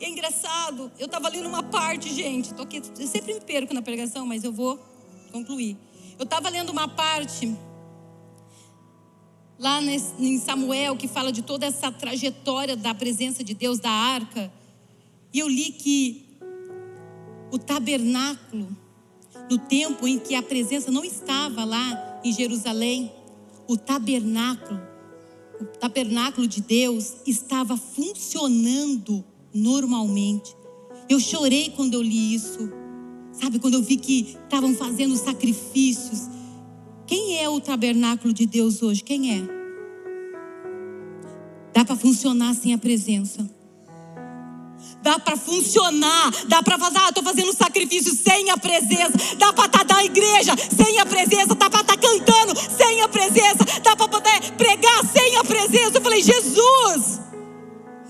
E 0.00 0.04
é 0.04 0.08
engraçado, 0.08 0.90
eu 0.98 1.06
estava 1.06 1.28
lendo 1.28 1.48
uma 1.48 1.62
parte, 1.62 2.12
gente. 2.12 2.52
Tô 2.52 2.62
aqui, 2.62 2.82
eu 2.98 3.06
sempre 3.06 3.34
me 3.34 3.40
perco 3.40 3.72
na 3.72 3.82
pregação, 3.82 4.26
mas 4.26 4.42
eu 4.42 4.52
vou 4.52 4.76
concluir. 5.30 5.76
Eu 6.18 6.24
estava 6.24 6.48
lendo 6.48 6.70
uma 6.70 6.88
parte 6.88 7.56
lá 9.58 9.80
em 9.80 10.40
Samuel 10.40 10.96
que 10.96 11.06
fala 11.06 11.30
de 11.30 11.42
toda 11.42 11.66
essa 11.66 11.92
trajetória 11.92 12.76
da 12.76 12.92
presença 12.92 13.44
de 13.44 13.54
Deus, 13.54 13.78
da 13.78 13.90
arca. 13.90 14.52
E 15.32 15.38
eu 15.38 15.48
li 15.48 15.70
que 15.70 16.38
o 17.52 17.58
tabernáculo 17.58 18.76
no 19.52 19.58
tempo 19.58 20.08
em 20.08 20.18
que 20.18 20.34
a 20.34 20.42
presença 20.42 20.90
não 20.90 21.04
estava 21.04 21.62
lá 21.62 22.20
em 22.24 22.32
Jerusalém, 22.32 23.12
o 23.68 23.76
tabernáculo, 23.76 24.80
o 25.60 25.64
tabernáculo 25.78 26.46
de 26.46 26.62
Deus 26.62 27.16
estava 27.26 27.76
funcionando 27.76 29.22
normalmente. 29.52 30.56
Eu 31.06 31.20
chorei 31.20 31.68
quando 31.76 31.92
eu 31.92 32.00
li 32.00 32.34
isso. 32.34 32.72
Sabe, 33.30 33.58
quando 33.58 33.74
eu 33.74 33.82
vi 33.82 33.98
que 33.98 34.38
estavam 34.42 34.74
fazendo 34.74 35.14
sacrifícios. 35.18 36.30
Quem 37.06 37.38
é 37.38 37.46
o 37.46 37.60
tabernáculo 37.60 38.32
de 38.32 38.46
Deus 38.46 38.82
hoje? 38.82 39.04
Quem 39.04 39.34
é? 39.34 39.42
Dá 41.74 41.84
para 41.84 41.96
funcionar 41.96 42.54
sem 42.54 42.72
a 42.72 42.78
presença 42.78 43.46
dá 45.02 45.18
para 45.18 45.36
funcionar, 45.36 46.30
dá 46.46 46.62
para 46.62 46.78
fazer, 46.78 46.98
ah, 46.98 47.08
estou 47.08 47.24
fazendo 47.24 47.52
sacrifício 47.52 48.14
sem 48.14 48.50
a 48.50 48.56
presença, 48.56 49.12
dá 49.36 49.52
para 49.52 49.66
estar 49.66 49.84
tá 49.84 49.96
na 49.96 50.04
igreja 50.04 50.54
sem 50.56 50.98
a 51.00 51.04
presença, 51.04 51.54
dá 51.54 51.68
para 51.68 51.80
estar 51.80 51.96
tá 51.96 51.96
cantando 51.96 52.58
sem 52.76 53.02
a 53.02 53.08
presença, 53.08 53.64
dá 53.82 53.96
para 53.96 54.08
poder 54.08 54.52
pregar 54.56 55.04
sem 55.12 55.36
a 55.36 55.44
presença. 55.44 55.98
Eu 55.98 56.02
falei, 56.02 56.22
Jesus, 56.22 57.20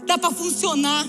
dá 0.06 0.18
para 0.18 0.30
funcionar. 0.30 1.06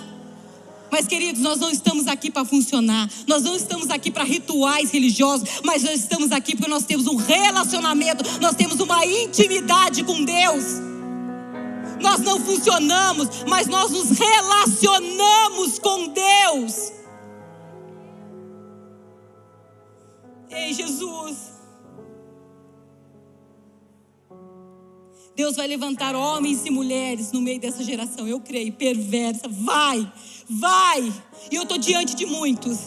Mas, 0.89 1.07
queridos, 1.07 1.41
nós 1.41 1.59
não 1.59 1.71
estamos 1.71 2.07
aqui 2.07 2.29
para 2.29 2.45
funcionar, 2.45 3.09
nós 3.27 3.41
não 3.41 3.55
estamos 3.55 3.89
aqui 3.89 4.11
para 4.11 4.23
rituais 4.23 4.91
religiosos, 4.91 5.49
mas 5.63 5.83
nós 5.83 5.99
estamos 5.99 6.31
aqui 6.31 6.55
porque 6.55 6.69
nós 6.69 6.83
temos 6.83 7.07
um 7.07 7.15
relacionamento, 7.15 8.23
nós 8.39 8.55
temos 8.55 8.79
uma 8.79 9.03
intimidade 9.03 10.03
com 10.03 10.23
Deus 10.23 10.82
nós 12.03 12.19
não 12.19 12.39
funcionamos, 12.39 13.43
mas 13.47 13.67
nós 13.67 13.89
nos 13.89 14.09
relacionamos 14.11 15.79
com 15.79 16.09
Deus. 16.09 16.91
Ei, 20.49 20.73
Jesus. 20.73 21.53
Deus 25.35 25.55
vai 25.55 25.65
levantar 25.65 26.13
homens 26.15 26.63
e 26.63 26.69
mulheres 26.69 27.31
no 27.31 27.41
meio 27.41 27.59
dessa 27.59 27.83
geração, 27.83 28.27
eu 28.27 28.39
creio, 28.39 28.71
perversa. 28.73 29.47
Vai, 29.47 30.11
vai. 30.47 31.11
E 31.49 31.55
eu 31.55 31.63
estou 31.63 31.77
diante 31.79 32.15
de 32.15 32.25
muitos. 32.25 32.77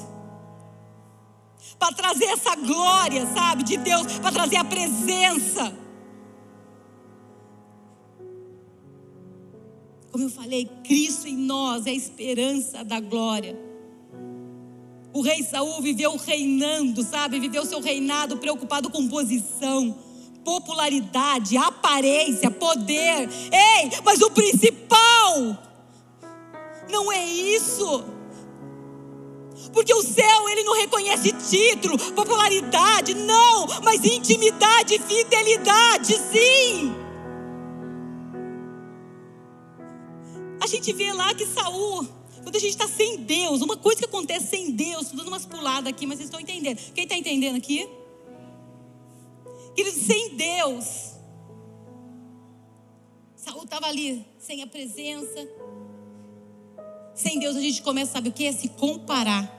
Para 1.76 1.92
trazer 1.92 2.26
essa 2.26 2.54
glória, 2.54 3.26
sabe, 3.34 3.64
de 3.64 3.76
Deus, 3.76 4.18
para 4.18 4.30
trazer 4.30 4.56
a 4.56 4.64
presença. 4.64 5.86
Como 10.16 10.28
eu 10.28 10.30
falei, 10.30 10.66
Cristo 10.82 11.28
em 11.28 11.36
nós 11.36 11.84
é 11.84 11.90
a 11.90 11.94
esperança 11.94 12.82
da 12.82 12.98
glória. 12.98 13.54
O 15.12 15.20
rei 15.20 15.42
Saul 15.42 15.82
viveu 15.82 16.16
reinando, 16.16 17.02
sabe? 17.02 17.38
Viveu 17.38 17.66
seu 17.66 17.82
reinado 17.82 18.38
preocupado 18.38 18.88
com 18.88 19.06
posição 19.06 19.94
popularidade, 20.42 21.58
aparência, 21.58 22.50
poder. 22.50 23.28
Ei, 23.52 23.90
mas 24.02 24.22
o 24.22 24.30
principal 24.30 25.58
não 26.90 27.12
é 27.12 27.22
isso. 27.22 28.02
Porque 29.70 29.92
o 29.92 30.02
céu, 30.02 30.48
ele 30.48 30.62
não 30.62 30.76
reconhece 30.76 31.30
título, 31.50 31.98
popularidade, 32.14 33.12
não, 33.12 33.66
mas 33.84 34.02
intimidade 34.02 34.98
fidelidade, 34.98 36.18
sim. 36.32 37.05
A 40.66 40.68
gente 40.68 40.92
vê 40.92 41.12
lá 41.12 41.32
que 41.32 41.46
Saul, 41.46 42.08
quando 42.42 42.56
a 42.56 42.58
gente 42.58 42.72
está 42.72 42.88
sem 42.88 43.18
Deus, 43.18 43.62
uma 43.62 43.76
coisa 43.76 44.00
que 44.00 44.04
acontece 44.04 44.48
sem 44.48 44.72
Deus, 44.72 45.02
estou 45.02 45.18
dando 45.18 45.28
umas 45.28 45.46
puladas 45.46 45.88
aqui, 45.88 46.08
mas 46.08 46.18
vocês 46.18 46.26
estão 46.26 46.40
entendendo. 46.40 46.76
Quem 46.92 47.04
está 47.04 47.16
entendendo 47.16 47.54
aqui? 47.54 47.88
Queridos, 49.76 50.00
sem 50.02 50.34
Deus. 50.34 51.12
Saul 53.36 53.62
estava 53.62 53.86
ali, 53.86 54.26
sem 54.40 54.60
a 54.64 54.66
presença. 54.66 55.48
Sem 57.14 57.38
Deus 57.38 57.54
a 57.54 57.60
gente 57.60 57.80
começa, 57.80 58.14
sabe 58.14 58.30
o 58.30 58.32
que? 58.32 58.52
Se 58.52 58.68
comparar. 58.70 59.55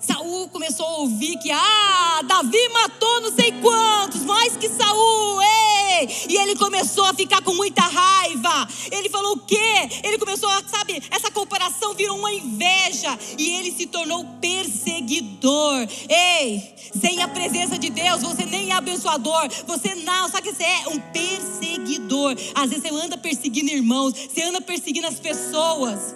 Saul 0.00 0.48
começou 0.48 0.86
a 0.86 0.98
ouvir 1.00 1.36
que, 1.38 1.50
ah, 1.50 2.22
Davi 2.24 2.68
matou 2.72 3.20
não 3.20 3.30
sei 3.30 3.52
quantos, 3.60 4.22
mais 4.22 4.56
que 4.56 4.66
Saul, 4.66 5.42
ei! 5.42 6.08
E 6.28 6.36
ele 6.38 6.56
começou 6.56 7.04
a 7.04 7.12
ficar 7.12 7.42
com 7.42 7.52
muita 7.52 7.82
raiva. 7.82 8.66
Ele 8.90 9.10
falou 9.10 9.34
o 9.34 9.40
quê? 9.40 9.88
Ele 10.02 10.16
começou 10.16 10.48
a, 10.48 10.62
sabe, 10.66 11.02
essa 11.10 11.30
comparação 11.30 11.92
virou 11.92 12.16
uma 12.16 12.32
inveja 12.32 13.18
e 13.36 13.50
ele 13.56 13.72
se 13.72 13.86
tornou 13.86 14.24
perseguidor. 14.40 15.86
Ei, 16.08 16.74
sem 16.98 17.22
a 17.22 17.28
presença 17.28 17.78
de 17.78 17.90
Deus, 17.90 18.22
você 18.22 18.46
nem 18.46 18.70
é 18.70 18.72
abençoador, 18.72 19.50
você 19.66 19.94
não, 19.94 20.28
sabe 20.30 20.48
que 20.48 20.54
você 20.54 20.64
é 20.64 20.88
um 20.88 20.98
perseguidor. 20.98 22.34
Às 22.54 22.70
vezes 22.70 22.88
você 22.88 22.94
anda 22.94 23.18
perseguindo 23.18 23.70
irmãos, 23.70 24.14
você 24.14 24.42
anda 24.42 24.62
perseguindo 24.62 25.06
as 25.06 25.20
pessoas 25.20 26.14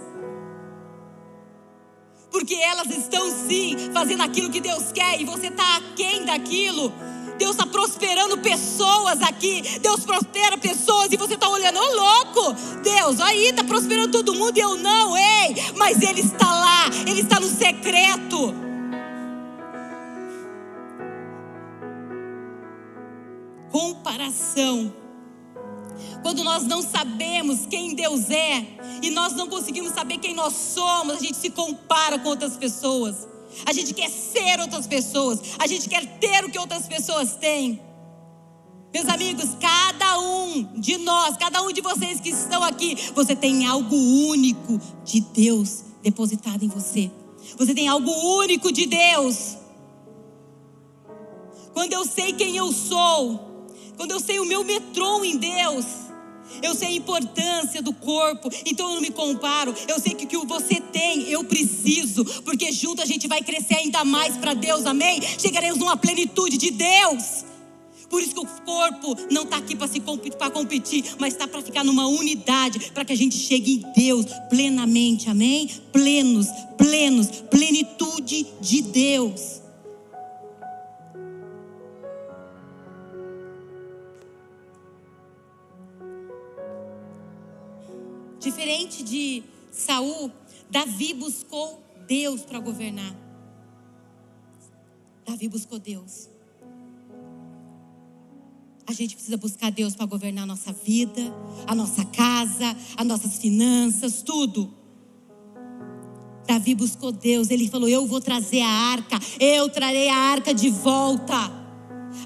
porque 2.35 2.57
elas 2.57 2.91
estão 2.91 3.31
sim 3.31 3.77
fazendo 3.93 4.25
aquilo 4.25 4.51
que 4.51 4.61
Deus 4.61 4.91
quer 4.91 5.21
e 5.21 5.25
você 5.25 5.47
está 5.47 5.77
aquém 5.77 6.25
daquilo. 6.25 6.93
Deus 7.39 7.53
está 7.53 7.65
prosperando 7.65 8.37
pessoas 8.39 9.23
aqui. 9.23 9.63
Deus 9.79 10.01
prospera 10.01 10.59
pessoas 10.59 11.13
e 11.13 11.17
você 11.17 11.35
está 11.35 11.49
olhando, 11.49 11.79
ô 11.79 11.83
oh, 11.83 11.95
louco! 11.95 12.57
Deus, 12.83 13.21
aí 13.21 13.51
está 13.51 13.63
prosperando 13.63 14.11
todo 14.11 14.35
mundo 14.35 14.59
e 14.59 14.61
eu 14.61 14.77
não, 14.77 15.17
ei! 15.17 15.55
Mas 15.77 16.03
Ele 16.03 16.23
está 16.23 16.53
lá, 16.53 16.91
Ele 17.07 17.21
está 17.21 17.39
no 17.39 17.47
secreto. 17.47 18.53
Comparação 23.71 25.04
quando 26.25 26.43
nós 26.43 26.63
não 26.63 26.81
sabemos 26.81 27.67
quem 27.67 27.95
Deus 27.95 28.31
é 28.31 28.67
e 29.03 29.11
nós 29.11 29.35
não 29.35 29.47
conseguimos 29.47 29.93
saber 29.93 30.17
quem 30.17 30.35
nós 30.35 30.55
somos, 30.55 31.17
a 31.17 31.21
gente 31.21 31.37
se 31.37 31.51
compara 31.51 32.19
com 32.19 32.31
outras 32.31 32.57
pessoas. 32.57 33.29
A 33.67 33.75
gente 33.75 33.93
quer 33.93 34.09
ser 34.09 34.59
outras 34.59 34.87
pessoas, 34.87 35.39
a 35.59 35.67
gente 35.67 35.87
quer 35.87 36.19
ter 36.19 36.43
o 36.43 36.51
que 36.51 36.59
outras 36.59 36.89
pessoas 36.89 37.37
têm. 37.37 37.79
Meus 38.91 39.07
amigos, 39.07 39.51
cada 39.61 40.19
um 40.19 40.81
de 40.81 40.97
nós, 40.97 41.37
cada 41.37 41.61
um 41.61 41.71
de 41.71 41.83
vocês 41.83 42.21
que 42.21 42.31
estão 42.31 42.65
aqui, 42.65 42.97
você 43.15 43.37
tem 43.37 43.67
algo 43.67 43.95
único 43.95 44.81
de 45.05 45.21
Deus 45.21 45.85
depositado 46.03 46.65
em 46.65 46.69
você. 46.69 47.11
Você 47.59 47.75
tem 47.75 47.87
algo 47.87 48.11
único 48.39 48.73
de 48.73 48.87
Deus. 48.87 49.59
Quando 51.75 51.93
eu 51.93 52.07
sei 52.07 52.33
quem 52.33 52.57
eu 52.57 52.73
sou, 52.73 53.69
quando 53.99 54.13
eu 54.13 54.21
sei 54.21 54.41
o 54.41 54.47
meu 54.47 54.65
metrô 54.65 55.23
em 55.23 55.37
Deus, 55.37 56.04
eu 56.63 56.75
sei 56.75 56.89
a 56.89 56.93
importância 56.93 57.83
do 57.83 57.93
corpo, 57.93 58.51
então 58.65 58.89
eu 58.89 58.95
não 58.95 59.01
me 59.01 59.11
comparo. 59.11 59.75
Eu 59.89 60.01
sei 60.01 60.15
que 60.15 60.25
o 60.25 60.29
que 60.29 60.47
você 60.47 60.81
tem, 60.81 61.29
eu 61.31 61.45
preciso, 61.45 62.25
porque 62.43 62.71
junto 62.73 63.03
a 63.03 63.07
gente 63.07 63.27
vai 63.27 63.43
crescer 63.43 63.77
ainda 63.77 64.05
mais 64.05 64.37
para 64.37 64.55
Deus, 64.55 64.87
amém? 64.87 65.21
Chegaremos 65.39 65.79
numa 65.79 65.97
plenitude 65.97 66.57
de 66.57 66.71
Deus. 66.71 67.45
Por 68.09 68.23
isso 68.23 68.35
que 68.35 68.41
o 68.41 68.47
corpo 68.47 69.17
não 69.31 69.43
está 69.43 69.57
aqui 69.57 69.75
para 69.75 69.89
para 70.39 70.51
competir, 70.51 71.05
mas 71.19 71.33
está 71.33 71.49
para 71.49 71.61
ficar 71.63 71.83
numa 71.83 72.07
unidade, 72.07 72.79
para 72.93 73.05
que 73.05 73.13
a 73.13 73.17
gente 73.17 73.37
chegue 73.37 73.75
em 73.75 73.93
Deus 73.93 74.27
plenamente, 74.49 75.29
amém? 75.29 75.69
Plenos, 75.93 76.47
plenos, 76.77 77.29
plenitude 77.51 78.47
de 78.61 78.83
Deus. 78.83 79.64
Diferente 88.85 89.03
de 89.03 89.43
Saul, 89.73 90.31
Davi 90.71 91.15
buscou 91.15 91.83
Deus 92.07 92.43
para 92.43 92.59
governar. 92.59 93.17
Davi 95.27 95.49
buscou 95.49 95.79
Deus. 95.79 96.29
A 98.87 98.93
gente 98.93 99.15
precisa 99.15 99.39
buscar 99.39 99.71
Deus 99.71 99.97
para 99.97 100.05
governar 100.05 100.45
a 100.45 100.47
nossa 100.47 100.71
vida, 100.73 101.23
a 101.67 101.75
nossa 101.75 102.05
casa, 102.05 102.77
as 102.97 103.07
nossas 103.07 103.39
finanças, 103.39 104.23
tudo. 104.23 104.73
Davi 106.47 106.75
buscou 106.75 107.11
Deus, 107.11 107.51
ele 107.51 107.69
falou: 107.71 107.89
Eu 107.89 108.07
vou 108.07 108.21
trazer 108.21 108.61
a 108.61 108.69
arca, 108.69 109.19
eu 109.41 109.71
trarei 109.71 110.11
a 110.11 110.17
arca 110.17 110.53
de 110.53 110.69
volta. 110.69 111.35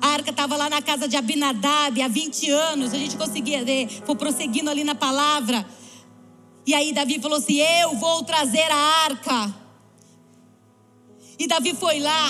A 0.00 0.08
arca 0.08 0.30
estava 0.30 0.56
lá 0.56 0.68
na 0.68 0.82
casa 0.82 1.06
de 1.06 1.16
Abinadab 1.16 2.02
há 2.02 2.08
20 2.08 2.50
anos, 2.50 2.92
a 2.92 2.98
gente 2.98 3.16
conseguia 3.16 3.64
ver, 3.64 3.88
foi 4.04 4.16
prosseguindo 4.16 4.68
ali 4.68 4.82
na 4.82 4.94
palavra. 4.96 5.64
E 6.68 6.74
aí 6.74 6.92
Davi 6.92 7.18
falou 7.18 7.38
assim: 7.38 7.56
Eu 7.56 7.94
vou 7.94 8.22
trazer 8.24 8.70
a 8.70 8.76
arca. 8.76 9.54
E 11.38 11.46
Davi 11.46 11.74
foi 11.74 11.98
lá 11.98 12.28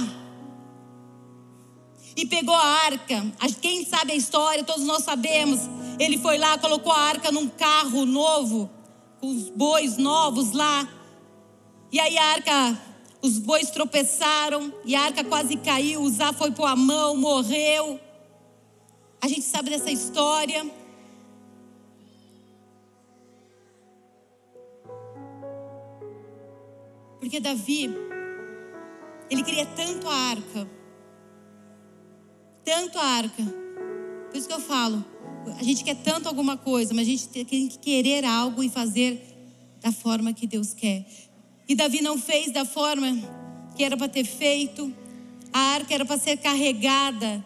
e 2.17 2.25
pegou 2.25 2.55
a 2.55 2.65
arca. 2.65 3.27
Quem 3.61 3.85
sabe 3.85 4.13
a 4.13 4.15
história, 4.15 4.63
todos 4.63 4.85
nós 4.85 5.03
sabemos. 5.03 5.59
Ele 5.99 6.19
foi 6.19 6.39
lá, 6.39 6.57
colocou 6.57 6.93
a 6.93 7.01
arca 7.01 7.33
num 7.33 7.49
carro 7.49 8.07
novo, 8.07 8.71
com 9.21 9.27
os 9.27 9.51
bois 9.51 9.97
novos 9.97 10.53
lá. 10.53 10.89
E 11.91 11.99
aí 11.99 12.17
a 12.17 12.25
arca, 12.27 12.81
os 13.21 13.41
bois 13.41 13.71
tropeçaram 13.71 14.73
e 14.85 14.95
a 14.95 15.01
arca 15.01 15.25
quase 15.25 15.57
caiu. 15.57 16.01
Uzá 16.03 16.33
foi 16.33 16.53
pôr 16.53 16.67
a 16.67 16.77
mão, 16.77 17.17
morreu. 17.17 17.99
A 19.21 19.27
gente 19.27 19.43
sabe 19.43 19.71
dessa 19.71 19.91
história. 19.91 20.78
Porque 27.19 27.41
Davi, 27.41 27.91
ele 29.31 29.43
queria 29.43 29.67
tanto 29.67 30.09
a 30.09 30.15
arca, 30.15 30.69
tanto 32.65 32.99
a 32.99 33.05
arca. 33.05 33.43
Por 34.31 34.37
isso 34.37 34.47
que 34.47 34.55
eu 34.55 34.61
falo, 34.61 35.05
a 35.59 35.63
gente 35.63 35.83
quer 35.83 35.97
tanto 35.97 36.29
alguma 36.29 36.57
coisa, 36.57 36.95
mas 36.95 37.07
a 37.07 37.11
gente 37.11 37.29
tem 37.29 37.45
que 37.69 37.79
querer 37.79 38.25
algo 38.25 38.63
e 38.63 38.69
fazer 38.69 39.21
da 39.81 39.93
forma 39.93 40.33
que 40.33 40.47
Deus 40.47 40.75
quer. 40.75 41.07
E 41.69 41.75
Davi 41.75 42.01
não 42.01 42.19
fez 42.19 42.53
da 42.53 42.65
forma 42.65 43.07
que 43.77 43.85
era 43.85 43.97
para 43.97 44.09
ter 44.09 44.25
feito. 44.25 44.93
A 45.53 45.59
arca 45.59 45.95
era 45.95 46.05
para 46.05 46.19
ser 46.19 46.37
carregada 46.39 47.45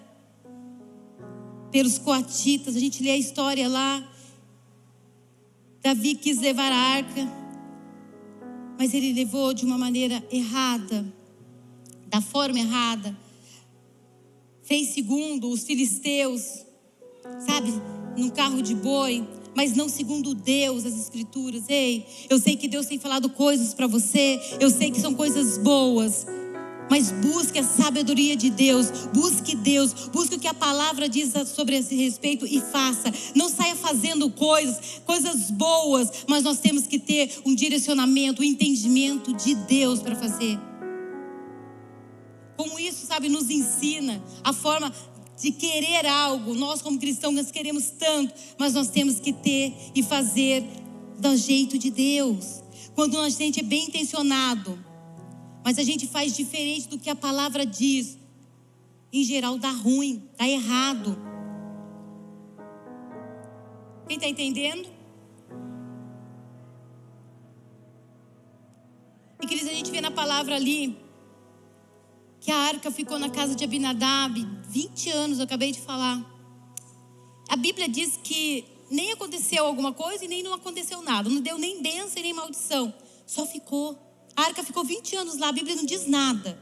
pelos 1.71 1.99
coatitas. 1.99 2.77
A 2.77 2.81
gente 2.81 3.03
lê 3.03 3.11
a 3.11 3.17
história 3.17 3.69
lá. 3.69 4.03
Davi 5.83 6.15
quis 6.15 6.39
levar 6.39 6.71
a 6.71 6.77
arca 6.77 7.42
mas 8.83 8.93
ele 8.95 9.13
levou 9.13 9.55
de 9.55 9.65
uma 9.65 9.79
maneira 9.79 10.21
errada, 10.29 11.07
da 12.09 12.21
forma 12.21 12.59
errada. 12.59 13.17
Fez 14.65 14.89
segundo 14.89 15.49
os 15.51 15.63
filisteus, 15.63 16.65
sabe, 17.47 17.73
num 18.17 18.29
carro 18.29 18.61
de 18.61 18.75
boi, 18.75 19.25
mas 19.55 19.77
não 19.77 19.89
segundo 19.89 20.35
Deus, 20.35 20.85
as 20.85 20.99
escrituras. 20.99 21.63
Ei, 21.69 22.05
eu 22.29 22.41
sei 22.41 22.57
que 22.57 22.67
Deus 22.67 22.87
tem 22.87 22.99
falado 22.99 23.31
coisas 23.31 23.73
para 23.73 23.87
você, 23.87 24.41
eu 24.59 24.69
sei 24.69 24.91
que 24.91 25.01
são 25.01 25.15
coisas 25.15 25.59
boas, 25.59 26.27
Mas 26.91 27.11
busque 27.11 27.59
a 27.59 27.65
sabedoria 27.65 28.37
de 28.37 28.51
Deus, 28.51 28.91
busque 29.13 29.55
Deus, 29.55 29.93
busque 30.13 30.37
o 30.37 30.39
que 30.39 30.49
a 30.49 30.55
palavra 30.55 31.09
diz 31.09 31.33
sobre 31.49 31.77
esse 31.77 31.95
respeito 31.95 32.47
e 32.47 32.61
faça. 32.61 33.13
Não 33.35 33.49
saia 33.49 33.75
fazendo 33.75 34.29
coisas, 34.31 35.01
coisas 35.07 35.51
boas, 35.51 36.25
mas 36.29 36.45
nós 36.45 36.59
temos 36.59 36.87
que 36.87 36.99
ter 36.99 37.41
um 37.45 37.55
direcionamento, 37.55 38.43
um 38.43 38.45
entendimento 38.45 39.33
de 39.33 39.55
Deus 39.55 40.01
para 40.01 40.15
fazer. 40.15 40.59
Como 42.57 42.79
isso, 42.79 43.07
sabe, 43.07 43.29
nos 43.29 43.51
ensina 43.51 44.23
a 44.45 44.53
forma 44.53 44.93
de 45.41 45.51
querer 45.51 46.07
algo. 46.07 46.55
Nós, 46.55 46.83
como 46.83 46.99
cristãos, 46.99 47.35
nós 47.35 47.51
queremos 47.51 47.91
tanto, 47.99 48.35
mas 48.59 48.75
nós 48.75 48.89
temos 48.89 49.19
que 49.19 49.33
ter 49.33 49.75
e 49.95 50.03
fazer 50.03 50.65
do 51.19 51.37
jeito 51.37 51.79
de 51.79 51.91
Deus. 51.91 52.63
Quando 52.95 53.19
a 53.19 53.29
gente 53.29 53.61
é 53.61 53.63
bem 53.63 53.87
intencionado, 53.87 54.79
mas 55.65 55.79
a 55.79 55.83
gente 55.83 56.07
faz 56.07 56.37
diferente 56.37 56.89
do 56.89 56.99
que 56.99 57.11
a 57.11 57.17
palavra 57.17 57.65
diz. 57.65 58.19
Em 59.13 59.25
geral 59.25 59.59
dá 59.59 59.71
ruim, 59.71 60.29
dá 60.39 60.49
errado. 60.49 61.17
Quem 64.09 64.17
está 64.17 64.29
entendendo? 64.29 64.89
E 69.41 69.47
queridos, 69.47 69.71
a 69.71 69.75
gente 69.75 69.91
vê 69.91 70.01
na 70.01 70.11
palavra 70.11 70.55
ali 70.57 70.97
que 72.41 72.51
a 72.51 72.57
arca 72.57 72.91
ficou 72.91 73.19
na 73.19 73.31
casa 73.31 73.55
de 73.55 73.65
Abinadab 73.65 74.35
20 74.69 75.11
anos, 75.11 75.39
eu 75.39 75.45
acabei 75.45 75.71
de 75.71 75.81
falar. 75.81 76.25
A 77.49 77.57
Bíblia 77.57 77.89
diz 77.89 78.19
que 78.23 78.65
nem 78.91 79.13
aconteceu 79.13 79.65
alguma 79.65 79.93
coisa 79.93 80.25
e 80.25 80.29
nem 80.29 80.43
não 80.43 80.55
aconteceu 80.55 81.03
nada. 81.03 81.29
Não 81.29 81.41
deu 81.41 81.57
nem 81.59 81.83
bênção 81.83 82.19
e 82.19 82.23
nem 82.23 82.33
maldição. 82.33 82.93
Só 83.27 83.47
ficou. 83.47 83.99
A 84.37 84.43
arca 84.43 84.63
ficou 84.63 84.85
20 84.85 85.17
anos 85.17 85.39
lá, 85.39 85.49
a 85.49 85.53
Bíblia 85.53 85.77
não 85.77 85.85
diz 85.85 86.07
nada. 86.07 86.59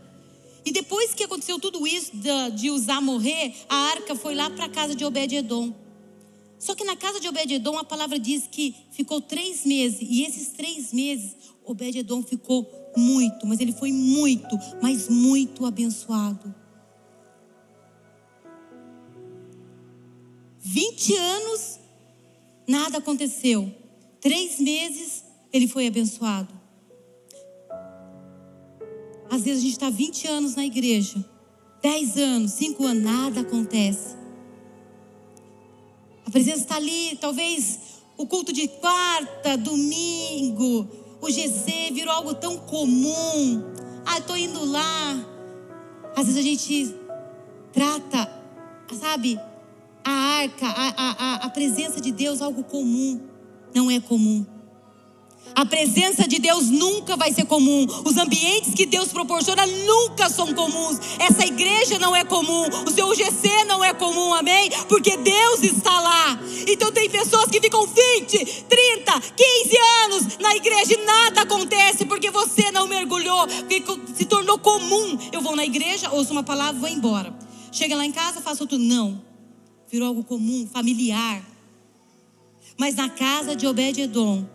E 0.65 0.73
depois 0.73 1.15
que 1.15 1.25
aconteceu 1.25 1.59
tudo 1.59 1.87
isso 1.87 2.11
de, 2.15 2.51
de 2.53 2.71
usar 2.71 3.01
morrer, 3.01 3.55
a 3.69 3.77
arca 3.77 4.15
foi 4.15 4.35
lá 4.35 4.51
para 4.51 4.67
a 4.67 4.69
casa 4.69 4.95
de 4.95 5.05
Obed-Edom. 5.05 5.75
Só 6.59 6.75
que 6.75 6.85
na 6.85 6.95
casa 6.95 7.19
de 7.19 7.27
Obed-Edom 7.29 7.79
a 7.79 7.85
palavra 7.85 8.19
diz 8.19 8.47
que 8.47 8.75
ficou 8.91 9.21
três 9.21 9.65
meses. 9.65 10.01
E 10.03 10.25
esses 10.25 10.49
três 10.49 10.93
meses, 10.93 11.35
Obed-Edom 11.65 12.23
ficou 12.23 12.71
muito, 12.97 13.47
mas 13.47 13.61
ele 13.61 13.73
foi 13.73 13.93
muito, 13.93 14.59
mas 14.83 15.09
muito 15.09 15.65
abençoado. 15.65 16.55
20 20.59 21.17
anos, 21.17 21.81
nada 22.69 22.99
aconteceu. 22.99 23.75
Três 24.21 24.61
meses, 24.61 25.25
ele 25.51 25.67
foi 25.67 25.87
abençoado. 25.87 26.60
Às 29.31 29.43
vezes 29.43 29.61
a 29.61 29.63
gente 29.63 29.73
está 29.73 29.89
20 29.89 30.27
anos 30.27 30.57
na 30.57 30.67
igreja, 30.67 31.25
10 31.81 32.17
anos, 32.17 32.53
5 32.53 32.85
anos, 32.85 33.03
nada 33.03 33.41
acontece. 33.43 34.17
A 36.27 36.31
presença 36.31 36.59
está 36.59 36.77
ali, 36.77 37.17
talvez 37.21 37.79
o 38.19 38.27
culto 38.27 38.53
de 38.53 38.67
quarta, 38.67 39.57
domingo, 39.57 40.87
o 41.21 41.31
GC 41.31 41.93
virou 41.93 42.13
algo 42.13 42.35
tão 42.35 42.59
comum. 42.59 43.63
Ah, 44.05 44.19
estou 44.19 44.37
indo 44.37 44.65
lá. 44.65 45.27
Às 46.17 46.27
vezes 46.27 46.39
a 46.39 46.43
gente 46.43 46.95
trata, 47.73 48.31
sabe, 48.99 49.39
a 50.05 50.11
arca, 50.11 50.67
a, 50.67 50.89
a, 50.97 51.35
a 51.47 51.51
presença 51.51 52.01
de 52.01 52.11
Deus 52.11 52.43
algo 52.43 52.65
comum. 52.65 53.21
Não 53.75 53.91
é 53.91 54.01
comum. 54.01 54.45
A 55.55 55.67
presença 55.67 56.27
de 56.27 56.39
Deus 56.39 56.69
nunca 56.71 57.17
vai 57.17 57.33
ser 57.33 57.45
comum. 57.45 57.87
Os 58.05 58.17
ambientes 58.17 58.75
que 58.75 58.87
Deus 58.87 59.09
proporciona 59.09 59.67
nunca 59.67 60.29
são 60.29 60.55
comuns. 60.55 60.99
Essa 61.19 61.45
igreja 61.45 61.99
não 61.99 62.15
é 62.15 62.25
comum. 62.25 62.67
O 62.87 62.91
seu 62.91 63.15
GC 63.15 63.65
não 63.67 63.85
é 63.85 63.93
comum, 63.93 64.33
amém? 64.35 64.71
Porque 64.89 65.17
Deus 65.17 65.63
está 65.63 66.01
lá. 66.01 66.39
Então 66.67 66.93
tem 66.93 67.11
pessoas 67.11 67.51
que 67.51 67.61
ficam 67.61 67.87
20, 67.87 68.65
30, 68.69 69.21
15 69.21 69.79
anos 70.05 70.39
na 70.39 70.55
igreja 70.57 70.95
e 70.95 71.05
nada 71.05 71.43
acontece 71.43 72.05
porque 72.05 72.31
você 72.31 72.71
não 72.71 72.87
mergulhou, 72.87 73.47
se 74.15 74.25
tornou 74.25 74.59
comum. 74.59 75.19
Eu 75.33 75.41
vou 75.41 75.57
na 75.57 75.65
igreja, 75.65 76.11
ouço 76.11 76.33
uma 76.33 76.43
palavra, 76.43 76.81
vou 76.81 76.89
embora. 76.89 77.35
Chega 77.73 77.97
lá 77.97 78.05
em 78.05 78.13
casa, 78.13 78.41
faço 78.41 78.67
tudo. 78.67 78.83
Não. 78.83 79.23
Virou 79.89 80.09
algo 80.09 80.25
comum, 80.25 80.69
familiar. 80.73 81.43
Mas 82.79 82.95
na 82.95 83.09
casa 83.09 83.55
de 83.55 83.67
Obed-Edom, 83.67 84.47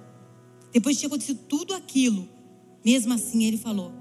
depois 0.75 0.97
de 0.97 1.03
ter 1.03 1.07
acontecido 1.07 1.39
tudo 1.47 1.73
aquilo, 1.73 2.27
mesmo 2.83 3.13
assim 3.13 3.45
ele 3.45 3.57
falou: 3.57 3.93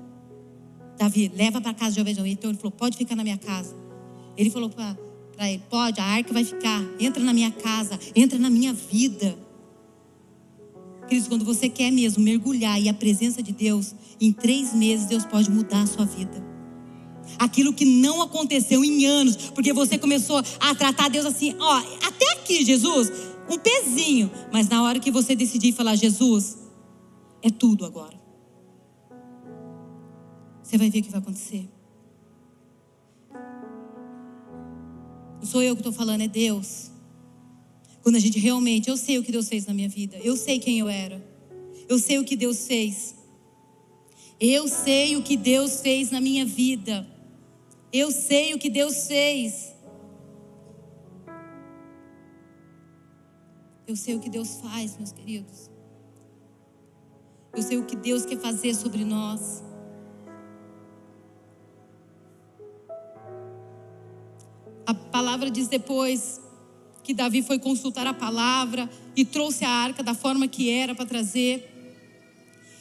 Davi, 0.99 1.31
leva 1.33 1.61
para 1.61 1.73
casa 1.73 1.95
de 1.95 2.01
Obededom. 2.01 2.27
Então 2.27 2.51
ele 2.51 2.59
falou: 2.59 2.73
pode 2.73 2.97
ficar 2.97 3.15
na 3.15 3.23
minha 3.23 3.39
casa. 3.39 3.77
Ele 4.37 4.51
falou 4.51 4.69
para 4.69 4.99
ele: 5.49 5.63
pode, 5.71 6.01
a 6.01 6.05
arca 6.05 6.33
vai 6.33 6.43
ficar. 6.43 6.83
Entra 6.99 7.23
na 7.23 7.33
minha 7.33 7.53
casa, 7.53 7.97
entra 8.17 8.41
na 8.41 8.51
minha 8.51 8.73
vida. 8.73 9.39
Queridos, 11.07 11.29
quando 11.29 11.45
você 11.45 11.69
quer 11.69 11.93
mesmo 11.93 12.25
mergulhar 12.25 12.83
e 12.83 12.89
a 12.89 12.95
presença 12.95 13.41
de 13.41 13.53
Deus, 13.53 13.95
em 14.21 14.33
três 14.33 14.75
meses 14.75 15.07
Deus 15.07 15.25
pode 15.25 15.53
mudar 15.53 15.83
a 15.83 15.87
sua 15.87 16.05
vida. 16.05 16.45
Aquilo 17.39 17.73
que 17.73 17.85
não 17.85 18.21
aconteceu 18.21 18.85
em 18.85 19.07
anos, 19.07 19.37
porque 19.37 19.73
você 19.73 19.97
começou 19.97 20.43
a 20.59 20.75
tratar 20.75 21.09
Deus 21.09 21.25
assim, 21.25 21.55
ó, 21.57 21.77
até 22.05 22.33
aqui, 22.33 22.65
Jesus, 22.65 23.13
um 23.49 23.59
pezinho. 23.59 24.29
Mas 24.53 24.69
na 24.69 24.83
hora 24.83 24.99
que 24.99 25.13
você 25.13 25.37
decidir 25.37 25.73
falar, 25.73 25.95
Jesus, 25.95 26.64
é 27.45 27.51
tudo 27.51 27.85
agora. 27.85 28.19
Você 30.63 30.79
vai 30.79 30.89
ver 30.89 31.01
o 31.01 31.03
que 31.03 31.11
vai 31.11 31.21
acontecer. 31.21 31.69
Não 35.37 35.45
sou 35.45 35.63
eu 35.63 35.75
que 35.75 35.81
estou 35.81 35.93
falando, 35.93 36.23
é 36.23 36.29
Deus. 36.29 36.91
Quando 38.03 38.17
a 38.17 38.19
gente 38.19 38.39
realmente, 38.39 38.89
eu 38.89 38.97
sei 38.97 39.19
o 39.19 39.23
que 39.23 39.31
Deus 39.31 39.47
fez 39.47 39.67
na 39.67 39.75
minha 39.75 39.91
vida, 39.91 40.17
eu 40.19 40.37
sei 40.39 40.59
quem 40.59 40.79
eu 40.79 40.89
era, 40.89 41.23
eu 41.87 41.99
sei 41.99 42.19
o 42.19 42.25
que 42.25 42.35
Deus 42.35 42.67
fez, 42.67 43.15
eu 44.41 44.67
sei 44.67 45.17
o 45.17 45.23
que 45.23 45.37
Deus 45.37 45.83
fez 45.83 46.11
na 46.11 46.23
minha 46.23 46.47
vida, 46.47 47.07
eu 47.93 48.11
sei 48.11 48.55
o 48.55 48.59
que 48.59 48.71
Deus 48.71 49.07
fez. 49.07 49.75
Eu 53.87 53.97
sei 53.97 54.15
o 54.15 54.21
que 54.21 54.31
Deus 54.31 54.61
faz, 54.63 54.97
meus 54.97 55.13
queridos. 55.13 55.74
Eu 57.57 57.63
sei 57.63 57.79
o 57.79 57.85
que 57.85 57.95
Deus 57.95 58.25
quer 58.27 58.39
fazer 58.39 58.75
sobre 58.75 59.05
nós. 59.05 59.63
A 64.87 64.93
palavra 64.93 65.51
diz 65.51 65.69
depois 65.69 66.41
que 67.03 67.15
Davi 67.15 67.43
foi 67.43 67.59
consultar 67.59 68.07
a 68.07 68.15
palavra 68.15 68.89
e 69.15 69.25
trouxe 69.25 69.65
a 69.65 69.71
arca 69.71 70.03
da 70.03 70.15
forma 70.15 70.49
que 70.49 70.71
era 70.71 70.95
para 70.95 71.07
trazer. 71.07 71.71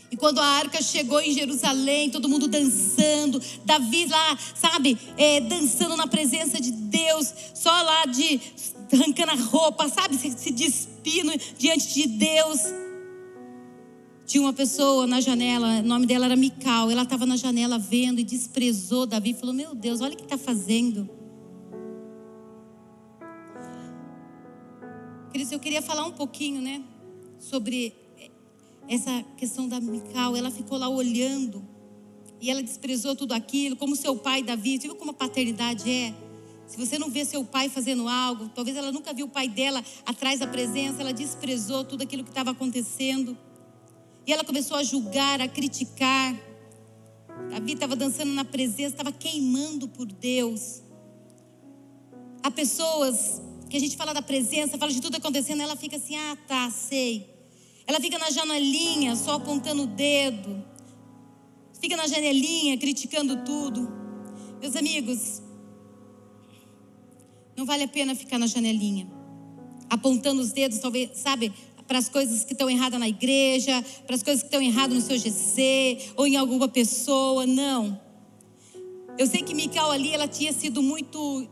E 0.10 0.16
quando 0.16 0.40
a 0.40 0.46
arca 0.46 0.82
chegou 0.82 1.20
em 1.20 1.34
Jerusalém, 1.34 2.10
todo 2.10 2.30
mundo 2.30 2.48
dançando, 2.48 3.42
Davi 3.66 4.06
lá, 4.06 4.38
sabe, 4.56 4.98
é, 5.18 5.42
dançando 5.42 5.98
na 5.98 6.08
presença 6.08 6.62
de 6.62 6.72
Deus, 6.72 7.34
só 7.54 7.72
lá 7.82 8.06
de 8.06 8.40
arrancando 8.92 9.32
a 9.32 9.36
roupa, 9.36 9.90
sabe, 9.90 10.16
se, 10.16 10.32
se 10.32 10.52
despindo 10.52 11.32
diante 11.58 11.94
de 11.94 12.08
Deus. 12.08 12.60
Tinha 14.26 14.42
uma 14.42 14.54
pessoa 14.54 15.06
na 15.06 15.20
janela, 15.20 15.80
o 15.80 15.84
nome 15.84 16.06
dela 16.06 16.26
era 16.26 16.36
Mical. 16.36 16.90
Ela 16.90 17.04
estava 17.04 17.26
na 17.26 17.36
janela 17.36 17.78
vendo 17.78 18.20
e 18.20 18.24
desprezou 18.24 19.06
Davi. 19.06 19.32
e 19.32 19.34
Falou: 19.34 19.54
Meu 19.54 19.76
Deus, 19.76 20.00
olha 20.00 20.14
o 20.14 20.18
que 20.18 20.24
está 20.24 20.38
fazendo. 20.38 21.10
Queridos, 25.32 25.52
eu 25.52 25.60
queria 25.60 25.82
falar 25.82 26.06
um 26.06 26.12
pouquinho, 26.12 26.62
né? 26.62 26.82
Sobre 27.40 27.94
essa 28.88 29.24
questão 29.36 29.68
da 29.68 29.82
Mical. 29.82 30.38
Ela 30.38 30.50
ficou 30.50 30.78
lá 30.78 30.88
olhando. 30.88 31.64
E 32.40 32.50
ela 32.50 32.64
desprezou 32.64 33.16
tudo 33.16 33.34
aquilo. 33.34 33.76
Como 33.76 33.96
seu 33.96 34.16
pai, 34.16 34.42
Davi. 34.42 34.80
Você 34.80 34.88
viu 34.88 34.96
como 34.96 35.12
a 35.12 35.14
paternidade 35.14 35.90
é? 35.90 36.14
Se 36.66 36.78
você 36.78 36.98
não 36.98 37.10
vê 37.10 37.26
seu 37.26 37.44
pai 37.44 37.68
fazendo 37.70 38.08
algo, 38.08 38.50
talvez 38.50 38.76
ela 38.78 38.92
nunca 38.92 39.14
viu 39.14 39.26
o 39.26 39.30
pai 39.30 39.48
dela 39.48 39.84
atrás 40.06 40.40
da 40.40 40.48
presença, 40.48 41.02
ela 41.02 41.14
desprezou 41.14 41.84
tudo 41.84 42.04
aquilo 42.04 42.24
que 42.24 42.30
estava 42.30 42.52
acontecendo. 42.52 43.38
E 44.26 44.32
ela 44.32 44.44
começou 44.44 44.78
a 44.78 44.84
julgar, 44.84 45.42
a 45.42 45.48
criticar. 45.48 46.36
Davi 47.50 47.74
estava 47.74 47.96
dançando 47.96 48.32
na 48.34 48.46
presença, 48.46 48.94
estava 48.94 49.12
queimando 49.12 49.88
por 49.88 50.06
Deus. 50.06 50.82
Há 52.42 52.50
pessoas 52.50 53.42
que 53.70 53.78
a 53.78 53.80
gente 53.80 53.98
fala 53.98 54.14
da 54.14 54.22
presença, 54.22 54.78
fala 54.78 54.92
de 54.92 55.02
tudo 55.02 55.18
acontecendo, 55.18 55.62
ela 55.62 55.76
fica 55.76 55.98
assim: 55.98 56.16
ah, 56.16 56.38
tá, 56.48 56.70
sei. 56.70 57.30
Ela 57.86 58.00
fica 58.00 58.18
na 58.18 58.30
janelinha, 58.30 59.16
só 59.16 59.34
apontando 59.34 59.84
o 59.84 59.88
dedo. 59.88 60.64
Fica 61.82 61.98
na 61.98 62.08
janelinha, 62.08 62.78
criticando 62.78 63.44
tudo. 63.44 63.92
Meus 64.62 64.76
amigos, 64.76 65.42
não 67.58 67.66
vale 67.66 67.84
a 67.84 67.88
pena 67.88 68.16
ficar 68.16 68.38
na 68.38 68.48
janelinha, 68.48 69.06
apontando 69.90 70.42
os 70.42 70.54
dedos, 70.54 70.80
talvez, 70.80 71.18
sabe? 71.18 71.52
Para 71.88 71.98
as 71.98 72.10
coisas 72.10 72.44
que 72.44 72.54
estão 72.54 72.70
erradas 72.70 73.00
na 73.00 73.08
igreja, 73.08 73.84
para 74.06 74.16
as 74.16 74.24
coisas 74.24 74.42
que 74.42 74.48
estão 74.48 74.62
erradas 74.62 74.96
no 74.96 75.02
seu 75.02 75.18
GC 75.18 76.14
ou 76.16 76.26
em 76.26 76.36
alguma 76.36 76.68
pessoa. 76.68 77.46
Não. 77.46 78.00
Eu 79.18 79.28
sei 79.28 79.44
que 79.44 79.54
Mical 79.54 79.92
ali, 79.92 80.14
ela 80.14 80.28
tinha 80.28 80.52
sido 80.52 80.82
muito, 80.82 81.48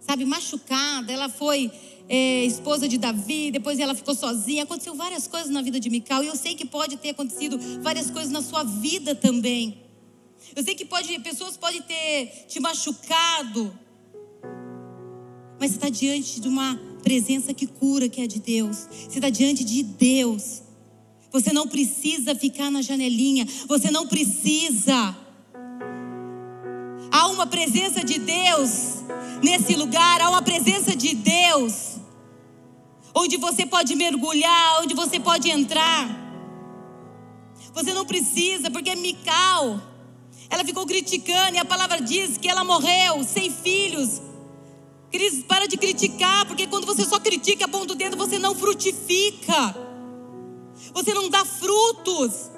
sabe, 0.00 0.24
machucada. 0.24 1.12
Ela 1.12 1.28
foi 1.28 1.70
é, 2.08 2.44
esposa 2.44 2.88
de 2.88 2.98
Davi, 2.98 3.50
depois 3.50 3.78
ela 3.78 3.94
ficou 3.94 4.14
sozinha. 4.14 4.62
Aconteceu 4.62 4.94
várias 4.94 5.26
coisas 5.26 5.50
na 5.50 5.60
vida 5.60 5.78
de 5.78 5.90
Mical. 5.90 6.24
E 6.24 6.28
eu 6.28 6.36
sei 6.36 6.54
que 6.54 6.64
pode 6.64 6.96
ter 6.96 7.10
acontecido 7.10 7.58
várias 7.82 8.10
coisas 8.10 8.32
na 8.32 8.42
sua 8.42 8.64
vida 8.64 9.14
também. 9.14 9.82
Eu 10.54 10.62
sei 10.62 10.74
que 10.74 10.84
pode, 10.84 11.18
pessoas 11.20 11.56
podem 11.56 11.82
ter 11.82 12.46
te 12.48 12.60
machucado. 12.60 13.78
Mas 15.62 15.70
você 15.70 15.76
está 15.76 15.88
diante 15.90 16.40
de 16.40 16.48
uma 16.48 16.76
presença 17.04 17.54
que 17.54 17.68
cura, 17.68 18.08
que 18.08 18.20
é 18.20 18.26
de 18.26 18.40
Deus. 18.40 18.78
Você 19.08 19.18
está 19.18 19.30
diante 19.30 19.62
de 19.62 19.84
Deus. 19.84 20.60
Você 21.30 21.52
não 21.52 21.68
precisa 21.68 22.34
ficar 22.34 22.68
na 22.68 22.82
janelinha. 22.82 23.46
Você 23.68 23.88
não 23.88 24.08
precisa. 24.08 25.16
Há 27.12 27.28
uma 27.28 27.46
presença 27.46 28.02
de 28.02 28.18
Deus 28.18 29.04
nesse 29.40 29.76
lugar. 29.76 30.20
Há 30.20 30.30
uma 30.30 30.42
presença 30.42 30.96
de 30.96 31.14
Deus. 31.14 31.98
Onde 33.14 33.36
você 33.36 33.64
pode 33.64 33.94
mergulhar, 33.94 34.82
onde 34.82 34.94
você 34.94 35.20
pode 35.20 35.48
entrar. 35.48 36.10
Você 37.72 37.94
não 37.94 38.04
precisa, 38.04 38.68
porque 38.68 38.96
Mical, 38.96 39.80
ela 40.50 40.64
ficou 40.64 40.84
criticando, 40.86 41.54
e 41.54 41.60
a 41.60 41.64
palavra 41.64 42.00
diz 42.02 42.36
que 42.36 42.48
ela 42.48 42.64
morreu 42.64 43.22
sem 43.22 43.48
filhos 43.48 44.31
Cris, 45.12 45.44
para 45.46 45.68
de 45.68 45.76
criticar, 45.76 46.46
porque 46.46 46.66
quando 46.66 46.86
você 46.86 47.04
só 47.04 47.20
critica, 47.20 47.66
aponta 47.66 47.92
o 47.92 47.96
dedo, 47.96 48.16
você 48.16 48.38
não 48.38 48.54
frutifica. 48.54 49.76
Você 50.94 51.12
não 51.12 51.28
dá 51.28 51.44
frutos. 51.44 52.50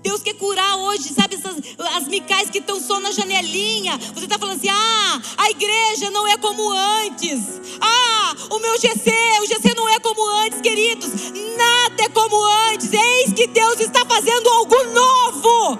Deus 0.00 0.22
quer 0.22 0.34
curar 0.34 0.76
hoje, 0.76 1.12
sabe, 1.12 1.34
essas, 1.34 1.56
as 1.96 2.06
micais 2.06 2.48
que 2.48 2.58
estão 2.58 2.80
só 2.80 3.00
na 3.00 3.10
janelinha. 3.10 3.98
Você 4.14 4.26
está 4.26 4.38
falando 4.38 4.56
assim: 4.56 4.68
ah, 4.68 5.22
a 5.36 5.50
igreja 5.50 6.08
não 6.12 6.28
é 6.28 6.36
como 6.36 6.70
antes. 6.70 7.60
Ah, 7.80 8.36
o 8.50 8.60
meu 8.60 8.78
GC, 8.78 9.10
o 9.42 9.46
GC 9.46 9.74
não 9.74 9.88
é 9.88 9.98
como 9.98 10.30
antes, 10.44 10.60
queridos. 10.60 11.10
Nada 11.56 12.04
é 12.04 12.08
como 12.08 12.36
antes. 12.70 12.92
Eis 12.92 13.32
que 13.32 13.48
Deus 13.48 13.80
está 13.80 14.04
fazendo 14.06 14.48
algo 14.48 14.76
novo. 14.84 15.78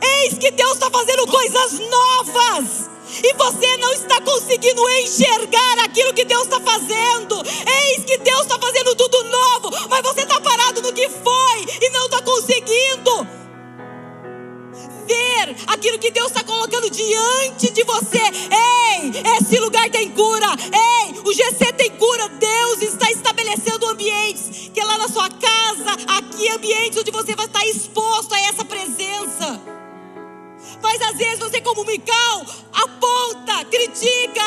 Eis 0.00 0.38
que 0.38 0.52
Deus 0.52 0.74
está 0.74 0.88
fazendo 0.90 1.26
coisas 1.26 1.80
novas 1.80 2.91
e 3.22 3.32
você 3.34 3.76
não 3.76 3.92
está 3.92 4.20
conseguindo 4.20 4.88
enxergar 4.90 5.78
aquilo 5.84 6.12
que 6.12 6.24
Deus 6.24 6.42
está 6.42 6.60
fazendo. 6.60 7.42
Eis 7.44 8.04
que 8.04 8.18
Deus 8.18 8.42
está 8.42 8.58
fazendo 8.58 8.94
tudo 8.94 9.24
novo, 9.24 9.88
mas 9.88 10.02
você 10.02 10.22
está 10.22 10.40
parado 10.40 10.82
no 10.82 10.92
que 10.92 11.08
foi 11.08 11.66
e 11.80 11.90
não 11.90 12.06
está 12.06 12.22
conseguindo 12.22 13.42
ver 15.06 15.56
aquilo 15.66 15.98
que 15.98 16.10
Deus 16.10 16.28
está 16.28 16.42
colocando 16.44 16.88
diante 16.90 17.70
de 17.70 17.84
você. 17.84 18.18
Ei, 18.18 19.12
esse 19.38 19.58
lugar 19.58 19.88
tem 19.90 20.10
cura. 20.10 20.48
Ei, 20.72 21.20
o 21.24 21.32
GC 21.32 21.72
tem 21.72 21.90
cura. 21.90 22.28
Deus 22.28 22.82
está 22.82 23.10
estabelecendo 23.10 23.86
ambientes 23.86 24.70
que 24.72 24.80
é 24.80 24.84
lá 24.84 24.96
na 24.96 25.08
sua 25.08 25.28
casa, 25.28 25.92
aqui 26.16 26.48
ambientes 26.48 26.98
onde 26.98 27.10
você 27.10 27.34
vai 27.34 27.46
estar 27.46 27.64
exposto 27.66 28.34
a 28.34 28.40
essa 28.40 28.64
presença. 28.64 29.81
Mas 30.82 31.00
às 31.00 31.16
vezes 31.16 31.38
você, 31.38 31.60
como 31.60 31.84
Mical, 31.84 32.44
aponta, 32.72 33.64
critica. 33.66 34.40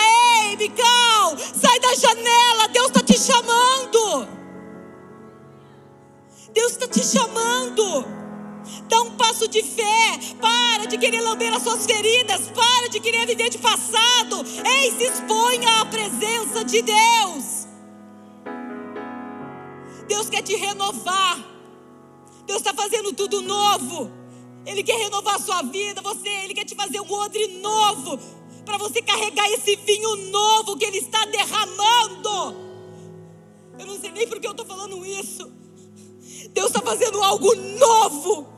Ei, 0.44 0.58
Mical, 0.58 1.38
sai 1.38 1.80
da 1.80 1.96
janela. 1.96 2.68
Deus 2.68 2.88
está 2.88 3.02
te 3.02 3.18
chamando. 3.18 4.28
Deus 6.54 6.72
está 6.74 6.88
te 6.88 7.04
chamando. 7.04 8.06
Dá 8.90 9.02
um 9.02 9.12
passo 9.12 9.48
de 9.48 9.64
fé. 9.64 10.20
Para 10.42 10.86
de 10.86 10.98
querer 10.98 11.22
lamber 11.22 11.54
as 11.54 11.64
suas 11.64 11.86
feridas. 11.86 12.52
Para 12.54 12.90
de 12.90 13.00
querer 13.00 13.26
viver 13.26 13.50
de 13.50 13.58
passado. 13.58 14.46
Ei, 14.66 14.92
se 14.92 15.04
exponha 15.06 15.82
à 15.82 15.86
presença 15.86 16.66
de 16.66 16.82
Deus. 16.82 17.68
Deus 20.08 20.30
quer 20.30 20.42
te 20.42 20.56
renovar. 20.56 21.40
Deus 22.46 22.60
está 22.60 22.74
fazendo 22.74 23.14
tudo 23.14 23.42
novo. 23.42 24.25
Ele 24.66 24.84
quer 24.84 24.98
renovar 24.98 25.36
a 25.36 25.40
sua 25.40 25.62
vida, 25.62 26.02
você, 26.02 26.28
ele 26.28 26.54
quer 26.54 26.66
te 26.66 26.76
fazer 26.76 27.00
um 27.00 27.12
odre 27.12 27.48
novo, 27.60 28.20
para 28.66 28.78
você 28.78 29.02
carregar 29.02 29.48
esse 29.52 29.76
vinho 29.76 30.16
novo 30.32 30.78
que 30.78 30.86
ele 30.86 30.98
está 30.98 31.24
derramando. 31.26 32.66
Eu 33.78 33.86
não 33.86 34.00
sei 34.00 34.12
nem 34.12 34.28
por 34.28 34.40
que 34.40 34.48
eu 34.48 34.52
estou 34.52 34.66
falando 34.66 35.06
isso. 35.06 35.52
Deus 36.52 36.68
está 36.68 36.82
fazendo 36.82 37.22
algo 37.22 37.54
novo. 37.56 38.55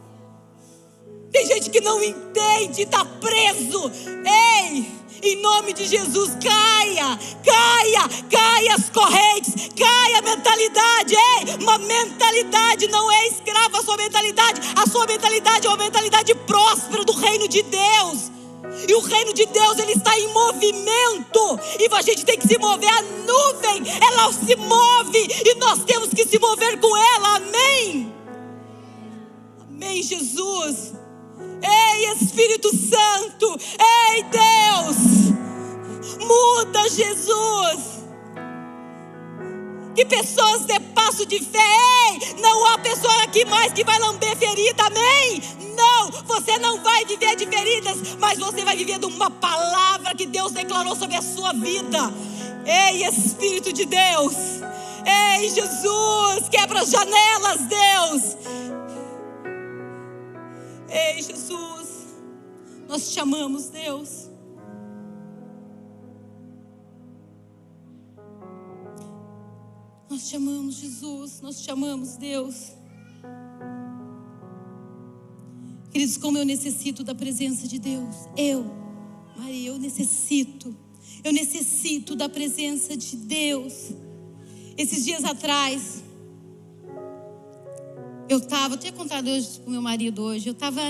Tem 1.32 1.46
gente 1.46 1.70
que 1.70 1.82
não 1.82 2.02
entende, 2.04 2.84
está 2.84 3.04
preso. 3.04 3.92
Ei! 4.26 4.98
Em 5.22 5.42
nome 5.42 5.74
de 5.74 5.88
Jesus, 5.88 6.38
caia, 6.42 7.20
caia, 7.44 8.08
caia 8.30 8.76
as 8.76 8.88
correntes, 8.90 9.70
caia 9.76 10.20
a 10.20 10.22
mentalidade. 10.22 11.16
Ei, 11.16 11.56
uma 11.64 11.78
mentalidade 11.80 12.88
não 12.88 13.12
é 13.12 13.28
escrava 13.28 13.80
a 13.80 13.84
sua 13.84 13.98
mentalidade. 13.98 14.62
A 14.76 14.88
sua 14.88 15.08
mentalidade 15.08 15.66
é 15.66 15.70
uma 15.70 15.78
mentalidade 15.78 16.36
próspera 16.36 17.04
do 17.04 17.14
reino 17.14 17.48
de 17.48 17.64
Deus. 17.64 18.32
E 18.88 18.94
o 18.94 19.00
reino 19.00 19.34
de 19.34 19.46
Deus, 19.48 19.80
ele 19.80 19.94
está 19.94 20.18
em 20.20 20.28
movimento. 20.28 21.60
E 21.80 21.90
a 21.92 22.02
gente 22.04 22.24
tem 22.24 22.38
que 22.38 22.48
se 22.48 22.58
mover. 22.60 22.90
A 22.90 23.02
nuvem, 23.02 23.84
ela 24.00 24.32
se 24.32 24.56
move. 24.56 25.28
E 25.46 25.56
nós 25.56 25.84
temos 25.84 26.10
que 26.10 26.26
se 26.26 26.38
mover 26.38 26.80
com 26.80 26.96
ela. 26.96 27.38
Amém. 27.38 28.14
Amém, 29.68 30.04
Jesus. 30.04 30.94
Ei, 31.62 32.12
Espírito 32.14 32.70
Santo. 32.70 33.60
Ei, 33.80 34.24
Deus. 34.24 34.98
Muda, 36.20 36.90
Jesus. 36.90 37.98
Que 39.96 40.06
pessoas 40.06 40.66
dê 40.66 40.80
passo 40.94 41.26
de 41.26 41.40
fé. 41.40 41.58
Ei, 41.60 42.36
não 42.42 42.66
há 42.68 42.78
pessoa 42.78 43.24
aqui 43.24 43.46
mais 43.46 43.74
que 43.74 43.84
vai 43.84 43.98
lamber 44.00 44.36
ferida. 44.38 44.84
Amém? 44.84 45.42
Não, 45.76 46.12
você 46.26 46.58
não 46.60 46.82
vai 46.82 47.06
viver 47.06 47.36
de 47.36 47.46
feridas, 47.46 47.98
mas 48.20 48.40
você 48.40 48.64
vai 48.64 48.76
viver 48.76 49.00
de 49.00 49.06
uma 49.06 49.30
palavra 49.30 50.16
que 50.16 50.26
Deus 50.26 50.52
declarou 50.52 50.96
sobre 50.96 51.16
a 51.16 51.22
sua 51.22 51.54
vida. 51.54 52.12
Ei, 52.66 53.06
Espírito 53.06 53.72
de 53.72 53.86
Deus. 53.86 54.36
Ei, 55.06 55.50
Jesus, 55.50 56.50
quebra 56.50 56.82
as 56.82 56.90
janelas, 56.90 57.62
Deus. 57.62 58.38
Ei, 60.90 61.22
Jesus, 61.22 62.16
nós 62.88 63.12
te 63.12 63.20
amamos, 63.20 63.68
Deus. 63.68 64.30
Nós 70.10 70.30
te 70.30 70.36
amamos, 70.38 70.76
Jesus, 70.76 71.42
nós 71.42 71.60
te 71.62 71.70
amamos, 71.70 72.16
Deus. 72.16 72.72
Queridos, 75.92 76.18
como 76.18 76.38
eu 76.38 76.46
necessito 76.46 77.04
da 77.04 77.14
presença 77.14 77.68
de 77.68 77.80
Deus. 77.80 78.16
Eu, 78.38 78.66
Maria, 79.36 79.70
eu 79.70 79.78
necessito. 79.78 80.76
Eu 81.24 81.34
necessito 81.34 82.16
da 82.16 82.30
presença 82.30 82.96
de 82.96 83.18
Deus. 83.18 83.92
Esses 84.78 85.04
dias 85.04 85.24
atrás, 85.26 86.04
eu 88.30 88.40
estava, 88.40 88.74
eu 88.74 88.78
tinha 88.78 88.94
contado 88.94 89.30
hoje 89.30 89.60
com 89.64 89.72
meu 89.72 89.82
marido 89.82 90.22
hoje, 90.22 90.48
eu 90.50 90.54
estava 90.54 90.82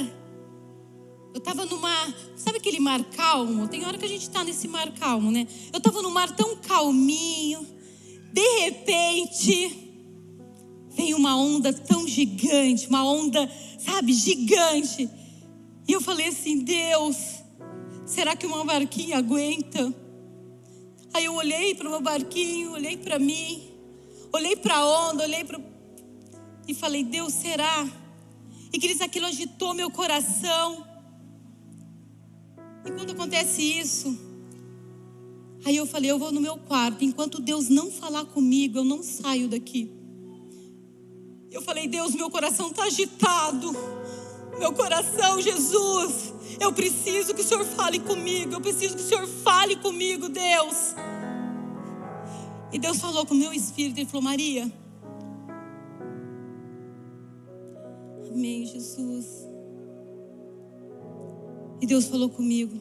eu 1.33 1.39
estava 1.39 1.65
numa, 1.65 2.15
sabe 2.35 2.57
aquele 2.57 2.79
mar 2.79 3.03
calmo? 3.03 3.67
Tem 3.67 3.85
hora 3.85 3.95
que 3.95 4.05
a 4.05 4.07
gente 4.07 4.23
está 4.23 4.43
nesse 4.43 4.67
mar 4.67 4.91
calmo, 4.93 5.29
né? 5.29 5.47
Eu 5.71 5.77
estava 5.77 6.01
num 6.01 6.09
mar 6.09 6.35
tão 6.35 6.55
calminho, 6.55 7.63
de 8.33 8.59
repente, 8.61 9.87
vem 10.89 11.13
uma 11.13 11.37
onda 11.37 11.71
tão 11.71 12.07
gigante, 12.07 12.87
uma 12.87 13.07
onda, 13.07 13.47
sabe, 13.77 14.13
gigante. 14.13 15.07
E 15.87 15.93
eu 15.93 16.01
falei 16.01 16.29
assim: 16.29 16.59
Deus, 16.59 17.17
será 18.03 18.35
que 18.35 18.47
uma 18.47 18.65
barquinha 18.65 19.19
aguenta? 19.19 19.93
Aí 21.13 21.25
eu 21.25 21.35
olhei 21.35 21.75
para 21.75 21.87
o 21.87 21.91
meu 21.91 22.01
barquinho, 22.01 22.71
olhei 22.71 22.97
para 22.97 23.19
mim, 23.19 23.69
olhei 24.33 24.55
para 24.55 24.77
a 24.77 25.09
onda, 25.09 25.23
olhei 25.23 25.43
para 25.43 25.59
e 26.67 26.73
falei: 26.73 27.03
Deus, 27.03 27.33
será? 27.33 27.87
E 28.71 28.77
queridos, 28.77 29.01
aquilo 29.01 29.25
agitou 29.25 29.73
meu 29.73 29.89
coração. 29.89 30.85
E 32.85 32.91
quando 32.91 33.11
acontece 33.11 33.61
isso, 33.61 34.17
aí 35.65 35.75
eu 35.77 35.85
falei: 35.85 36.11
Eu 36.11 36.19
vou 36.19 36.31
no 36.31 36.41
meu 36.41 36.57
quarto. 36.57 37.03
Enquanto 37.03 37.39
Deus 37.39 37.69
não 37.69 37.89
falar 37.89 38.25
comigo, 38.25 38.79
eu 38.79 38.83
não 38.83 39.01
saio 39.01 39.47
daqui. 39.47 39.89
Eu 41.49 41.61
falei: 41.61 41.87
Deus, 41.87 42.13
meu 42.13 42.29
coração 42.29 42.69
está 42.69 42.83
agitado. 42.83 43.71
Meu 44.59 44.73
coração, 44.73 45.39
Jesus. 45.41 46.33
Eu 46.59 46.73
preciso 46.73 47.33
que 47.33 47.41
o 47.41 47.43
Senhor 47.43 47.63
fale 47.63 47.99
comigo. 47.99 48.53
Eu 48.53 48.61
preciso 48.61 48.95
que 48.95 49.01
o 49.01 49.05
Senhor 49.05 49.27
fale 49.27 49.75
comigo, 49.77 50.27
Deus. 50.27 50.95
E 52.73 52.79
Deus 52.79 52.99
falou 52.99 53.25
com 53.25 53.33
o 53.33 53.37
meu 53.37 53.53
espírito. 53.53 53.99
Ele 53.99 54.09
falou: 54.09 54.23
Maria. 54.23 54.71
Amém, 58.37 58.67
Jesus. 58.67 59.49
E 61.81 61.87
Deus 61.87 62.05
falou 62.05 62.29
comigo. 62.29 62.79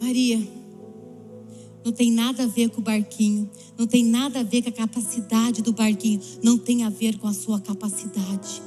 Maria, 0.00 0.38
não 1.84 1.90
tem 1.90 2.12
nada 2.12 2.44
a 2.44 2.46
ver 2.46 2.70
com 2.70 2.80
o 2.80 2.84
barquinho, 2.84 3.50
não 3.76 3.88
tem 3.88 4.04
nada 4.04 4.38
a 4.38 4.44
ver 4.44 4.62
com 4.62 4.68
a 4.68 4.72
capacidade 4.72 5.62
do 5.62 5.72
barquinho, 5.72 6.20
não 6.44 6.56
tem 6.56 6.84
a 6.84 6.88
ver 6.88 7.18
com 7.18 7.26
a 7.26 7.34
sua 7.34 7.60
capacidade 7.60 8.62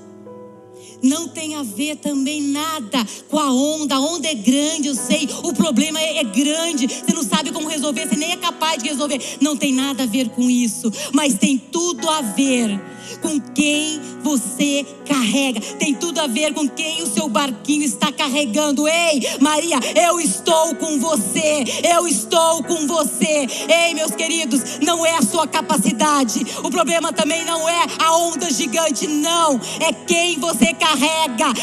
não 1.04 1.28
tem 1.28 1.56
a 1.56 1.64
ver 1.64 1.98
também 1.98 2.42
nada 2.42 3.06
com 3.30 3.38
a 3.38 3.52
onda. 3.52 3.96
A 3.96 4.00
onda 4.00 4.28
é 4.28 4.34
grande, 4.34 4.88
eu 4.88 4.96
sei. 4.96 5.28
O 5.44 5.54
problema 5.54 6.00
é, 6.00 6.20
é, 6.20 6.24
grande. 6.24 6.88
Você 6.88 7.14
não 7.14 7.24
sabe 7.24 7.52
como 7.52 7.68
resolver, 7.68 8.08
você 8.08 8.16
nem 8.16 8.32
é 8.32 8.38
capaz 8.38 8.82
de 8.82 8.90
resolver. 8.90 9.20
Não 9.42 9.58
tem 9.58 9.74
nada 9.74 10.04
a 10.04 10.08
ver 10.08 10.30
com 10.30 10.50
isso, 10.50 10.92
mas 11.12 11.36
tem 11.36 11.58
tudo 11.58 12.10
a 12.10 12.22
ver 12.22 12.80
com 13.22 13.40
quem 13.40 14.02
você 14.22 14.86
carrega, 15.06 15.60
tem 15.78 15.94
tudo 15.94 16.20
a 16.20 16.28
ver 16.28 16.54
com 16.54 16.68
quem 16.68 17.04
o 17.04 17.08
seu 17.08 17.28
barquinho 17.28 17.84
está 17.84 18.12
carregando. 18.12 18.88
Ei, 18.88 19.22
Maria, 19.40 19.78
eu 19.96 20.20
estou 20.20 20.76
com 20.76 21.00
você, 21.00 21.64
eu 21.84 22.08
estou 22.08 22.64
com 22.64 22.88
você. 22.88 23.46
Ei, 23.68 23.94
meus 23.94 24.12
queridos, 24.12 24.80
não 24.82 25.06
é 25.06 25.18
a 25.18 25.22
sua 25.22 25.46
capacidade, 25.46 26.46
o 26.64 26.70
problema 26.70 27.12
também 27.12 27.44
não 27.46 27.68
é 27.68 27.86
a 28.00 28.18
onda 28.18 28.50
gigante, 28.50 29.08
não, 29.08 29.60
é 29.80 29.92
quem 29.94 30.40
você 30.40 30.74
carrega. 30.74 30.93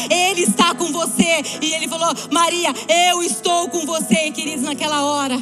Ele 0.09 0.41
está 0.41 0.73
com 0.75 0.91
você 0.91 1.41
e 1.61 1.73
ele 1.73 1.87
falou: 1.87 2.13
Maria, 2.31 2.73
eu 3.09 3.23
estou 3.23 3.69
com 3.69 3.85
você, 3.85 4.31
queridos, 4.31 4.63
naquela 4.63 5.03
hora. 5.03 5.37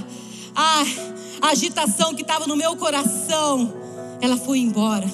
A 0.55 1.49
agitação 1.49 2.13
que 2.13 2.21
estava 2.21 2.45
no 2.47 2.55
meu 2.55 2.75
coração, 2.75 3.73
ela 4.21 4.37
foi 4.37 4.59
embora. 4.59 5.09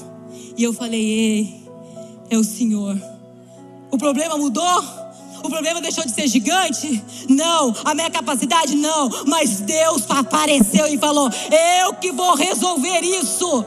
E 0.58 0.64
eu 0.64 0.74
falei: 0.74 1.02
Ei, 1.02 1.64
é 2.30 2.38
o 2.38 2.44
Senhor. 2.44 2.98
O 3.92 3.98
problema 3.98 4.38
mudou? 4.38 4.84
O 5.44 5.50
problema 5.50 5.80
deixou 5.80 6.04
de 6.04 6.12
ser 6.12 6.28
gigante? 6.28 7.04
Não. 7.30 7.74
A 7.84 7.94
minha 7.94 8.10
capacidade? 8.10 8.76
Não. 8.76 9.10
Mas 9.28 9.62
Deus 9.62 10.04
apareceu 10.10 10.88
e 10.88 10.98
falou: 10.98 11.30
Eu 11.80 11.94
que 11.94 12.12
vou 12.12 12.36
resolver 12.36 13.02
isso. 13.02 13.66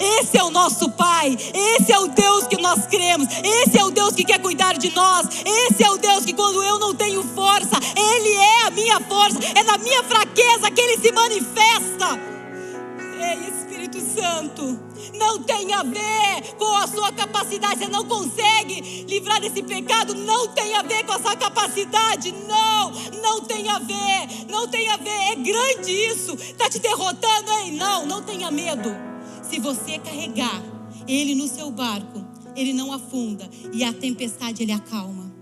Esse 0.00 0.38
é 0.38 0.42
o 0.42 0.50
nosso 0.50 0.90
Pai, 0.90 1.36
esse 1.54 1.92
é 1.92 1.98
o 1.98 2.08
Deus 2.08 2.46
que 2.46 2.60
nós 2.60 2.86
cremos, 2.86 3.28
esse 3.44 3.78
é 3.78 3.84
o 3.84 3.90
Deus 3.90 4.14
que 4.14 4.24
quer 4.24 4.40
cuidar 4.40 4.78
de 4.78 4.90
nós, 4.94 5.26
esse 5.44 5.84
é 5.84 5.90
o 5.90 5.98
Deus 5.98 6.24
que, 6.24 6.32
quando 6.32 6.62
eu 6.62 6.78
não 6.78 6.94
tenho 6.94 7.22
força, 7.22 7.76
Ele 7.96 8.34
é 8.34 8.66
a 8.66 8.70
minha 8.70 8.98
força, 9.00 9.38
é 9.54 9.62
na 9.62 9.76
minha 9.78 10.02
fraqueza 10.02 10.70
que 10.70 10.80
Ele 10.80 10.98
se 10.98 11.12
manifesta. 11.12 12.18
Ei, 13.20 13.48
Espírito 13.48 14.00
Santo 14.00 14.90
não 15.14 15.42
tem 15.42 15.72
a 15.74 15.82
ver 15.82 16.54
com 16.58 16.74
a 16.76 16.86
sua 16.86 17.12
capacidade. 17.12 17.80
Você 17.80 17.88
não 17.88 18.06
consegue 18.06 19.04
livrar 19.06 19.40
desse 19.40 19.62
pecado. 19.62 20.14
Não 20.14 20.48
tem 20.48 20.74
a 20.74 20.82
ver 20.82 21.04
com 21.04 21.12
a 21.12 21.18
sua 21.18 21.36
capacidade. 21.36 22.32
Não, 22.48 22.90
não 23.22 23.40
tem 23.42 23.68
a 23.68 23.78
ver. 23.78 24.46
Não 24.48 24.66
tem 24.66 24.88
a 24.88 24.96
ver. 24.96 25.32
É 25.32 25.34
grande 25.34 25.90
isso. 25.90 26.34
Está 26.34 26.68
te 26.70 26.78
derrotando, 26.78 27.50
hein? 27.52 27.72
Não, 27.72 28.06
não 28.06 28.22
tenha 28.22 28.50
medo. 28.50 29.09
Se 29.50 29.58
você 29.58 29.98
carregar 29.98 30.62
ele 31.08 31.34
no 31.34 31.48
seu 31.48 31.72
barco, 31.72 32.24
ele 32.54 32.72
não 32.72 32.92
afunda 32.92 33.50
e 33.72 33.82
a 33.82 33.92
tempestade 33.92 34.62
ele 34.62 34.70
acalma. 34.70 35.34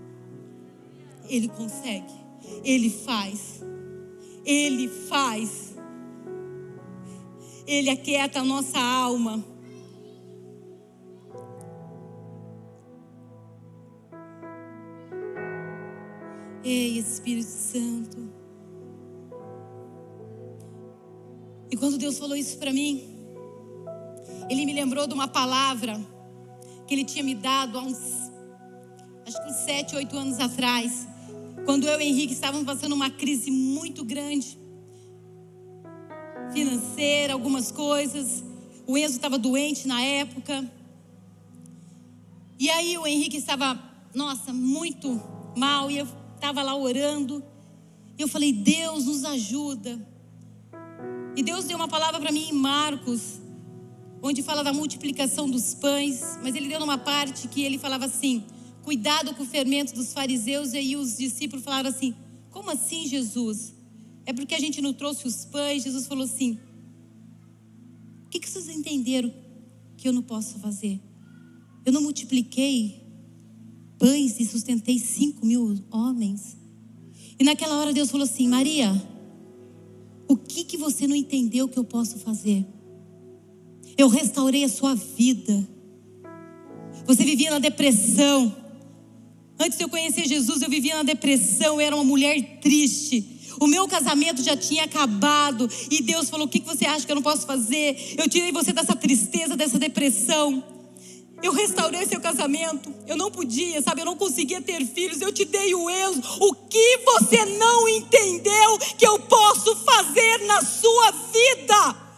Ele 1.27 1.47
consegue. 1.47 2.11
Ele 2.63 2.89
faz. 2.89 3.63
Ele 4.43 4.87
faz. 4.87 5.75
Ele 7.67 7.91
aquieta 7.91 8.39
a 8.39 8.43
nossa 8.43 8.79
alma. 8.79 9.45
Ei, 16.63 16.97
Espírito 16.97 17.47
Santo. 17.47 18.27
E 21.69 21.77
quando 21.77 21.99
Deus 21.99 22.17
falou 22.17 22.35
isso 22.35 22.57
para 22.57 22.73
mim, 22.73 23.18
Ele 24.49 24.65
me 24.65 24.73
lembrou 24.73 25.07
de 25.07 25.13
uma 25.13 25.27
palavra 25.27 25.99
que 26.87 26.93
Ele 26.93 27.05
tinha 27.05 27.23
me 27.23 27.35
dado 27.35 27.77
há 27.77 27.81
uns, 27.81 27.99
acho 29.27 29.43
que 29.43 29.49
uns 29.49 29.57
sete, 29.57 29.95
oito 29.95 30.17
anos 30.17 30.39
atrás, 30.39 31.07
quando 31.65 31.87
eu 31.87 32.01
e 32.01 32.05
Henrique 32.05 32.33
estávamos 32.33 32.65
passando 32.65 32.93
uma 32.93 33.09
crise 33.09 33.51
muito 33.51 34.03
grande, 34.03 34.57
financeira, 36.51 37.33
algumas 37.33 37.71
coisas. 37.71 38.43
O 38.87 38.97
Enzo 38.97 39.15
estava 39.15 39.37
doente 39.37 39.87
na 39.87 40.01
época. 40.01 40.69
E 42.57 42.69
aí 42.69 42.97
o 42.97 43.05
Henrique 43.05 43.37
estava, 43.37 43.79
nossa, 44.13 44.51
muito 44.51 45.21
mal. 45.55 45.89
E 45.91 45.99
eu 45.99 46.07
estava 46.35 46.61
lá 46.61 46.75
orando. 46.75 47.43
E 48.17 48.21
eu 48.21 48.27
falei, 48.27 48.51
Deus 48.51 49.05
nos 49.05 49.23
ajuda. 49.23 49.99
E 51.35 51.43
Deus 51.43 51.65
deu 51.65 51.77
uma 51.77 51.87
palavra 51.87 52.19
para 52.19 52.31
mim 52.31 52.49
em 52.49 52.53
Marcos, 52.53 53.39
onde 54.21 54.43
fala 54.43 54.63
da 54.63 54.73
multiplicação 54.73 55.49
dos 55.49 55.73
pães. 55.73 56.37
Mas 56.43 56.55
ele 56.55 56.67
deu 56.67 56.79
numa 56.79 56.97
parte 56.97 57.47
que 57.47 57.61
ele 57.61 57.77
falava 57.77 58.05
assim: 58.05 58.43
cuidado 58.83 59.33
com 59.35 59.43
o 59.43 59.45
fermento 59.45 59.93
dos 59.93 60.13
fariseus. 60.13 60.73
E 60.73 60.77
aí 60.77 60.95
os 60.95 61.17
discípulos 61.17 61.63
falaram 61.63 61.89
assim: 61.89 62.13
como 62.49 62.71
assim, 62.71 63.07
Jesus? 63.07 63.73
É 64.25 64.33
porque 64.33 64.55
a 64.55 64.59
gente 64.59 64.81
não 64.81 64.93
trouxe 64.93 65.27
os 65.27 65.45
pães. 65.45 65.83
Jesus 65.83 66.07
falou 66.07 66.23
assim: 66.23 66.57
o 68.25 68.29
que, 68.29 68.39
que 68.39 68.49
vocês 68.49 68.69
entenderam 68.69 69.33
que 69.97 70.07
eu 70.07 70.13
não 70.13 70.21
posso 70.21 70.59
fazer? 70.59 70.99
Eu 71.85 71.93
não 71.93 72.01
multipliquei 72.01 73.03
pães 73.97 74.39
e 74.39 74.45
sustentei 74.45 74.99
cinco 74.99 75.45
mil 75.45 75.83
homens. 75.91 76.57
E 77.39 77.43
naquela 77.43 77.77
hora 77.79 77.93
Deus 77.93 78.11
falou 78.11 78.25
assim: 78.25 78.47
Maria, 78.47 78.91
o 80.27 80.35
que, 80.35 80.63
que 80.63 80.77
você 80.77 81.07
não 81.07 81.15
entendeu 81.15 81.67
que 81.67 81.77
eu 81.77 81.83
posso 81.83 82.19
fazer? 82.19 82.65
Eu 83.99 84.07
restaurei 84.07 84.63
a 84.63 84.69
sua 84.69 84.95
vida. 84.95 85.67
Você 87.05 87.25
vivia 87.25 87.51
na 87.51 87.59
depressão. 87.59 88.55
Antes 89.59 89.77
de 89.77 89.83
eu 89.83 89.89
conhecer 89.89 90.25
Jesus, 90.25 90.61
eu 90.61 90.69
vivia 90.69 90.95
na 90.95 91.03
depressão, 91.03 91.73
eu 91.73 91.81
era 91.81 91.93
uma 91.93 92.05
mulher 92.05 92.61
triste. 92.61 93.41
O 93.59 93.67
meu 93.67 93.89
casamento 93.89 94.41
já 94.41 94.55
tinha 94.55 94.85
acabado. 94.85 95.69
E 95.91 96.01
Deus 96.01 96.29
falou: 96.29 96.47
O 96.47 96.49
que 96.49 96.61
você 96.61 96.85
acha 96.85 97.05
que 97.05 97.11
eu 97.11 97.15
não 97.17 97.21
posso 97.21 97.45
fazer? 97.45 98.15
Eu 98.17 98.29
tirei 98.29 98.53
você 98.53 98.71
dessa 98.71 98.95
tristeza, 98.95 99.57
dessa 99.57 99.77
depressão. 99.77 100.63
Eu 101.43 101.51
restaurei 101.51 102.05
seu 102.05 102.21
casamento. 102.21 102.93
Eu 103.05 103.17
não 103.17 103.29
podia, 103.29 103.81
sabe? 103.81 103.99
Eu 103.99 104.05
não 104.05 104.15
conseguia 104.15 104.61
ter 104.61 104.85
filhos. 104.85 105.19
Eu 105.19 105.33
te 105.33 105.43
dei 105.43 105.75
o 105.75 105.89
Enzo. 105.89 106.21
O 106.39 106.53
que 106.53 106.99
você 107.03 107.43
não 107.43 107.85
entendeu 107.89 108.77
que 108.97 109.05
eu 109.05 109.19
posso 109.19 109.75
fazer 109.75 110.37
na 110.45 110.61
sua 110.61 111.11
vida? 111.11 112.08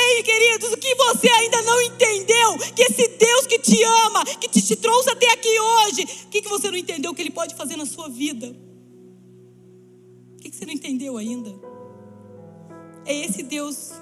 Ei, 0.00 0.22
queridos, 0.22 0.72
o 0.72 0.76
que 0.76 0.94
você 0.94 1.28
ainda 1.28 1.60
não 1.62 1.82
entendeu? 1.82 2.56
Que 2.74 2.82
esse 2.84 3.08
Deus 3.08 3.46
que 3.46 3.58
te 3.58 3.82
ama, 3.82 4.24
que 4.24 4.48
te, 4.48 4.62
te 4.62 4.76
trouxe 4.76 5.10
até 5.10 5.28
aqui 5.32 5.58
hoje, 5.58 6.02
o 6.24 6.28
que, 6.28 6.40
que 6.42 6.48
você 6.48 6.70
não 6.70 6.78
entendeu 6.78 7.12
que 7.12 7.20
Ele 7.20 7.30
pode 7.30 7.56
fazer 7.56 7.76
na 7.76 7.84
sua 7.84 8.08
vida? 8.08 8.56
O 10.34 10.40
que, 10.40 10.50
que 10.50 10.56
você 10.56 10.64
não 10.64 10.72
entendeu 10.72 11.16
ainda? 11.16 11.52
É 13.04 13.12
esse 13.12 13.42
Deus 13.42 13.92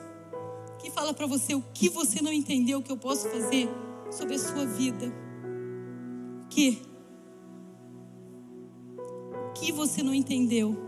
que 0.79 0.91
fala 0.91 1.15
para 1.15 1.27
você 1.27 1.55
o 1.55 1.63
que 1.73 1.89
você 1.89 2.21
não 2.21 2.33
entendeu 2.33 2.83
que 2.83 2.93
eu 2.93 2.97
posso 2.99 3.29
fazer 3.31 3.69
sobre 4.11 4.35
a 4.35 4.39
sua 4.39 4.67
vida. 4.67 5.11
Que 6.51 6.83
que 9.55 9.73
você 9.73 10.03
não 10.03 10.13
entendeu? 10.13 10.86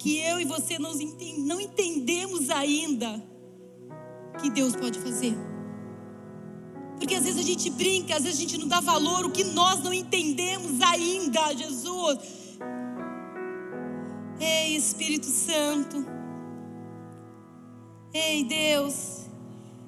Que 0.00 0.16
eu 0.18 0.40
e 0.40 0.46
você 0.46 0.78
não, 0.78 1.60
entendemos 1.60 2.48
ainda 2.48 3.22
que 4.40 4.48
Deus 4.48 4.74
pode 4.74 4.98
fazer. 4.98 5.36
Porque 6.96 7.14
às 7.14 7.24
vezes 7.24 7.38
a 7.38 7.46
gente 7.46 7.68
brinca, 7.68 8.16
às 8.16 8.22
vezes 8.22 8.38
a 8.38 8.42
gente 8.42 8.56
não 8.56 8.66
dá 8.66 8.80
valor 8.80 9.26
o 9.26 9.30
que 9.30 9.44
nós 9.44 9.82
não 9.82 9.92
entendemos 9.92 10.80
ainda, 10.80 11.54
Jesus. 11.54 12.18
Ei, 14.40 14.74
Espírito 14.74 15.26
Santo. 15.26 16.06
Ei, 18.14 18.42
Deus, 18.44 19.26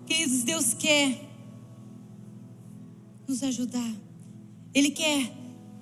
queridos, 0.05 0.43
Deus 0.43 0.75
quer 0.75 1.27
nos 3.27 3.43
ajudar. 3.43 3.95
Ele 4.75 4.91
quer, 4.91 5.33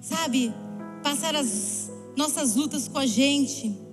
sabe, 0.01 0.55
passar 1.03 1.35
as 1.35 1.91
nossas 2.17 2.55
lutas 2.55 2.87
com 2.87 2.99
a 2.99 3.07
gente. 3.07 3.90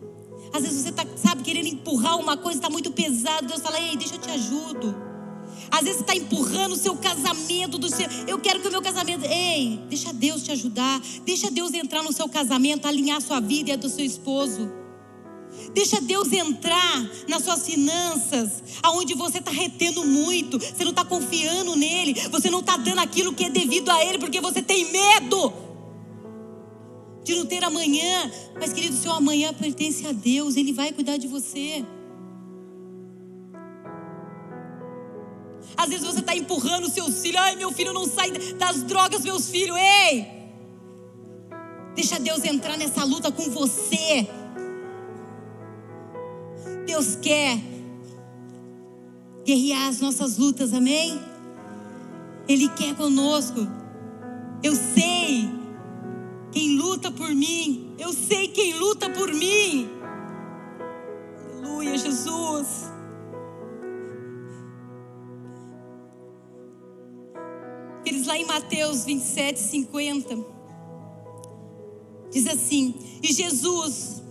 Às 0.53 0.63
vezes 0.63 0.81
você 0.81 0.89
está, 0.89 1.05
sabe, 1.15 1.43
querendo 1.43 1.67
empurrar 1.67 2.17
uma 2.17 2.37
coisa, 2.37 2.59
está 2.59 2.69
muito 2.69 2.91
pesado. 2.91 3.47
Deus 3.47 3.61
fala, 3.61 3.79
ei, 3.79 3.97
deixa 3.97 4.15
eu 4.15 4.19
te 4.19 4.29
ajudo. 4.29 4.95
Às 5.69 5.81
vezes 5.81 6.01
está 6.01 6.15
empurrando 6.15 6.73
o 6.73 6.77
seu 6.77 6.95
casamento 6.95 7.77
do 7.77 7.89
seu. 7.89 8.07
Eu 8.27 8.39
quero 8.39 8.59
que 8.59 8.67
o 8.67 8.71
meu 8.71 8.81
casamento. 8.81 9.25
Ei, 9.25 9.79
deixa 9.89 10.13
Deus 10.13 10.43
te 10.43 10.51
ajudar. 10.51 11.01
Deixa 11.25 11.51
Deus 11.51 11.73
entrar 11.73 12.03
no 12.03 12.13
seu 12.13 12.29
casamento, 12.29 12.87
alinhar 12.87 13.21
sua 13.21 13.39
vida 13.39 13.71
e 13.71 13.73
a 13.73 13.75
do 13.75 13.89
seu 13.89 14.05
esposo. 14.05 14.71
Deixa 15.73 15.99
Deus 15.99 16.31
entrar 16.31 17.09
nas 17.27 17.43
suas 17.43 17.65
finanças, 17.65 18.63
aonde 18.81 19.13
você 19.13 19.39
está 19.39 19.51
retendo 19.51 20.05
muito, 20.05 20.59
você 20.59 20.83
não 20.83 20.91
está 20.91 21.03
confiando 21.03 21.75
nele, 21.75 22.13
você 22.29 22.49
não 22.49 22.59
está 22.59 22.77
dando 22.77 22.99
aquilo 22.99 23.33
que 23.33 23.45
é 23.45 23.49
devido 23.49 23.89
a 23.89 24.03
ele, 24.03 24.17
porque 24.17 24.39
você 24.39 24.61
tem 24.61 24.91
medo 24.91 25.66
de 27.27 27.35
não 27.35 27.45
ter 27.45 27.63
amanhã. 27.63 28.31
Mas, 28.59 28.71
querido, 28.71 28.95
seu 28.95 29.11
amanhã 29.11 29.53
pertence 29.53 30.07
a 30.07 30.11
Deus, 30.11 30.55
ele 30.55 30.71
vai 30.71 30.93
cuidar 30.93 31.17
de 31.17 31.27
você. 31.27 31.85
Às 35.75 35.89
vezes 35.89 36.05
você 36.05 36.19
está 36.21 36.35
empurrando 36.35 36.85
o 36.85 36.89
seu 36.89 37.11
filho, 37.11 37.37
ai 37.37 37.55
meu 37.55 37.71
filho 37.71 37.93
não 37.93 38.05
sai 38.05 38.31
das 38.31 38.81
drogas, 38.83 39.21
meus 39.21 39.47
filhos, 39.49 39.77
ei! 39.77 40.25
Deixa 41.93 42.19
Deus 42.19 42.43
entrar 42.43 42.77
nessa 42.77 43.03
luta 43.03 43.31
com 43.31 43.43
você. 43.51 44.27
Deus 46.85 47.15
quer 47.15 47.59
guerrear 49.45 49.87
as 49.87 49.99
nossas 49.99 50.37
lutas, 50.37 50.73
amém? 50.73 51.21
Ele 52.47 52.69
quer 52.69 52.95
conosco. 52.95 53.67
Eu 54.63 54.73
sei 54.73 55.56
quem 56.57 56.75
luta 56.75 57.11
por 57.11 57.29
mim. 57.29 57.93
Eu 57.99 58.11
sei 58.11 58.47
quem 58.47 58.73
luta 58.73 59.07
por 59.11 59.31
mim. 59.31 59.87
Aleluia, 61.53 61.95
Jesus. 61.95 62.89
Eles 68.03 68.25
lá 68.25 68.35
em 68.35 68.45
Mateus 68.45 69.05
27, 69.05 69.59
50. 69.59 70.35
Diz 72.31 72.47
assim: 72.47 72.95
E 73.21 73.31
Jesus, 73.31 74.23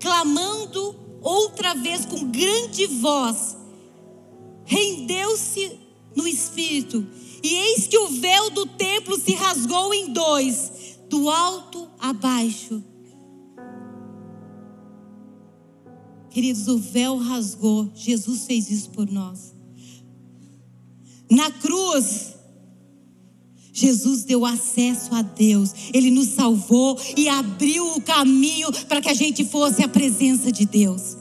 clamando 0.00 0.96
outra 1.22 1.72
vez 1.74 2.04
com 2.04 2.32
grande 2.32 2.86
voz, 2.86 3.56
rendeu-se 4.64 5.78
no 6.16 6.26
espírito, 6.26 7.06
e 7.44 7.54
eis 7.54 7.86
que 7.86 7.96
o 7.96 8.08
véu 8.08 8.50
do 8.50 8.66
templo 8.66 9.16
se 9.16 9.34
rasgou 9.34 9.94
em 9.94 10.12
dois, 10.12 10.79
do 11.10 11.28
alto 11.28 11.90
a 11.98 12.12
baixo. 12.12 12.82
Queridos, 16.30 16.68
o 16.68 16.78
véu 16.78 17.16
rasgou, 17.18 17.90
Jesus 17.94 18.46
fez 18.46 18.70
isso 18.70 18.90
por 18.90 19.10
nós. 19.10 19.52
Na 21.28 21.50
cruz, 21.50 22.34
Jesus 23.72 24.24
deu 24.24 24.46
acesso 24.46 25.12
a 25.14 25.22
Deus, 25.22 25.74
Ele 25.92 26.10
nos 26.10 26.28
salvou 26.28 26.96
e 27.16 27.28
abriu 27.28 27.96
o 27.96 28.00
caminho 28.00 28.70
para 28.86 29.00
que 29.00 29.08
a 29.08 29.14
gente 29.14 29.44
fosse 29.44 29.82
à 29.82 29.88
presença 29.88 30.52
de 30.52 30.64
Deus. 30.64 31.16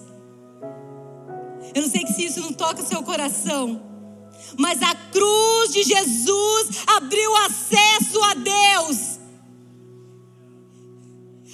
Eu 1.73 1.81
não 1.81 1.89
sei 1.89 2.05
se 2.07 2.25
isso 2.25 2.41
não 2.41 2.53
toca 2.53 2.83
o 2.83 2.85
seu 2.85 3.01
coração, 3.01 3.81
mas 4.57 4.81
a 4.83 4.93
cruz 4.93 5.73
de 5.73 5.83
Jesus 5.83 6.69
abriu 6.85 7.35
acesso 7.37 8.21
a 8.23 8.33
Deus. 8.35 9.08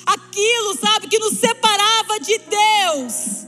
Aquilo, 0.05 0.77
sabe, 0.77 1.07
que 1.07 1.19
nos 1.19 1.37
separava 1.39 2.19
de 2.19 2.37
Deus 2.37 3.45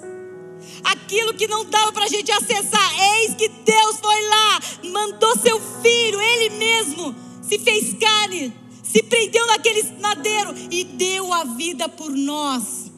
aquilo 0.88 1.34
que 1.34 1.48
não 1.48 1.66
dava 1.66 1.92
para 1.92 2.06
a 2.06 2.10
gente 2.10 2.32
acessar. 2.32 2.92
Eis 3.16 3.36
que 3.36 3.48
Deus 3.48 3.98
foi 4.00 4.28
lá, 4.28 4.60
mandou 4.92 5.38
seu 5.38 5.60
filho, 5.82 6.22
Ele 6.22 6.50
mesmo, 6.58 7.16
se 7.42 7.60
fez 7.60 7.94
carne, 7.94 8.54
se 8.84 9.04
prendeu 9.04 9.46
naquele 9.48 9.84
madeiro 10.00 10.54
e 10.72 10.84
deu 10.84 11.34
a 11.34 11.44
vida 11.44 11.90
por 11.90 12.10
nós. 12.12 12.92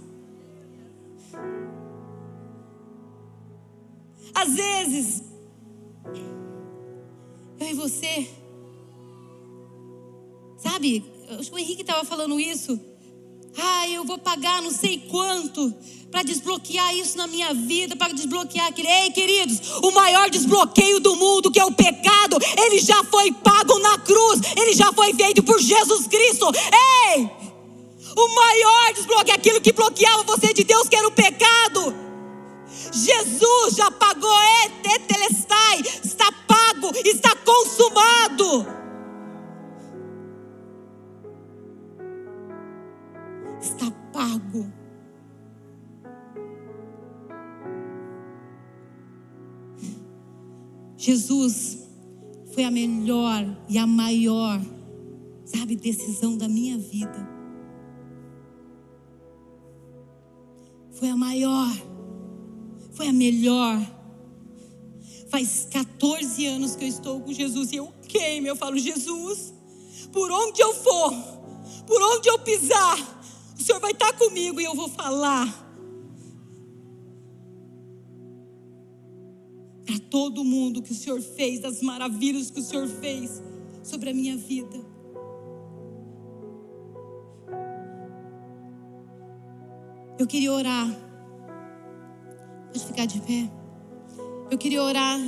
Às 4.33 4.53
vezes, 4.53 5.23
eu 7.59 7.67
e 7.67 7.73
você, 7.73 8.29
sabe, 10.57 11.03
o 11.51 11.57
Henrique 11.57 11.81
estava 11.81 12.05
falando 12.05 12.39
isso. 12.39 12.79
Ah, 13.61 13.87
eu 13.89 14.03
vou 14.03 14.17
pagar 14.17 14.61
não 14.61 14.71
sei 14.71 14.97
quanto 15.09 15.73
para 16.11 16.23
desbloquear 16.23 16.95
isso 16.95 17.17
na 17.17 17.27
minha 17.27 17.53
vida, 17.53 17.95
para 17.95 18.13
desbloquear 18.13 18.67
aquele. 18.67 18.87
Ei, 18.87 19.11
queridos, 19.11 19.59
o 19.83 19.91
maior 19.91 20.29
desbloqueio 20.29 20.99
do 20.99 21.15
mundo, 21.15 21.51
que 21.51 21.59
é 21.59 21.65
o 21.65 21.71
pecado, 21.71 22.37
ele 22.57 22.79
já 22.79 23.03
foi 23.03 23.31
pago 23.31 23.77
na 23.79 23.97
cruz, 23.99 24.41
ele 24.57 24.73
já 24.73 24.91
foi 24.93 25.13
feito 25.13 25.43
por 25.43 25.59
Jesus 25.59 26.07
Cristo. 26.07 26.45
Ei! 27.15 27.29
O 28.15 28.35
maior 28.35 28.93
desbloqueio, 28.93 29.35
aquilo 29.35 29.61
que 29.61 29.71
bloqueava 29.71 30.23
você 30.23 30.53
de 30.53 30.63
Deus, 30.63 30.89
que 30.89 30.95
era 30.95 31.07
o 31.07 31.11
pecado. 31.11 31.95
Jesus 32.91 33.75
já 33.75 33.91
pagou, 33.91 34.41
etetelestai, 34.65 35.81
está 36.03 36.31
pago, 36.47 36.91
está 37.05 37.35
consumado. 37.35 38.78
Pago. 44.19 44.69
Jesus 50.97 51.87
foi 52.53 52.65
a 52.65 52.71
melhor 52.71 53.45
e 53.69 53.77
a 53.77 53.87
maior, 53.87 54.59
sabe, 55.45 55.77
decisão 55.77 56.37
da 56.37 56.49
minha 56.49 56.77
vida. 56.77 57.29
Foi 60.91 61.07
a 61.07 61.15
maior, 61.15 61.73
foi 62.91 63.07
a 63.07 63.13
melhor. 63.13 63.79
Faz 65.29 65.65
14 65.71 66.45
anos 66.45 66.75
que 66.75 66.83
eu 66.83 66.89
estou 66.89 67.21
com 67.21 67.31
Jesus 67.31 67.71
e 67.71 67.77
eu 67.77 67.93
queimo, 68.05 68.47
eu 68.47 68.55
falo, 68.57 68.77
Jesus, 68.77 69.53
por 70.11 70.29
onde 70.29 70.61
eu 70.61 70.73
for, 70.73 71.13
por 71.87 72.01
onde 72.01 72.27
eu 72.27 72.39
pisar, 72.39 73.18
Senhor 73.69 73.79
vai 73.79 73.91
estar 73.91 74.11
comigo 74.13 74.59
e 74.59 74.63
eu 74.63 74.73
vou 74.73 74.89
falar 74.89 75.47
para 79.85 79.99
todo 80.09 80.43
mundo 80.43 80.81
que 80.81 80.91
o 80.91 80.95
Senhor 80.95 81.21
fez, 81.21 81.59
das 81.59 81.79
maravilhas 81.79 82.49
que 82.49 82.59
o 82.59 82.63
Senhor 82.63 82.87
fez 82.87 83.43
sobre 83.83 84.09
a 84.09 84.13
minha 84.13 84.35
vida. 84.35 84.75
Eu 90.17 90.25
queria 90.25 90.51
orar. 90.51 90.87
Pode 92.73 92.85
ficar 92.87 93.05
de 93.05 93.21
pé. 93.21 93.51
Eu 94.49 94.57
queria 94.57 94.81
orar. 94.81 95.19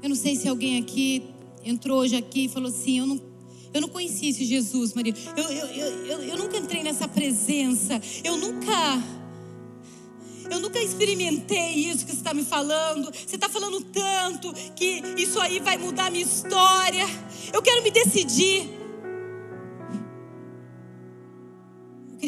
Eu 0.00 0.08
não 0.08 0.16
sei 0.16 0.36
se 0.36 0.46
alguém 0.46 0.80
aqui 0.80 1.28
entrou 1.64 1.98
hoje 1.98 2.14
aqui 2.14 2.44
e 2.44 2.48
falou 2.48 2.68
assim: 2.68 3.00
Eu 3.00 3.06
não, 3.06 3.31
eu 3.72 3.80
não 3.80 3.88
conhecia 3.88 4.30
esse 4.30 4.44
Jesus, 4.44 4.92
Maria. 4.94 5.14
Eu, 5.36 5.44
eu, 5.44 5.66
eu, 5.66 6.06
eu, 6.06 6.22
eu 6.22 6.36
nunca 6.36 6.56
entrei 6.56 6.82
nessa 6.82 7.08
presença. 7.08 8.00
Eu 8.22 8.36
nunca 8.36 9.02
eu 10.50 10.60
nunca 10.60 10.78
experimentei 10.82 11.76
isso 11.76 12.04
que 12.04 12.12
você 12.12 12.18
está 12.18 12.34
me 12.34 12.44
falando. 12.44 13.10
Você 13.10 13.36
está 13.36 13.48
falando 13.48 13.80
tanto 13.80 14.52
que 14.74 15.02
isso 15.16 15.40
aí 15.40 15.60
vai 15.60 15.78
mudar 15.78 16.06
a 16.06 16.10
minha 16.10 16.24
história. 16.24 17.06
Eu 17.52 17.62
quero 17.62 17.82
me 17.82 17.90
decidir. 17.90 18.81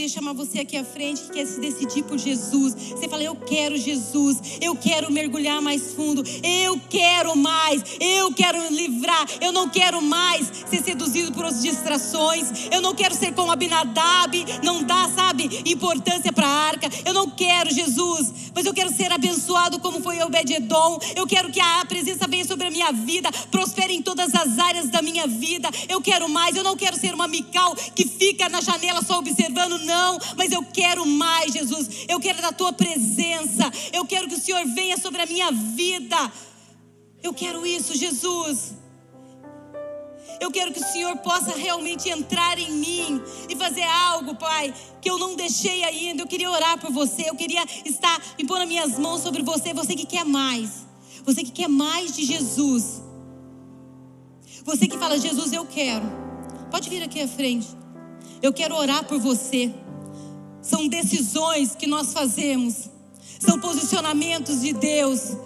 Queria 0.05 0.09
chamar 0.09 0.35
você 0.35 0.61
aqui 0.61 0.77
à 0.77 0.85
frente 0.85 1.23
que 1.23 1.31
quer 1.31 1.47
se 1.47 1.59
decidir 1.59 2.03
por 2.03 2.19
Jesus. 2.19 2.75
Você 2.75 3.09
fala: 3.09 3.23
Eu 3.23 3.35
quero 3.35 3.77
Jesus, 3.77 4.39
eu 4.61 4.77
quero 4.77 5.11
mergulhar 5.11 5.63
mais 5.63 5.95
fundo, 5.95 6.23
eu 6.43 6.79
quero 6.91 7.35
mais, 7.35 7.83
eu 7.99 8.33
quero 8.35 8.59
livrar, 8.71 9.27
eu 9.41 9.51
não 9.51 9.69
quero 9.69 10.03
mais 10.03 10.47
ser 10.69 10.83
seduzido 10.83 11.33
por 11.33 11.45
outras 11.45 11.63
distrações, 11.63 12.49
eu 12.71 12.83
não 12.83 12.95
quero 12.95 13.15
ser 13.15 13.33
como 13.33 13.51
Abinadab, 13.51 14.45
não 14.63 14.83
dá, 14.83 15.09
sabe, 15.15 15.63
importância 15.65 16.33
para 16.33 16.47
a 16.47 16.67
arca. 16.67 16.89
Eu 17.05 17.15
não 17.15 17.31
quero 17.31 17.73
Jesus, 17.73 18.33
mas 18.55 18.67
eu 18.67 18.75
quero 18.75 18.95
ser 18.95 19.11
abençoado 19.11 19.79
como 19.79 20.03
foi 20.03 20.21
Obed-Edom. 20.23 20.99
Eu 21.17 21.27
quero 21.27 21.51
que 21.51 21.61
a 21.61 21.85
presença 21.87 22.27
venha 22.29 22.45
sobre 22.45 22.67
a 22.67 22.71
minha 22.71 22.93
vida, 22.93 23.31
prospere 23.51 23.95
em 23.95 24.03
todas 24.03 24.35
as 24.35 24.59
áreas 24.59 24.89
da 24.91 25.01
minha 25.01 25.27
vida. 25.27 25.71
Eu 25.89 26.03
quero 26.03 26.29
mais, 26.29 26.57
eu 26.57 26.65
não 26.65 26.77
quero 26.77 26.99
ser 26.99 27.15
uma 27.15 27.27
Mical 27.27 27.75
que 27.95 28.07
fica 28.07 28.49
na 28.49 28.61
janela 28.61 29.03
só 29.03 29.19
observando 29.19 29.79
não, 29.79 29.94
mas 30.37 30.53
eu 30.53 30.63
quero 30.65 31.07
mais, 31.07 31.53
Jesus. 31.53 32.07
Eu 32.09 32.21
quero 32.21 32.41
da 32.41 32.53
tua 32.53 32.73
presença. 32.73 33.71
Eu 33.93 34.05
quero 34.05 34.29
que 34.29 34.35
o 34.35 34.41
Senhor 34.41 34.65
venha 34.67 34.97
sobre 34.97 35.23
a 35.23 35.27
minha 35.27 35.51
vida. 35.51 36.33
Eu 37.23 37.33
quero 37.33 37.67
isso, 37.67 37.97
Jesus. 37.97 38.75
Eu 40.41 40.51
quero 40.51 40.73
que 40.73 40.81
o 40.81 40.87
Senhor 40.87 41.17
possa 41.19 41.57
realmente 41.57 42.09
entrar 42.09 42.59
em 42.59 42.71
mim 42.73 43.23
e 43.49 43.57
fazer 43.57 43.83
algo, 43.83 44.35
Pai, 44.35 44.75
que 45.01 45.09
eu 45.09 45.19
não 45.19 45.37
deixei 45.37 45.85
ainda. 45.85 46.23
Eu 46.23 46.27
queria 46.27 46.51
orar 46.51 46.79
por 46.79 46.91
você, 46.91 47.29
eu 47.29 47.35
queria 47.35 47.65
estar 47.85 48.21
impor 48.39 48.61
as 48.61 48.69
minhas 48.69 48.99
mãos 48.99 49.23
sobre 49.23 49.43
você, 49.43 49.73
você 49.73 49.95
que 49.95 50.07
quer 50.07 50.25
mais. 50.25 50.87
Você 51.25 51.43
que 51.43 51.51
quer 51.51 51.69
mais 51.69 52.15
de 52.15 52.25
Jesus. 52.25 53.03
Você 54.65 54.87
que 54.87 54.99
fala, 54.99 55.19
Jesus, 55.19 55.53
eu 55.53 55.65
quero. 55.67 56.05
Pode 56.71 56.91
vir 56.91 57.03
aqui 57.03 57.21
à 57.21 57.29
frente. 57.29 57.69
Eu 58.43 58.53
quero 58.53 58.75
orar 58.75 59.05
por 59.05 59.19
você. 59.19 59.73
São 60.65 60.89
decisões 60.89 61.77
que 61.77 61.87
nós 61.87 62.13
fazemos, 62.13 62.89
são 63.39 63.61
posicionamentos 63.61 64.63
de 64.63 64.73
Deus. 64.73 65.37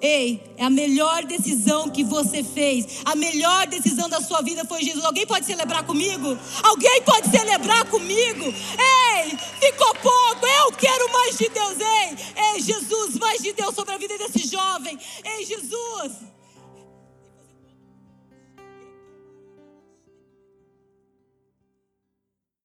Ei, 0.00 0.52
é 0.58 0.64
a 0.64 0.68
melhor 0.68 1.24
decisão 1.24 1.88
que 1.88 2.04
você 2.04 2.42
fez. 2.42 3.00
A 3.06 3.14
melhor 3.14 3.66
decisão 3.68 4.06
da 4.06 4.20
sua 4.20 4.42
vida 4.42 4.64
foi 4.66 4.82
Jesus. 4.82 5.02
Alguém 5.02 5.26
pode 5.26 5.46
celebrar 5.46 5.84
comigo? 5.84 6.36
Alguém 6.62 7.00
pode 7.02 7.30
celebrar 7.30 7.84
comigo? 7.86 8.44
Ei, 8.44 9.38
ficou 9.60 9.94
pouco. 9.94 10.46
Eu 10.46 10.72
quero 10.72 11.10
mais 11.10 11.38
de 11.38 11.48
Deus. 11.48 11.78
Ei, 11.80 12.16
ei, 12.36 12.60
Jesus, 12.60 13.16
mais 13.18 13.40
de 13.40 13.52
Deus 13.52 13.74
sobre 13.74 13.94
a 13.94 13.98
vida 13.98 14.18
desse 14.18 14.46
jovem. 14.46 14.98
Ei, 15.24 15.46
Jesus. 15.46 16.33